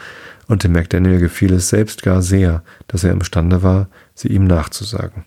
und 0.48 0.64
dem 0.64 0.74
McDaniel 0.74 1.20
gefiel 1.20 1.54
es 1.54 1.70
selbst 1.70 2.04
gar 2.04 2.22
sehr, 2.22 2.64
dass 2.88 3.04
er 3.04 3.12
imstande 3.12 3.64
war, 3.64 3.90
sie 4.14 4.28
ihm 4.28 4.46
nachzusagen. 4.46 5.26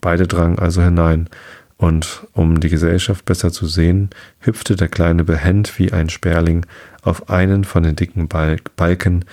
Beide 0.00 0.28
drangen 0.28 0.60
also 0.60 0.82
hinein, 0.82 1.28
und 1.76 2.26
um 2.32 2.60
die 2.60 2.68
Gesellschaft 2.68 3.24
besser 3.24 3.52
zu 3.52 3.66
sehen, 3.66 4.10
hüpfte 4.40 4.76
der 4.76 4.88
Kleine 4.88 5.24
behend 5.24 5.78
wie 5.78 5.92
ein 5.92 6.08
Sperling 6.08 6.66
auf 7.02 7.30
einen 7.30 7.64
von 7.64 7.82
den 7.82 7.96
dicken 7.96 8.28
Balken, 8.28 9.24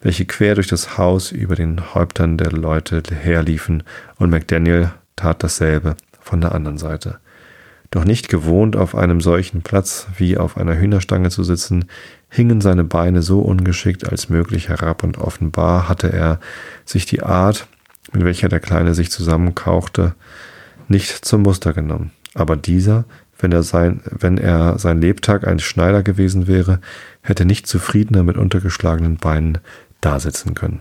welche 0.00 0.24
quer 0.26 0.54
durch 0.54 0.68
das 0.68 0.98
Haus 0.98 1.32
über 1.32 1.54
den 1.54 1.94
Häuptern 1.94 2.36
der 2.36 2.50
Leute 2.50 3.02
herliefen, 3.14 3.82
und 4.16 4.30
McDaniel 4.30 4.90
tat 5.16 5.42
dasselbe 5.42 5.96
von 6.20 6.40
der 6.40 6.54
anderen 6.54 6.78
Seite. 6.78 7.18
Doch 7.90 8.04
nicht 8.04 8.30
gewohnt, 8.30 8.74
auf 8.74 8.94
einem 8.94 9.20
solchen 9.20 9.60
Platz 9.60 10.06
wie 10.16 10.38
auf 10.38 10.56
einer 10.56 10.78
Hühnerstange 10.78 11.28
zu 11.28 11.44
sitzen, 11.44 11.84
hingen 12.30 12.62
seine 12.62 12.84
Beine 12.84 13.20
so 13.20 13.40
ungeschickt 13.40 14.08
als 14.08 14.30
möglich 14.30 14.70
herab, 14.70 15.02
und 15.04 15.18
offenbar 15.18 15.88
hatte 15.90 16.10
er 16.10 16.40
sich 16.86 17.04
die 17.04 17.22
Art, 17.22 17.66
mit 18.12 18.24
welcher 18.24 18.48
der 18.48 18.60
Kleine 18.60 18.94
sich 18.94 19.10
zusammenkauchte, 19.10 20.14
nicht 20.88 21.24
zum 21.24 21.42
Muster 21.42 21.74
genommen. 21.74 22.12
Aber 22.34 22.56
dieser, 22.56 23.04
wenn 23.38 23.52
er 23.52 23.62
sein, 23.62 24.00
wenn 24.06 24.38
er 24.38 24.78
sein 24.78 25.00
Lebtag 25.00 25.46
ein 25.46 25.58
Schneider 25.58 26.02
gewesen 26.02 26.46
wäre, 26.46 26.80
hätte 27.20 27.44
nicht 27.44 27.66
zufriedener 27.66 28.22
mit 28.22 28.38
untergeschlagenen 28.38 29.18
Beinen 29.18 29.58
dasitzen 30.00 30.54
können. 30.54 30.80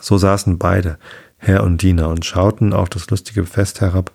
So 0.00 0.16
saßen 0.16 0.58
beide, 0.58 0.98
Herr 1.44 1.62
und 1.62 1.82
Diener, 1.82 2.08
und 2.08 2.24
schauten 2.24 2.72
auf 2.72 2.88
das 2.88 3.10
lustige 3.10 3.44
Fest 3.44 3.82
herab, 3.82 4.10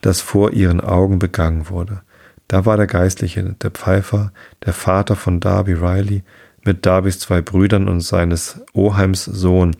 das 0.00 0.22
vor 0.22 0.52
ihren 0.52 0.80
Augen 0.80 1.18
begangen 1.18 1.68
wurde. 1.68 2.00
Da 2.48 2.64
war 2.64 2.78
der 2.78 2.86
Geistliche, 2.86 3.54
der 3.60 3.70
Pfeifer, 3.70 4.32
der 4.64 4.72
Vater 4.72 5.14
von 5.14 5.40
Darby 5.40 5.74
Riley, 5.74 6.22
mit 6.64 6.86
Darbys 6.86 7.18
zwei 7.18 7.42
Brüdern 7.42 7.86
und 7.86 8.00
seines 8.00 8.60
Oheims 8.72 9.24
Sohn. 9.26 9.76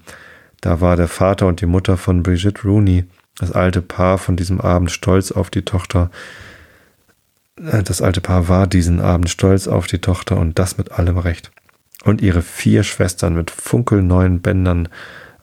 Da 0.61 0.82
war 0.82 0.97
der 0.97 1.09
Vater 1.09 1.47
und 1.47 1.62
die 1.62 1.66
Mutter 1.66 1.97
von 1.97 2.22
Brigitte 2.22 2.62
Rooney, 2.64 3.05
das 3.39 3.53
alte 3.53 3.80
Paar 3.80 4.18
von 4.18 4.37
diesem 4.37 4.61
Abend 4.61 4.91
stolz 4.91 5.32
auf 5.32 5.49
die 5.49 5.62
Tochter. 5.62 6.11
Äh, 7.57 7.82
das 7.82 8.03
alte 8.03 8.20
Paar 8.20 8.49
war 8.49 8.66
diesen 8.66 9.01
Abend 9.01 9.30
stolz 9.30 9.68
auf 9.68 9.87
die 9.87 10.01
Tochter 10.01 10.37
und 10.37 10.59
das 10.59 10.76
mit 10.76 10.93
allem 10.93 11.16
Recht. 11.16 11.51
Und 12.05 12.20
ihre 12.20 12.43
vier 12.43 12.82
Schwestern 12.82 13.35
mit 13.35 13.51
funkelneuen 13.51 14.43
Bändern 14.43 14.89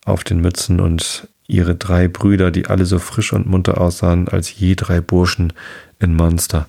auf 0.06 0.24
den 0.24 0.42
Mützen 0.42 0.80
und 0.80 1.28
ihre 1.48 1.76
drei 1.76 2.08
Brüder, 2.08 2.52
die 2.52 2.68
alle 2.68 2.86
so 2.86 3.00
frisch 3.00 3.34
und 3.34 3.48
munter 3.48 3.80
aussahen 3.80 4.28
als 4.28 4.58
je 4.58 4.76
drei 4.76 5.02
Burschen 5.02 5.54
in 6.00 6.16
Monster. 6.16 6.68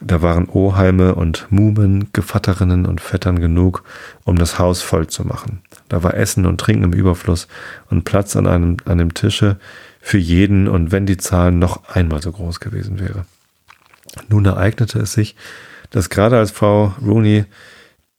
Da 0.00 0.20
waren 0.20 0.48
Oheime 0.48 1.14
und 1.14 1.46
Mumen, 1.50 2.08
Gevatterinnen 2.12 2.86
und 2.86 3.00
Vettern 3.00 3.40
genug, 3.40 3.82
um 4.24 4.36
das 4.36 4.58
Haus 4.58 4.82
voll 4.82 5.06
zu 5.06 5.24
machen. 5.24 5.62
Da 5.88 6.02
war 6.02 6.14
Essen 6.14 6.44
und 6.44 6.60
Trinken 6.60 6.84
im 6.84 6.92
Überfluss 6.92 7.48
und 7.88 8.04
Platz 8.04 8.36
an 8.36 8.46
einem, 8.46 8.76
an 8.84 8.98
dem 8.98 9.14
Tische, 9.14 9.56
für 10.00 10.18
jeden 10.18 10.68
und 10.68 10.92
wenn 10.92 11.06
die 11.06 11.16
Zahl 11.16 11.50
noch 11.50 11.88
einmal 11.88 12.22
so 12.22 12.30
groß 12.30 12.60
gewesen 12.60 13.00
wäre. 13.00 13.24
Nun 14.28 14.44
ereignete 14.44 15.00
es 15.00 15.14
sich, 15.14 15.34
dass 15.90 16.10
gerade 16.10 16.38
als 16.38 16.52
Frau 16.52 16.94
Rooney 17.04 17.44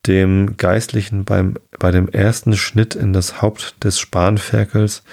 dem 0.07 0.57
Geistlichen 0.57 1.25
beim, 1.25 1.55
bei 1.79 1.91
dem 1.91 2.07
ersten 2.09 2.55
Schnitt 2.55 2.95
in 2.95 3.13
das 3.13 3.41
Haupt 3.41 3.83
des 3.83 3.99
Spanferkels, 3.99 5.03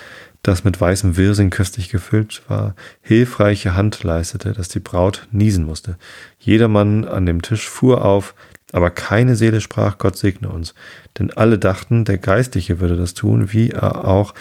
das 0.42 0.64
mit 0.64 0.80
weißem 0.80 1.16
Wirsing 1.16 1.50
köstlich 1.50 1.88
gefüllt 1.88 2.42
war, 2.48 2.74
hilfreiche 3.00 3.74
Hand 3.74 4.02
leistete, 4.02 4.52
dass 4.52 4.68
die 4.68 4.80
Braut 4.80 5.26
niesen 5.32 5.64
musste. 5.64 5.96
Jedermann 6.38 7.04
an 7.04 7.26
dem 7.26 7.42
Tisch 7.42 7.68
fuhr 7.68 8.04
auf, 8.04 8.34
aber 8.72 8.90
keine 8.90 9.36
Seele 9.36 9.60
sprach, 9.60 9.98
Gott 9.98 10.16
segne 10.16 10.48
uns. 10.48 10.74
Denn 11.18 11.30
alle 11.30 11.58
dachten, 11.58 12.04
der 12.04 12.18
Geistliche 12.18 12.80
würde 12.80 12.96
das 12.96 13.14
tun, 13.14 13.52
wie 13.52 13.70
er 13.70 14.06
auch 14.06 14.34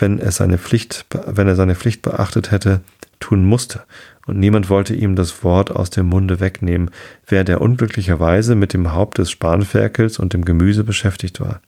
wenn 0.00 0.18
er 0.18 0.32
seine 0.32 0.58
Pflicht, 0.58 1.06
wenn 1.26 1.48
er 1.48 1.56
seine 1.56 1.74
Pflicht 1.74 2.02
beachtet 2.02 2.50
hätte, 2.50 2.80
tun 3.18 3.44
musste. 3.44 3.82
Und 4.26 4.38
niemand 4.38 4.68
wollte 4.68 4.94
ihm 4.94 5.16
das 5.16 5.42
Wort 5.42 5.70
aus 5.70 5.90
dem 5.90 6.06
Munde 6.06 6.40
wegnehmen, 6.40 6.90
während 7.26 7.48
er 7.48 7.60
unglücklicherweise 7.60 8.54
mit 8.54 8.72
dem 8.72 8.92
Haupt 8.92 9.18
des 9.18 9.30
Spanferkels 9.30 10.18
und 10.18 10.32
dem 10.32 10.44
Gemüse 10.44 10.84
beschäftigt 10.84 11.40
war. 11.40 11.60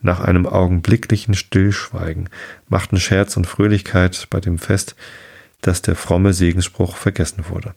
Nach 0.00 0.20
einem 0.20 0.46
augenblicklichen 0.46 1.34
Stillschweigen 1.34 2.28
machten 2.68 2.98
Scherz 3.00 3.36
und 3.36 3.46
Fröhlichkeit 3.46 4.26
bei 4.30 4.38
dem 4.38 4.58
Fest, 4.58 4.96
dass 5.62 5.82
der 5.82 5.96
fromme 5.96 6.32
Segensspruch 6.34 6.96
vergessen 6.96 7.44
wurde. 7.48 7.74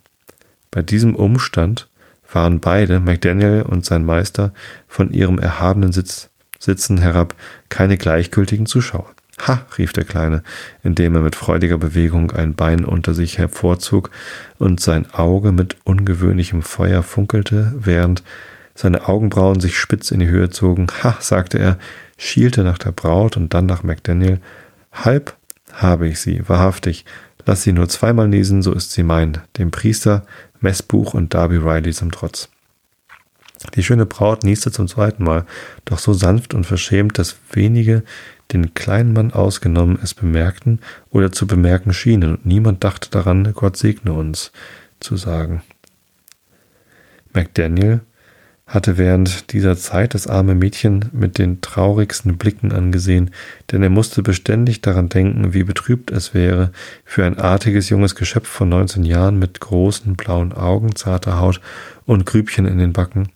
Bei 0.70 0.82
diesem 0.82 1.14
Umstand 1.14 1.88
waren 2.30 2.60
beide, 2.60 3.00
McDaniel 3.00 3.62
und 3.62 3.86
sein 3.86 4.04
Meister, 4.04 4.52
von 4.86 5.10
ihrem 5.10 5.38
erhabenen 5.38 5.92
Sitz, 5.92 6.28
Sitzen 6.58 6.98
herab 6.98 7.34
keine 7.68 7.96
gleichgültigen 7.96 8.66
Zuschauer. 8.66 9.14
Ha, 9.46 9.66
rief 9.76 9.92
der 9.92 10.04
Kleine, 10.04 10.42
indem 10.82 11.14
er 11.14 11.20
mit 11.20 11.36
freudiger 11.36 11.78
Bewegung 11.78 12.32
ein 12.32 12.54
Bein 12.54 12.84
unter 12.84 13.14
sich 13.14 13.38
hervorzog 13.38 14.10
und 14.58 14.80
sein 14.80 15.12
Auge 15.12 15.52
mit 15.52 15.76
ungewöhnlichem 15.84 16.62
Feuer 16.62 17.02
funkelte, 17.02 17.72
während 17.78 18.22
seine 18.74 19.08
Augenbrauen 19.08 19.60
sich 19.60 19.76
spitz 19.76 20.10
in 20.10 20.20
die 20.20 20.28
Höhe 20.28 20.50
zogen. 20.50 20.86
Ha, 21.02 21.16
sagte 21.20 21.58
er, 21.58 21.78
schielte 22.16 22.64
nach 22.64 22.78
der 22.78 22.92
Braut 22.92 23.36
und 23.36 23.54
dann 23.54 23.66
nach 23.66 23.82
McDaniel. 23.82 24.40
Halb 24.92 25.36
habe 25.72 26.08
ich 26.08 26.20
sie, 26.20 26.48
wahrhaftig. 26.48 27.04
Lass 27.46 27.62
sie 27.62 27.72
nur 27.72 27.88
zweimal 27.88 28.28
niesen, 28.28 28.62
so 28.62 28.72
ist 28.72 28.92
sie 28.92 29.02
mein, 29.02 29.38
dem 29.56 29.70
Priester, 29.70 30.24
Messbuch 30.60 31.14
und 31.14 31.34
Darby 31.34 31.56
Riley 31.56 31.92
zum 31.92 32.10
Trotz. 32.10 32.50
Die 33.74 33.82
schöne 33.82 34.06
Braut 34.06 34.44
nieste 34.44 34.70
zum 34.70 34.86
zweiten 34.88 35.24
Mal, 35.24 35.44
doch 35.84 35.98
so 35.98 36.12
sanft 36.12 36.54
und 36.54 36.64
verschämt, 36.64 37.18
dass 37.18 37.36
wenige, 37.52 38.04
den 38.52 38.72
kleinen 38.74 39.12
Mann 39.12 39.32
ausgenommen, 39.32 39.98
es 40.02 40.14
bemerkten 40.14 40.80
oder 41.10 41.32
zu 41.32 41.46
bemerken 41.46 41.92
schienen, 41.92 42.30
und 42.30 42.46
niemand 42.46 42.84
dachte 42.84 43.10
daran, 43.10 43.52
Gott 43.52 43.76
segne 43.76 44.12
uns 44.12 44.52
zu 45.00 45.16
sagen. 45.16 45.62
McDaniel 47.32 48.00
hatte 48.68 48.98
während 48.98 49.52
dieser 49.52 49.76
Zeit 49.78 50.12
das 50.12 50.26
arme 50.26 50.54
Mädchen 50.54 51.06
mit 51.12 51.38
den 51.38 51.62
traurigsten 51.62 52.36
Blicken 52.36 52.70
angesehen, 52.70 53.30
denn 53.72 53.82
er 53.82 53.88
musste 53.88 54.22
beständig 54.22 54.82
daran 54.82 55.08
denken, 55.08 55.54
wie 55.54 55.64
betrübt 55.64 56.10
es 56.10 56.34
wäre, 56.34 56.70
für 57.04 57.24
ein 57.24 57.38
artiges 57.38 57.88
junges 57.88 58.14
Geschöpf 58.14 58.46
von 58.46 58.68
19 58.68 59.04
Jahren 59.04 59.38
mit 59.38 59.58
großen 59.58 60.16
blauen 60.16 60.52
Augen, 60.52 60.94
zarter 60.94 61.40
Haut 61.40 61.62
und 62.04 62.26
Grübchen 62.26 62.66
in 62.66 62.78
den 62.78 62.92
Backen, 62.92 63.30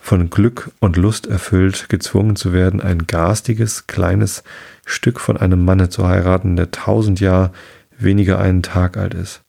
von 0.00 0.30
Glück 0.30 0.70
und 0.80 0.96
Lust 0.96 1.26
erfüllt, 1.26 1.90
gezwungen 1.90 2.34
zu 2.34 2.54
werden, 2.54 2.80
ein 2.80 3.06
garstiges, 3.06 3.86
kleines 3.86 4.42
Stück 4.86 5.20
von 5.20 5.36
einem 5.36 5.62
Manne 5.62 5.90
zu 5.90 6.08
heiraten, 6.08 6.56
der 6.56 6.70
tausend 6.70 7.20
Jahre 7.20 7.52
weniger 7.98 8.38
einen 8.38 8.62
Tag 8.62 8.96
alt 8.96 9.12
ist. 9.12 9.42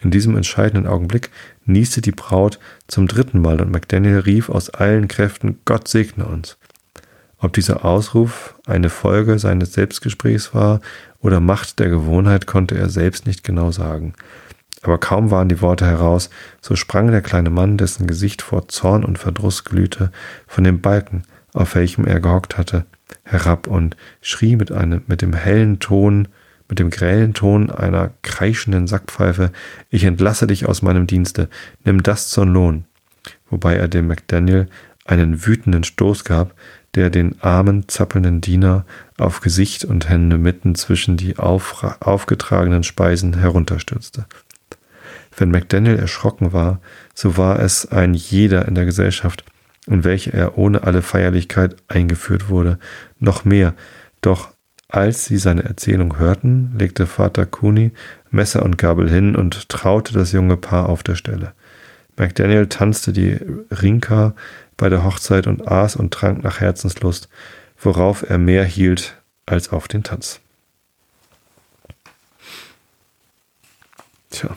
In 0.00 0.10
diesem 0.10 0.36
entscheidenden 0.36 0.86
Augenblick 0.86 1.30
nieste 1.64 2.00
die 2.00 2.12
Braut 2.12 2.58
zum 2.88 3.06
dritten 3.06 3.40
Mal 3.40 3.60
und 3.60 3.70
McDaniel 3.70 4.18
rief 4.18 4.48
aus 4.48 4.70
allen 4.70 5.08
Kräften, 5.08 5.58
Gott 5.64 5.88
segne 5.88 6.26
uns. 6.26 6.58
Ob 7.38 7.52
dieser 7.52 7.84
Ausruf 7.84 8.54
eine 8.66 8.90
Folge 8.90 9.38
seines 9.38 9.74
Selbstgesprächs 9.74 10.54
war 10.54 10.80
oder 11.20 11.40
Macht 11.40 11.78
der 11.78 11.88
Gewohnheit, 11.88 12.46
konnte 12.46 12.76
er 12.76 12.88
selbst 12.88 13.26
nicht 13.26 13.44
genau 13.44 13.70
sagen. 13.70 14.14
Aber 14.82 14.98
kaum 14.98 15.30
waren 15.30 15.48
die 15.48 15.60
Worte 15.62 15.86
heraus, 15.86 16.30
so 16.60 16.76
sprang 16.76 17.10
der 17.10 17.22
kleine 17.22 17.50
Mann, 17.50 17.78
dessen 17.78 18.06
Gesicht 18.06 18.42
vor 18.42 18.68
Zorn 18.68 19.04
und 19.04 19.18
Verdruss 19.18 19.64
glühte, 19.64 20.10
von 20.46 20.64
dem 20.64 20.80
Balken, 20.80 21.22
auf 21.54 21.74
welchem 21.74 22.06
er 22.06 22.20
gehockt 22.20 22.58
hatte, 22.58 22.84
herab 23.22 23.66
und 23.66 23.96
schrie 24.20 24.56
mit 24.56 24.72
einem, 24.72 25.02
mit 25.06 25.22
dem 25.22 25.32
hellen 25.32 25.78
Ton, 25.78 26.28
mit 26.68 26.78
dem 26.78 26.90
grellen 26.90 27.34
Ton 27.34 27.70
einer 27.70 28.12
kreischenden 28.22 28.86
Sackpfeife, 28.86 29.52
ich 29.90 30.04
entlasse 30.04 30.46
dich 30.46 30.66
aus 30.66 30.82
meinem 30.82 31.06
Dienste, 31.06 31.48
nimm 31.84 32.02
das 32.02 32.28
zum 32.30 32.48
Lohn. 32.48 32.84
Wobei 33.50 33.76
er 33.76 33.88
dem 33.88 34.06
McDaniel 34.06 34.68
einen 35.04 35.46
wütenden 35.46 35.84
Stoß 35.84 36.24
gab, 36.24 36.54
der 36.94 37.10
den 37.10 37.40
armen, 37.42 37.88
zappelnden 37.88 38.40
Diener 38.40 38.86
auf 39.18 39.40
Gesicht 39.40 39.84
und 39.84 40.08
Hände 40.08 40.38
mitten 40.38 40.74
zwischen 40.74 41.16
die 41.16 41.36
aufgetragenen 41.36 42.84
Speisen 42.84 43.38
herunterstürzte. 43.38 44.26
Wenn 45.36 45.50
McDaniel 45.50 45.96
erschrocken 45.96 46.52
war, 46.52 46.80
so 47.14 47.36
war 47.36 47.58
es 47.58 47.90
ein 47.90 48.14
jeder 48.14 48.66
in 48.68 48.74
der 48.74 48.84
Gesellschaft, 48.84 49.44
in 49.86 50.04
welche 50.04 50.32
er 50.32 50.56
ohne 50.56 50.84
alle 50.84 51.02
Feierlichkeit 51.02 51.76
eingeführt 51.88 52.48
wurde, 52.48 52.78
noch 53.18 53.44
mehr. 53.44 53.74
Doch 54.20 54.53
als 54.94 55.24
sie 55.24 55.38
seine 55.38 55.64
Erzählung 55.64 56.18
hörten, 56.18 56.72
legte 56.78 57.06
Vater 57.06 57.46
Cooney 57.46 57.90
Messer 58.30 58.62
und 58.62 58.78
Gabel 58.78 59.10
hin 59.10 59.34
und 59.34 59.68
traute 59.68 60.14
das 60.14 60.30
junge 60.30 60.56
Paar 60.56 60.88
auf 60.88 61.02
der 61.02 61.16
Stelle. 61.16 61.52
McDaniel 62.16 62.68
tanzte 62.68 63.12
die 63.12 63.38
Rinka 63.72 64.34
bei 64.76 64.88
der 64.88 65.02
Hochzeit 65.02 65.48
und 65.48 65.66
aß 65.66 65.96
und 65.96 66.14
trank 66.14 66.44
nach 66.44 66.60
Herzenslust, 66.60 67.28
worauf 67.76 68.28
er 68.28 68.38
mehr 68.38 68.64
hielt 68.64 69.20
als 69.46 69.70
auf 69.70 69.88
den 69.88 70.04
Tanz. 70.04 70.40
Tja. 74.30 74.56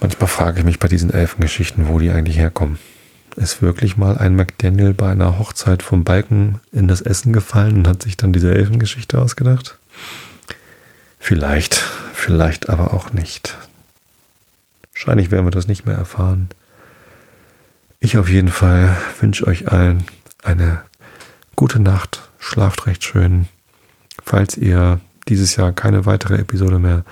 Manchmal 0.00 0.28
frage 0.28 0.60
ich 0.60 0.64
mich 0.64 0.78
bei 0.78 0.86
diesen 0.86 1.12
Elfengeschichten, 1.12 1.88
wo 1.88 1.98
die 1.98 2.10
eigentlich 2.10 2.38
herkommen. 2.38 2.78
Ist 3.38 3.62
wirklich 3.62 3.96
mal 3.96 4.18
ein 4.18 4.34
McDaniel 4.34 4.94
bei 4.94 5.12
einer 5.12 5.38
Hochzeit 5.38 5.84
vom 5.84 6.02
Balken 6.02 6.60
in 6.72 6.88
das 6.88 7.00
Essen 7.00 7.32
gefallen 7.32 7.76
und 7.76 7.88
hat 7.88 8.02
sich 8.02 8.16
dann 8.16 8.32
diese 8.32 8.52
Elfengeschichte 8.52 9.22
ausgedacht? 9.22 9.78
Vielleicht, 11.20 11.76
vielleicht 12.14 12.68
aber 12.68 12.92
auch 12.92 13.12
nicht. 13.12 13.56
Wahrscheinlich 14.92 15.30
werden 15.30 15.46
wir 15.46 15.52
das 15.52 15.68
nicht 15.68 15.86
mehr 15.86 15.94
erfahren. 15.94 16.48
Ich 18.00 18.18
auf 18.18 18.28
jeden 18.28 18.48
Fall 18.48 18.96
wünsche 19.20 19.46
euch 19.46 19.70
allen 19.70 20.02
eine 20.42 20.82
gute 21.54 21.78
Nacht, 21.78 22.28
schlaft 22.40 22.88
recht 22.88 23.04
schön. 23.04 23.46
Falls 24.24 24.56
ihr 24.56 24.98
dieses 25.28 25.54
Jahr 25.54 25.70
keine 25.70 26.06
weitere 26.06 26.38
Episode 26.38 26.80
mehr 26.80 27.04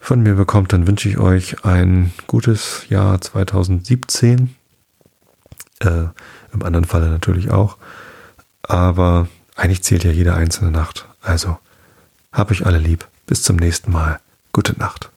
von 0.00 0.22
mir 0.22 0.36
bekommt, 0.36 0.72
dann 0.72 0.86
wünsche 0.86 1.10
ich 1.10 1.18
euch 1.18 1.66
ein 1.66 2.14
gutes 2.28 2.86
Jahr 2.88 3.20
2017. 3.20 4.54
Äh, 5.84 6.08
Im 6.52 6.62
anderen 6.62 6.84
Falle 6.84 7.08
natürlich 7.08 7.50
auch. 7.50 7.76
Aber 8.62 9.28
eigentlich 9.56 9.82
zählt 9.82 10.04
ja 10.04 10.10
jede 10.10 10.34
einzelne 10.34 10.70
Nacht. 10.70 11.06
Also, 11.20 11.58
hab 12.32 12.50
euch 12.50 12.66
alle 12.66 12.78
lieb. 12.78 13.06
Bis 13.26 13.42
zum 13.42 13.56
nächsten 13.56 13.92
Mal. 13.92 14.20
Gute 14.52 14.78
Nacht. 14.78 15.10